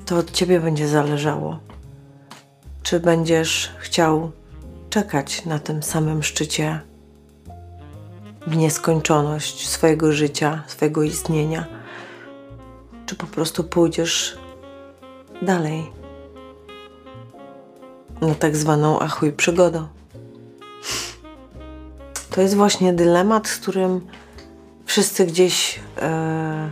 To 0.05 0.17
od 0.17 0.31
ciebie 0.31 0.59
będzie 0.59 0.87
zależało, 0.87 1.59
czy 2.83 2.99
będziesz 2.99 3.71
chciał 3.79 4.31
czekać 4.89 5.45
na 5.45 5.59
tym 5.59 5.83
samym 5.83 6.23
szczycie 6.23 6.79
w 8.47 8.57
nieskończoność 8.57 9.69
swojego 9.69 10.11
życia, 10.11 10.63
swojego 10.67 11.03
istnienia, 11.03 11.65
czy 13.05 13.15
po 13.15 13.27
prostu 13.27 13.63
pójdziesz 13.63 14.37
dalej 15.41 15.91
na 18.21 18.35
tak 18.35 18.57
zwaną 18.57 18.99
achuj 18.99 19.31
przygodę. 19.31 19.87
To 22.29 22.41
jest 22.41 22.55
właśnie 22.55 22.93
dylemat, 22.93 23.47
z 23.47 23.57
którym 23.57 24.07
wszyscy 24.85 25.25
gdzieś 25.25 25.79
e, 25.97 26.69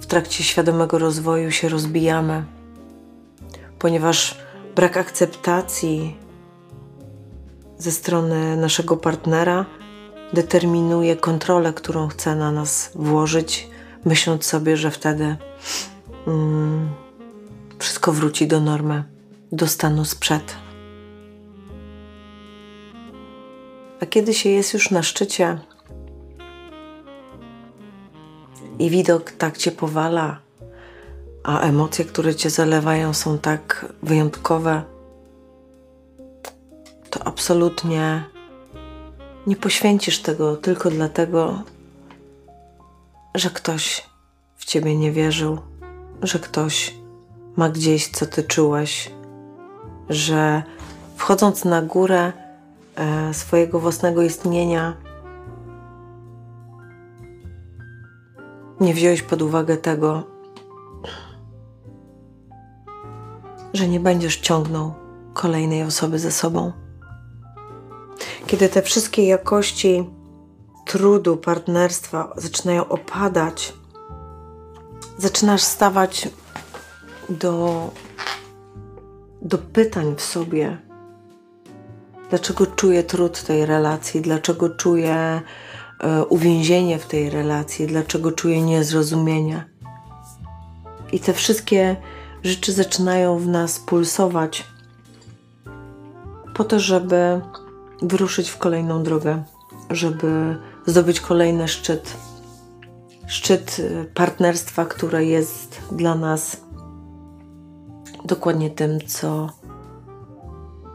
w 0.00 0.06
trakcie 0.06 0.44
świadomego 0.44 0.98
rozwoju 0.98 1.50
się 1.50 1.68
rozbijamy, 1.68 2.44
ponieważ 3.78 4.43
brak 4.74 4.96
akceptacji 4.96 6.16
ze 7.78 7.90
strony 7.90 8.56
naszego 8.56 8.96
partnera 8.96 9.66
determinuje 10.32 11.16
kontrolę, 11.16 11.72
którą 11.72 12.08
chce 12.08 12.36
na 12.36 12.52
nas 12.52 12.90
włożyć, 12.94 13.68
myśląc 14.04 14.44
sobie, 14.44 14.76
że 14.76 14.90
wtedy 14.90 15.36
mm, 16.26 16.90
wszystko 17.78 18.12
wróci 18.12 18.46
do 18.46 18.60
normy 18.60 19.04
do 19.52 19.66
stanu 19.66 20.04
sprzed. 20.04 20.56
A 24.00 24.06
kiedy 24.06 24.34
się 24.34 24.50
jest 24.50 24.74
już 24.74 24.90
na 24.90 25.02
szczycie 25.02 25.58
i 28.78 28.90
widok 28.90 29.30
tak 29.30 29.58
cię 29.58 29.72
powala, 29.72 30.43
a 31.44 31.60
emocje, 31.60 32.04
które 32.04 32.34
cię 32.34 32.50
zalewają, 32.50 33.14
są 33.14 33.38
tak 33.38 33.86
wyjątkowe, 34.02 34.82
to 37.10 37.26
absolutnie 37.26 38.24
nie 39.46 39.56
poświęcisz 39.56 40.22
tego 40.22 40.56
tylko 40.56 40.90
dlatego, 40.90 41.62
że 43.34 43.50
ktoś 43.50 44.06
w 44.56 44.64
ciebie 44.64 44.96
nie 44.96 45.12
wierzył, 45.12 45.58
że 46.22 46.38
ktoś 46.38 46.94
ma 47.56 47.68
gdzieś, 47.68 48.08
co 48.08 48.26
ty 48.26 48.42
czułeś, 48.42 49.10
że 50.08 50.62
wchodząc 51.16 51.64
na 51.64 51.82
górę 51.82 52.32
e, 52.96 53.34
swojego 53.34 53.80
własnego 53.80 54.22
istnienia, 54.22 54.96
nie 58.80 58.94
wziąłeś 58.94 59.22
pod 59.22 59.42
uwagę 59.42 59.76
tego, 59.76 60.33
że 63.74 63.88
nie 63.88 64.00
będziesz 64.00 64.36
ciągnął 64.36 64.94
kolejnej 65.32 65.82
osoby 65.82 66.18
ze 66.18 66.30
sobą. 66.30 66.72
Kiedy 68.46 68.68
te 68.68 68.82
wszystkie 68.82 69.26
jakości 69.26 70.10
trudu, 70.86 71.36
partnerstwa 71.36 72.32
zaczynają 72.36 72.88
opadać, 72.88 73.74
zaczynasz 75.18 75.62
stawać 75.62 76.28
do 77.28 77.90
do 79.42 79.58
pytań 79.58 80.14
w 80.16 80.22
sobie. 80.22 80.78
Dlaczego 82.30 82.66
czuję 82.66 83.02
trud 83.02 83.42
tej 83.42 83.66
relacji? 83.66 84.20
Dlaczego 84.20 84.70
czuję 84.70 85.14
e, 86.00 86.24
uwięzienie 86.24 86.98
w 86.98 87.06
tej 87.06 87.30
relacji? 87.30 87.86
Dlaczego 87.86 88.32
czuję 88.32 88.62
niezrozumienie? 88.62 89.64
I 91.12 91.20
te 91.20 91.32
wszystkie 91.32 91.96
rzeczy 92.44 92.72
zaczynają 92.72 93.38
w 93.38 93.46
nas 93.46 93.78
pulsować 93.78 94.64
po 96.54 96.64
to, 96.64 96.80
żeby 96.80 97.40
wyruszyć 98.02 98.50
w 98.50 98.58
kolejną 98.58 99.02
drogę, 99.02 99.42
żeby 99.90 100.56
zdobyć 100.86 101.20
kolejny 101.20 101.68
szczyt. 101.68 102.16
Szczyt 103.26 103.76
e, 103.80 104.04
partnerstwa, 104.04 104.84
które 104.84 105.24
jest 105.24 105.80
dla 105.92 106.14
nas 106.14 106.60
dokładnie 108.24 108.70
tym, 108.70 108.98
co, 109.06 109.50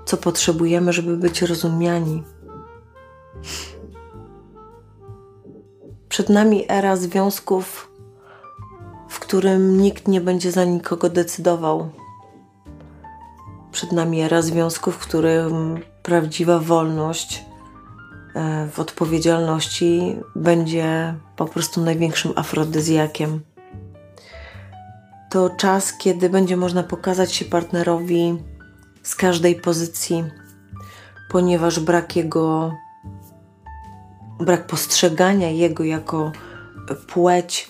co 0.05 0.17
potrzebujemy, 0.17 0.93
żeby 0.93 1.17
być 1.17 1.41
rozumiani. 1.41 2.23
Przed 6.09 6.29
nami 6.29 6.65
era 6.67 6.95
związków, 6.95 7.91
którym 9.30 9.82
nikt 9.82 10.07
nie 10.07 10.21
będzie 10.21 10.51
za 10.51 10.63
nikogo 10.63 11.09
decydował. 11.09 11.89
Przed 13.71 13.91
nami 13.91 14.21
era 14.21 14.41
związków, 14.41 14.95
w 14.95 15.07
którym 15.07 15.80
prawdziwa 16.03 16.59
wolność 16.59 17.45
e, 18.36 18.67
w 18.71 18.80
odpowiedzialności 18.80 20.15
będzie 20.36 21.15
po 21.36 21.45
prostu 21.45 21.82
największym 21.82 22.34
afrodyzjakiem 22.36 23.41
to 25.30 25.49
czas, 25.49 25.93
kiedy 25.97 26.30
będzie 26.30 26.57
można 26.57 26.84
pokazać 26.84 27.34
się 27.34 27.45
partnerowi 27.45 28.43
z 29.03 29.15
każdej 29.15 29.55
pozycji, 29.55 30.23
ponieważ 31.32 31.80
brak 31.80 32.15
jego, 32.15 32.73
brak 34.39 34.67
postrzegania 34.67 35.49
jego 35.49 35.84
jako 35.84 36.32
płeć 37.07 37.69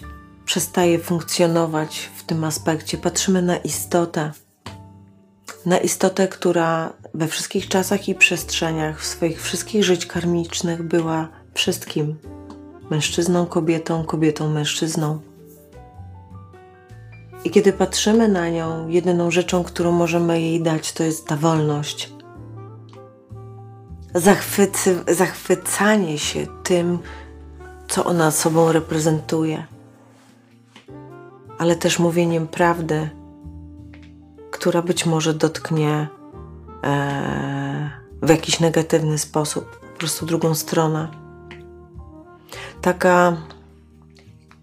przestaje 0.50 1.00
funkcjonować 1.00 2.10
w 2.16 2.24
tym 2.24 2.44
aspekcie. 2.44 2.98
Patrzymy 2.98 3.42
na 3.42 3.58
istotę, 3.58 4.32
na 5.66 5.78
istotę, 5.78 6.28
która 6.28 6.94
we 7.14 7.28
wszystkich 7.28 7.68
czasach 7.68 8.10
i 8.10 8.16
przestrzeniach, 8.16 9.02
w 9.02 9.06
swoich 9.06 9.42
wszystkich 9.42 9.84
żyć 9.84 10.06
karmicznych 10.06 10.84
była 10.84 11.28
wszystkim 11.54 12.16
mężczyzną, 12.90 13.46
kobietą, 13.46 14.04
kobietą, 14.04 14.50
mężczyzną. 14.50 15.20
I 17.44 17.50
kiedy 17.52 17.74
patrzymy 17.74 18.28
na 18.28 18.50
nią, 18.50 18.88
jedyną 18.88 19.32
rzeczą, 19.32 19.64
którą 19.64 19.92
możemy 19.92 20.42
jej 20.42 20.62
dać, 20.62 20.94
to 20.94 21.04
jest 21.04 21.28
ta 21.28 21.36
wolność. 21.36 22.14
Zachwycy, 24.16 25.04
zachwycanie 25.08 26.20
się 26.20 26.48
tym, 26.64 27.00
co 27.88 28.06
ona 28.06 28.32
sobą 28.32 28.72
reprezentuje, 28.72 29.79
ale 31.60 31.76
też 31.76 32.00
mówieniem 32.00 32.48
prawdy, 32.48 33.10
która 34.52 34.82
być 34.82 35.06
może 35.06 35.34
dotknie 35.34 36.08
e, 36.84 37.90
w 38.22 38.30
jakiś 38.30 38.60
negatywny 38.60 39.18
sposób, 39.18 39.80
po 39.80 40.00
prostu 40.00 40.26
drugą 40.26 40.56
stronę. 40.56 41.08
Taka 42.82 43.38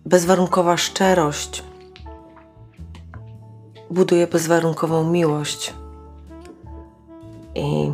bezwarunkowa 0.07 0.77
szczerość 0.77 1.65
buduje 3.91 4.27
bezwarunkową 4.27 5.11
miłość. 5.11 5.75
I 7.55 7.93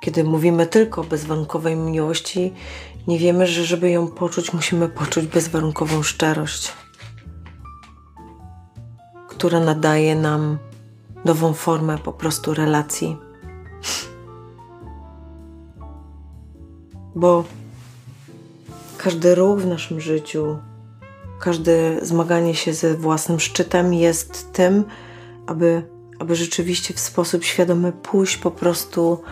kiedy 0.00 0.24
mówimy 0.24 0.66
tylko 0.66 1.00
o 1.00 1.04
bezwarunkowej 1.04 1.76
miłości, 1.76 2.54
nie 3.06 3.18
wiemy, 3.18 3.46
że 3.46 3.64
żeby 3.64 3.90
ją 3.90 4.08
poczuć, 4.08 4.52
musimy 4.52 4.88
poczuć 4.88 5.26
bezwarunkową 5.26 6.02
szczerość, 6.02 6.72
która 9.36 9.60
nadaje 9.60 10.16
nam 10.16 10.58
nową 11.24 11.52
formę 11.52 11.98
po 11.98 12.12
prostu 12.12 12.54
relacji. 12.54 13.16
Bo 17.14 17.44
każdy 18.98 19.34
ruch 19.34 19.60
w 19.60 19.66
naszym 19.66 20.00
życiu, 20.00 20.58
każde 21.40 22.06
zmaganie 22.06 22.54
się 22.54 22.74
ze 22.74 22.94
własnym 22.94 23.40
szczytem 23.40 23.94
jest 23.94 24.52
tym, 24.52 24.84
aby, 25.46 25.82
aby 26.18 26.36
rzeczywiście 26.36 26.94
w 26.94 27.00
sposób 27.00 27.44
świadomy 27.44 27.92
pójść 27.92 28.36
po 28.36 28.50
prostu 28.50 29.22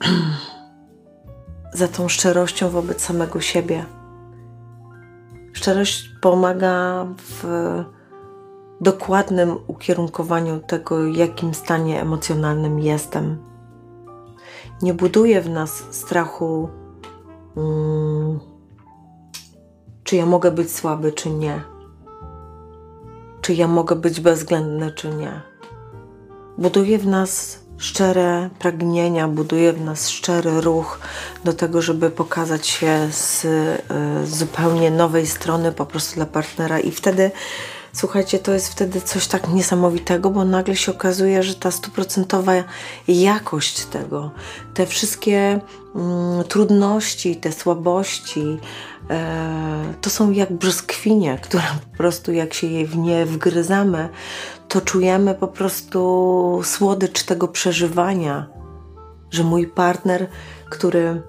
za 1.74 1.88
tą 1.88 2.08
szczerością 2.08 2.70
wobec 2.70 3.02
samego 3.02 3.40
siebie. 3.40 3.84
Szczerość 5.52 6.10
pomaga 6.20 7.06
w 7.18 7.44
dokładnym 8.80 9.56
ukierunkowaniu 9.66 10.60
tego, 10.60 11.06
jakim 11.06 11.54
stanie 11.54 12.00
emocjonalnym 12.00 12.80
jestem. 12.80 13.38
Nie 14.82 14.94
buduje 14.94 15.40
w 15.40 15.50
nas 15.50 15.84
strachu, 15.90 16.68
hmm, 17.54 18.40
czy 20.04 20.16
ja 20.16 20.26
mogę 20.26 20.50
być 20.50 20.72
słaby, 20.72 21.12
czy 21.12 21.30
nie. 21.30 21.62
Czy 23.40 23.54
ja 23.54 23.68
mogę 23.68 23.96
być 23.96 24.20
bezwzględny, 24.20 24.92
czy 24.92 25.08
nie. 25.08 25.42
Buduje 26.58 26.98
w 26.98 27.06
nas 27.06 27.58
szczere 27.78 28.50
pragnienia, 28.58 29.28
buduje 29.28 29.72
w 29.72 29.80
nas 29.80 30.08
szczery 30.08 30.60
ruch 30.60 31.00
do 31.44 31.52
tego, 31.52 31.82
żeby 31.82 32.10
pokazać 32.10 32.66
się 32.66 33.08
z, 33.10 33.44
y, 33.44 34.26
zupełnie 34.26 34.90
nowej 34.90 35.26
strony 35.26 35.72
po 35.72 35.86
prostu 35.86 36.14
dla 36.14 36.26
partnera 36.26 36.78
i 36.78 36.90
wtedy 36.90 37.30
Słuchajcie, 37.92 38.38
to 38.38 38.52
jest 38.52 38.68
wtedy 38.68 39.00
coś 39.00 39.26
tak 39.26 39.48
niesamowitego, 39.48 40.30
bo 40.30 40.44
nagle 40.44 40.76
się 40.76 40.92
okazuje, 40.92 41.42
że 41.42 41.54
ta 41.54 41.70
stuprocentowa 41.70 42.52
jakość 43.08 43.84
tego, 43.84 44.30
te 44.74 44.86
wszystkie 44.86 45.60
mm, 45.94 46.44
trudności, 46.44 47.36
te 47.36 47.52
słabości, 47.52 48.58
e, 49.10 49.94
to 50.00 50.10
są 50.10 50.30
jak 50.30 50.52
brzoskwinie, 50.52 51.38
które 51.42 51.64
po 51.90 51.96
prostu 51.96 52.32
jak 52.32 52.54
się 52.54 52.66
je 52.66 52.86
w 52.86 52.96
nie 52.96 53.26
wgryzamy, 53.26 54.08
to 54.68 54.80
czujemy 54.80 55.34
po 55.34 55.48
prostu 55.48 56.60
słodycz 56.64 57.22
tego 57.22 57.48
przeżywania, 57.48 58.46
że 59.30 59.44
mój 59.44 59.66
partner, 59.66 60.28
który 60.70 61.22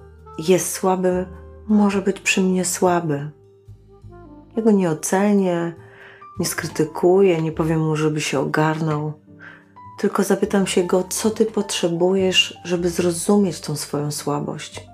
jest 0.47 0.73
słaby, 0.73 1.25
może 1.67 2.01
być 2.01 2.19
przy 2.19 2.41
mnie 2.41 2.65
słaby. 2.65 3.31
Ja 4.57 4.63
go 4.63 4.71
nie 4.71 4.89
ocenię, 4.89 5.73
nie 6.39 6.45
skrytykuję, 6.45 7.41
nie 7.41 7.51
powiem 7.51 7.79
mu, 7.79 7.95
żeby 7.95 8.21
się 8.21 8.39
ogarnął, 8.39 9.13
tylko 9.99 10.23
zapytam 10.23 10.67
się 10.67 10.83
go, 10.83 11.03
co 11.09 11.29
ty 11.29 11.45
potrzebujesz, 11.45 12.57
żeby 12.63 12.89
zrozumieć 12.89 13.59
tą 13.59 13.75
swoją 13.75 14.11
słabość. 14.11 14.85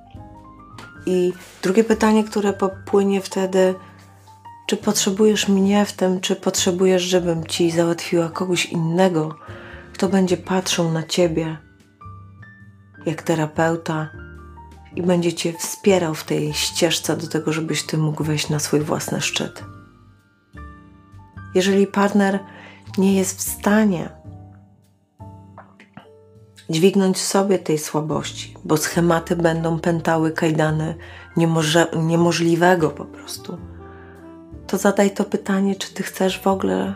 I 1.06 1.34
drugie 1.64 1.84
pytanie, 1.84 2.24
które 2.24 2.54
popłynie 2.54 3.22
wtedy, 3.22 3.76
czy 4.68 4.78
potrzebujesz 4.78 5.48
mnie 5.48 5.86
w 5.86 5.94
tym, 5.94 6.22
czy 6.22 6.36
potrzebujesz, 6.36 7.04
żebym 7.04 7.46
ci 7.46 7.72
załatwiła 7.72 8.30
kogoś 8.30 8.66
innego, 8.66 9.36
kto 9.94 10.10
będzie 10.10 10.38
patrzył 10.38 10.92
na 10.92 11.04
ciebie 11.04 11.58
jak 13.06 13.24
terapeuta 13.24 14.10
i 14.96 15.02
będzie 15.02 15.34
cię 15.34 15.54
wspierał 15.54 16.16
w 16.16 16.24
tej 16.24 16.54
ścieżce 16.54 17.18
do 17.18 17.28
tego, 17.28 17.54
żebyś 17.54 17.84
ty 17.84 17.98
mógł 17.98 18.24
wejść 18.24 18.50
na 18.50 18.60
swój 18.60 18.80
własny 18.80 19.22
szczyt. 19.22 19.75
Jeżeli 21.56 21.88
partner 21.88 22.40
nie 22.98 23.16
jest 23.16 23.38
w 23.38 23.42
stanie 23.42 24.10
dźwignąć 26.70 27.22
sobie 27.22 27.60
tej 27.60 27.78
słabości, 27.78 28.56
bo 28.66 28.78
schematy 28.78 29.36
będą 29.36 29.80
pętały 29.80 30.32
kajdany 30.32 30.96
niemoże, 31.38 31.88
niemożliwego 31.96 32.90
po 32.90 33.06
prostu 33.06 33.58
to 34.68 34.78
zadaj 34.78 35.12
to 35.12 35.24
pytanie, 35.24 35.76
czy 35.76 35.94
ty 35.94 36.04
chcesz 36.04 36.42
w 36.42 36.48
ogóle, 36.48 36.96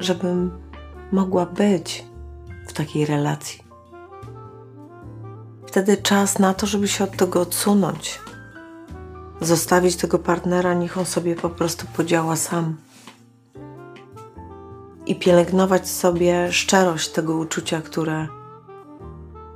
żebym 0.00 0.50
mogła 1.12 1.46
być 1.46 2.04
w 2.68 2.72
takiej 2.72 3.06
relacji. 3.06 3.62
Wtedy 5.66 5.96
czas 5.96 6.38
na 6.38 6.54
to, 6.54 6.66
żeby 6.66 6.88
się 6.88 7.04
od 7.04 7.16
tego 7.16 7.40
odsunąć. 7.40 8.20
Zostawić 9.40 9.96
tego 9.96 10.18
partnera, 10.18 10.74
niech 10.74 10.98
on 10.98 11.06
sobie 11.06 11.36
po 11.36 11.50
prostu 11.50 11.86
podziała 11.96 12.36
sam. 12.36 12.76
I 15.08 15.14
pielęgnować 15.14 15.88
sobie 15.88 16.52
szczerość 16.52 17.08
tego 17.08 17.36
uczucia, 17.36 17.80
które 17.82 18.26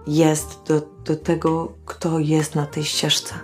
jest 0.06 0.58
do, 0.66 0.82
do 1.04 1.16
tego, 1.16 1.72
kto 1.84 2.18
jest 2.18 2.54
na 2.54 2.66
tej 2.66 2.84
ścieżce. 2.84 3.34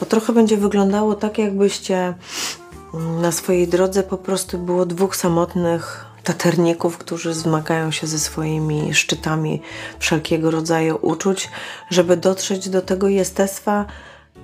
To 0.00 0.06
trochę 0.06 0.32
będzie 0.32 0.56
wyglądało 0.56 1.14
tak, 1.14 1.38
jakbyście 1.38 2.14
na 3.20 3.32
swojej 3.32 3.68
drodze 3.68 4.02
po 4.02 4.18
prostu 4.18 4.58
było 4.58 4.86
dwóch 4.86 5.16
samotnych 5.16 6.04
taterników, 6.24 6.98
którzy 6.98 7.34
zmagają 7.34 7.90
się 7.90 8.06
ze 8.06 8.18
swoimi 8.18 8.94
szczytami 8.94 9.62
wszelkiego 9.98 10.50
rodzaju 10.50 10.98
uczuć, 11.02 11.50
żeby 11.90 12.16
dotrzeć 12.16 12.68
do 12.68 12.82
tego 12.82 13.08
jestestwa, 13.08 13.86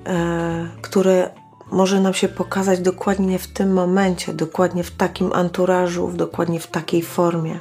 e, 0.07 0.69
które 0.83 1.31
może 1.73 2.01
nam 2.01 2.15
się 2.15 2.29
pokazać 2.29 2.81
dokładnie 2.81 3.39
w 3.39 3.47
tym 3.47 3.73
momencie, 3.73 4.35
dokładnie 4.35 4.85
w 4.85 4.91
takim 4.91 5.33
anturażu, 5.33 6.13
dokładnie 6.15 6.61
w 6.61 6.67
takiej 6.67 7.03
formie. 7.03 7.59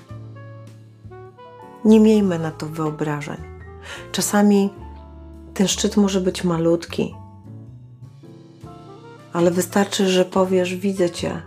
Nie 1.85 1.99
miejmy 1.99 2.39
na 2.39 2.51
to 2.51 2.65
wyobrażeń. 2.65 3.37
Czasami 4.11 4.69
ten 5.53 5.67
szczyt 5.67 5.97
może 5.97 6.21
być 6.21 6.43
malutki, 6.43 7.15
ale 9.33 9.51
wystarczy, 9.51 10.09
że 10.09 10.25
powiesz: 10.25 10.75
Widzę 10.75 11.09
Cię, 11.09 11.41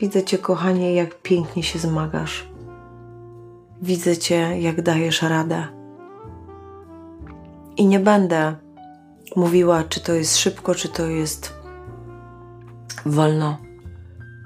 widzę 0.00 0.22
Cię, 0.22 0.38
kochanie, 0.38 0.94
jak 0.94 1.22
pięknie 1.22 1.62
się 1.62 1.78
zmagasz. 1.78 2.48
Widzę 3.82 4.16
Cię, 4.16 4.60
jak 4.60 4.82
dajesz 4.82 5.22
radę. 5.22 5.66
I 7.76 7.86
nie 7.86 8.00
będę 8.00 8.54
mówiła, 9.36 9.84
czy 9.84 10.00
to 10.00 10.12
jest 10.12 10.36
szybko, 10.36 10.74
czy 10.74 10.88
to 10.88 11.06
jest 11.06 11.59
wolno. 13.06 13.58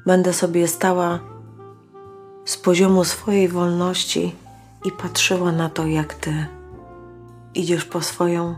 Będę 0.07 0.33
sobie 0.33 0.69
stała 0.69 1.19
z 2.45 2.57
poziomu 2.57 3.05
swojej 3.05 3.49
wolności 3.49 4.35
i 4.85 4.93
patrzyła 4.93 5.53
na 5.53 5.71
to, 5.71 5.87
jak 5.87 6.15
Ty 6.15 6.47
idziesz 7.55 7.85
po 7.85 8.03
swoją 8.03 8.55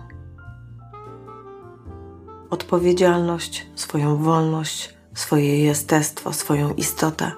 odpowiedzialność, 2.50 3.66
swoją 3.74 4.16
wolność, 4.16 4.94
swoje 5.14 5.64
jestestwo, 5.64 6.32
swoją 6.32 6.74
istotę. 6.74 7.32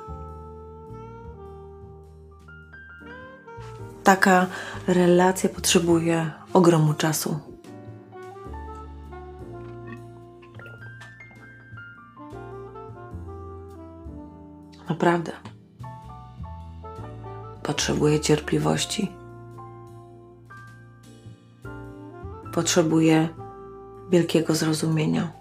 Taka 4.05 4.47
relacja 4.87 5.49
potrzebuje 5.49 6.31
ogromu 6.53 6.95
czasu. 6.95 7.48
Naprawdę. 14.89 15.33
Potrzebuje 17.63 18.21
cierpliwości. 18.21 19.13
Potrzebuje 22.55 23.29
wielkiego 24.11 24.55
zrozumienia. 24.55 25.33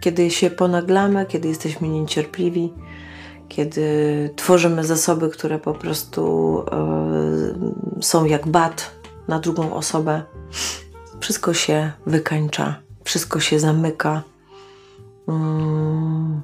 Kiedy 0.00 0.30
się 0.30 0.50
ponaglamy, 0.50 1.26
kiedy 1.26 1.48
jesteśmy 1.48 1.88
niecierpliwi, 1.88 2.72
kiedy 3.48 4.30
tworzymy 4.36 4.84
zasoby, 4.84 5.30
które 5.30 5.58
po 5.58 5.74
prostu 5.74 6.64
y, 7.98 8.02
są 8.02 8.24
jak 8.24 8.48
bat 8.48 8.90
na 9.28 9.38
drugą 9.40 9.74
osobę, 9.74 10.22
wszystko 11.20 11.54
się 11.54 11.92
wykańcza, 12.06 12.80
wszystko 13.04 13.40
się 13.40 13.60
zamyka. 13.60 14.22
Mm. 15.28 16.42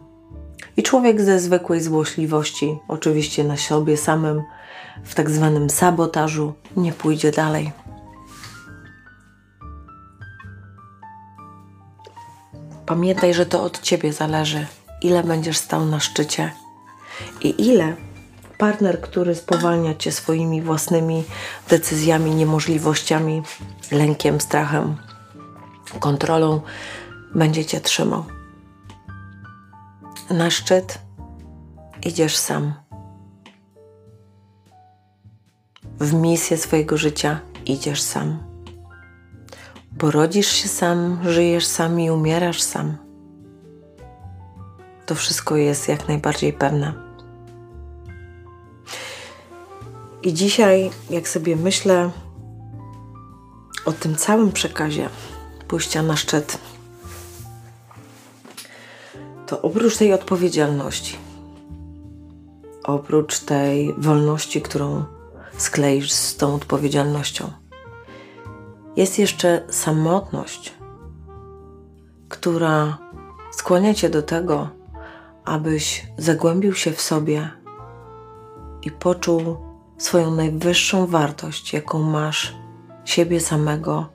I 0.76 0.83
człowiek 0.83 1.20
ze 1.20 1.41
zwykłej 1.41 1.81
złośliwości, 1.81 2.78
oczywiście 2.89 3.45
na 3.45 3.57
sobie 3.57 3.97
samym, 3.97 4.43
w 5.05 5.14
tak 5.14 5.31
zwanym 5.31 5.70
sabotażu, 5.70 6.53
nie 6.76 6.93
pójdzie 6.93 7.31
dalej. 7.31 7.72
Pamiętaj, 12.87 13.35
że 13.35 13.47
to 13.47 13.62
od 13.62 13.81
ciebie 13.81 14.12
zależy, 14.12 14.66
ile 15.03 15.24
będziesz 15.24 15.59
stał 15.59 15.87
na 15.87 16.01
szczycie 16.01 16.53
i 17.41 17.66
ile 17.66 17.97
partner, 18.59 19.01
który 19.01 19.35
spowalnia 19.35 19.95
cię 19.95 20.12
swoimi 20.12 20.62
własnymi 20.62 21.24
decyzjami, 21.68 22.31
niemożliwościami, 22.31 23.43
lękiem, 23.93 24.41
strachem, 24.41 24.97
kontrolą, 26.01 26.61
będzie 27.35 27.64
cię 27.64 27.81
trzymał. 27.81 28.39
Na 30.31 30.51
szczyt 30.51 30.99
idziesz 32.03 32.37
sam. 32.37 32.74
W 36.01 36.14
misję 36.14 36.57
swojego 36.57 36.97
życia 36.97 37.41
idziesz 37.66 38.03
sam. 38.03 38.39
Bo 39.93 40.11
rodzisz 40.11 40.49
się 40.49 40.68
sam, 40.68 41.18
żyjesz 41.22 41.66
sam 41.66 42.01
i 42.01 42.11
umierasz 42.11 42.62
sam. 42.62 42.97
To 45.07 45.14
wszystko 45.14 45.57
jest 45.57 45.89
jak 45.89 46.09
najbardziej 46.09 46.53
pewne. 46.53 46.95
I 50.22 50.35
dzisiaj, 50.35 50.91
jak 51.11 51.28
sobie 51.28 51.57
myślę 51.57 52.11
o 53.85 53.93
tym 53.93 54.16
całym 54.16 54.53
przekazie 54.53 55.09
pójścia 55.68 56.03
na 56.03 56.16
szczyt, 56.16 56.59
to 59.51 59.62
oprócz 59.62 59.96
tej 59.96 60.12
odpowiedzialności, 60.12 61.16
oprócz 62.84 63.40
tej 63.40 63.94
wolności, 63.98 64.62
którą 64.62 65.05
skleisz 65.57 66.12
z 66.12 66.36
tą 66.36 66.55
odpowiedzialnością, 66.55 67.51
jest 68.96 69.18
jeszcze 69.18 69.62
samotność, 69.70 70.74
która 72.28 72.98
skłania 73.53 73.94
cię 73.94 74.11
do 74.11 74.22
tego, 74.22 74.68
abyś 75.44 76.07
zagłębił 76.18 76.74
się 76.74 76.92
w 76.92 77.01
sobie 77.01 77.51
i 78.82 78.90
poczuł 78.90 79.57
swoją 79.98 80.30
najwyższą 80.30 81.07
wartość, 81.07 81.72
jaką 81.72 82.03
masz 82.03 82.55
siebie 83.05 83.40
samego, 83.40 84.09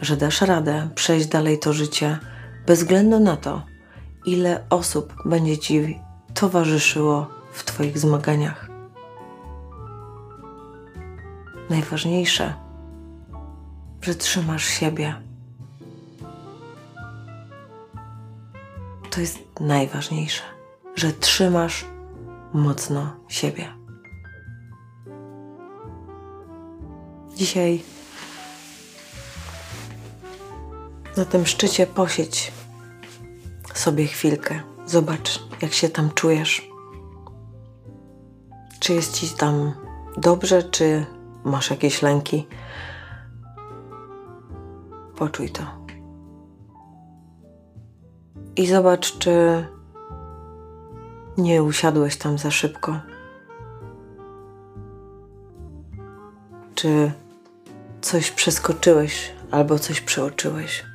że 0.00 0.16
dasz 0.16 0.40
radę 0.40 0.88
przejść 0.94 1.26
dalej 1.26 1.58
to 1.58 1.72
życie 1.72 2.18
bez 2.66 2.78
względu 2.78 3.20
na 3.20 3.36
to, 3.36 3.71
ile 4.24 4.64
osób 4.70 5.14
będzie 5.24 5.58
Ci 5.58 6.00
towarzyszyło 6.34 7.26
w 7.52 7.64
Twoich 7.64 7.98
zmaganiach. 7.98 8.68
Najważniejsze, 11.70 12.54
że 14.00 14.14
trzymasz 14.14 14.64
siebie. 14.64 15.14
To 19.10 19.20
jest 19.20 19.38
najważniejsze, 19.60 20.42
że 20.94 21.12
trzymasz 21.12 21.84
mocno 22.52 23.16
siebie. 23.28 23.68
Dzisiaj 27.36 27.82
na 31.16 31.24
tym 31.24 31.46
szczycie 31.46 31.86
posiedź 31.86 32.52
sobie 33.74 34.06
chwilkę. 34.06 34.60
Zobacz, 34.86 35.42
jak 35.62 35.72
się 35.72 35.88
tam 35.88 36.10
czujesz. 36.10 36.68
Czy 38.80 38.92
jest 38.92 39.14
ci 39.14 39.28
tam 39.28 39.72
dobrze, 40.16 40.62
czy 40.62 41.06
masz 41.44 41.70
jakieś 41.70 42.02
lęki? 42.02 42.46
Poczuj 45.16 45.50
to. 45.50 45.62
I 48.56 48.66
zobacz, 48.66 49.18
czy 49.18 49.66
nie 51.38 51.62
usiadłeś 51.62 52.16
tam 52.16 52.38
za 52.38 52.50
szybko. 52.50 53.00
Czy 56.74 57.12
coś 58.00 58.30
przeskoczyłeś 58.30 59.32
albo 59.50 59.78
coś 59.78 60.00
przeoczyłeś. 60.00 60.91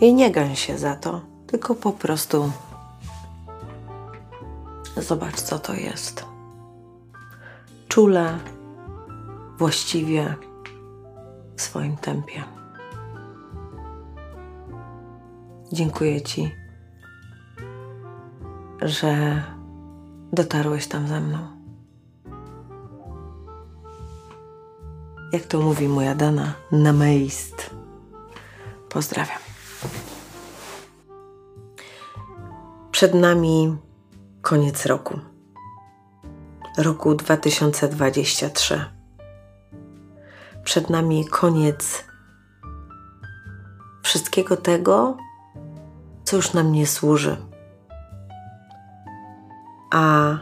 I 0.00 0.14
nie 0.14 0.30
gań 0.30 0.56
się 0.56 0.78
za 0.78 0.96
to, 0.96 1.20
tylko 1.46 1.74
po 1.74 1.92
prostu 1.92 2.52
zobacz, 4.96 5.40
co 5.40 5.58
to 5.58 5.74
jest. 5.74 6.24
Czule, 7.88 8.38
właściwie, 9.58 10.34
w 11.56 11.62
swoim 11.62 11.96
tempie. 11.96 12.44
Dziękuję 15.72 16.22
Ci, 16.22 16.54
że 18.82 19.42
dotarłeś 20.32 20.86
tam 20.86 21.08
ze 21.08 21.20
mną. 21.20 21.38
Jak 25.32 25.42
to 25.42 25.60
mówi 25.60 25.88
moja 25.88 26.14
dana, 26.14 26.54
na 26.72 26.92
meist. 26.92 27.70
Pozdrawiam. 28.88 29.43
Przed 32.90 33.14
nami 33.14 33.76
koniec 34.42 34.86
roku. 34.86 35.20
Roku 36.78 37.14
2023. 37.14 38.84
Przed 40.64 40.90
nami 40.90 41.24
koniec 41.24 42.04
wszystkiego 44.02 44.56
tego, 44.56 45.16
co 46.24 46.36
już 46.36 46.52
nam 46.52 46.72
nie 46.72 46.86
służy. 46.86 47.36
A 49.92 50.34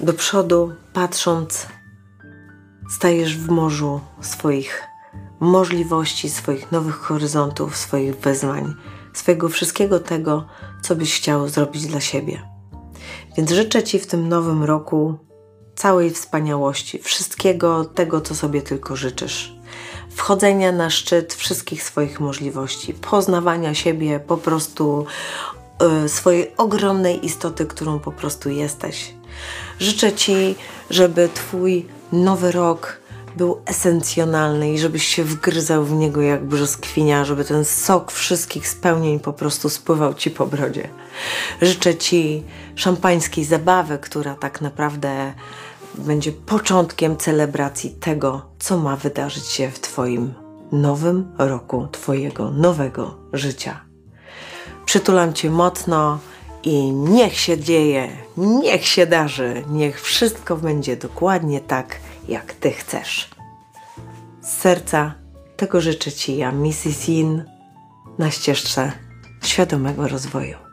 do 0.00 0.12
przodu 0.12 0.74
patrząc, 0.92 1.66
stajesz 2.90 3.36
w 3.36 3.48
morzu 3.48 4.00
swoich 4.20 4.95
możliwości, 5.40 6.30
swoich 6.30 6.72
nowych 6.72 6.94
horyzontów, 6.94 7.76
swoich 7.76 8.16
wyzwań, 8.16 8.74
swojego 9.12 9.48
wszystkiego 9.48 10.00
tego, 10.00 10.46
co 10.82 10.96
byś 10.96 11.16
chciał 11.16 11.48
zrobić 11.48 11.86
dla 11.86 12.00
siebie. 12.00 12.42
Więc 13.36 13.50
życzę 13.50 13.82
Ci 13.82 13.98
w 13.98 14.06
tym 14.06 14.28
nowym 14.28 14.64
roku 14.64 15.18
całej 15.74 16.10
wspaniałości, 16.10 16.98
wszystkiego 16.98 17.84
tego, 17.84 18.20
co 18.20 18.34
sobie 18.34 18.62
tylko 18.62 18.96
życzysz. 18.96 19.56
Wchodzenia 20.10 20.72
na 20.72 20.90
szczyt 20.90 21.34
wszystkich 21.34 21.82
swoich 21.82 22.20
możliwości, 22.20 22.94
poznawania 22.94 23.74
siebie, 23.74 24.20
po 24.20 24.36
prostu 24.36 25.06
y, 26.04 26.08
swojej 26.08 26.52
ogromnej 26.56 27.26
istoty, 27.26 27.66
którą 27.66 27.98
po 27.98 28.12
prostu 28.12 28.50
jesteś. 28.50 29.14
Życzę 29.78 30.12
Ci, 30.12 30.54
żeby 30.90 31.28
Twój 31.34 31.86
nowy 32.12 32.52
rok 32.52 33.00
był 33.36 33.62
esencjonalny 33.66 34.72
i 34.72 34.78
żebyś 34.78 35.06
się 35.06 35.24
wgryzał 35.24 35.84
w 35.84 35.92
niego 35.92 36.22
jak 36.22 36.44
brzoskwinia, 36.44 37.24
żeby 37.24 37.44
ten 37.44 37.64
sok 37.64 38.12
wszystkich 38.12 38.68
spełnień 38.68 39.20
po 39.20 39.32
prostu 39.32 39.68
spływał 39.68 40.14
ci 40.14 40.30
po 40.30 40.46
brodzie. 40.46 40.88
Życzę 41.62 41.94
ci 41.94 42.42
szampańskiej 42.74 43.44
zabawy, 43.44 43.98
która 43.98 44.34
tak 44.34 44.60
naprawdę 44.60 45.34
będzie 45.94 46.32
początkiem 46.32 47.16
celebracji 47.16 47.90
tego, 47.90 48.46
co 48.58 48.78
ma 48.78 48.96
wydarzyć 48.96 49.46
się 49.46 49.70
w 49.70 49.80
Twoim 49.80 50.34
nowym 50.72 51.32
roku 51.38 51.88
Twojego 51.92 52.50
nowego 52.50 53.14
życia. 53.32 53.80
Przytulam 54.84 55.32
Cię 55.32 55.50
mocno 55.50 56.18
i 56.62 56.92
niech 56.92 57.38
się 57.38 57.58
dzieje, 57.58 58.08
niech 58.36 58.86
się 58.86 59.06
darzy, 59.06 59.64
niech 59.70 60.02
wszystko 60.02 60.56
będzie 60.56 60.96
dokładnie 60.96 61.60
tak, 61.60 61.96
jak 62.28 62.52
Ty 62.52 62.70
chcesz. 62.70 63.28
Z 64.40 64.48
serca 64.48 65.14
tego 65.56 65.80
życzę 65.80 66.12
Ci 66.12 66.36
ja, 66.36 66.52
Mrs. 66.52 67.08
Yin, 67.08 67.44
na 68.18 68.30
ścieżce 68.30 68.92
świadomego 69.42 70.08
rozwoju. 70.08 70.65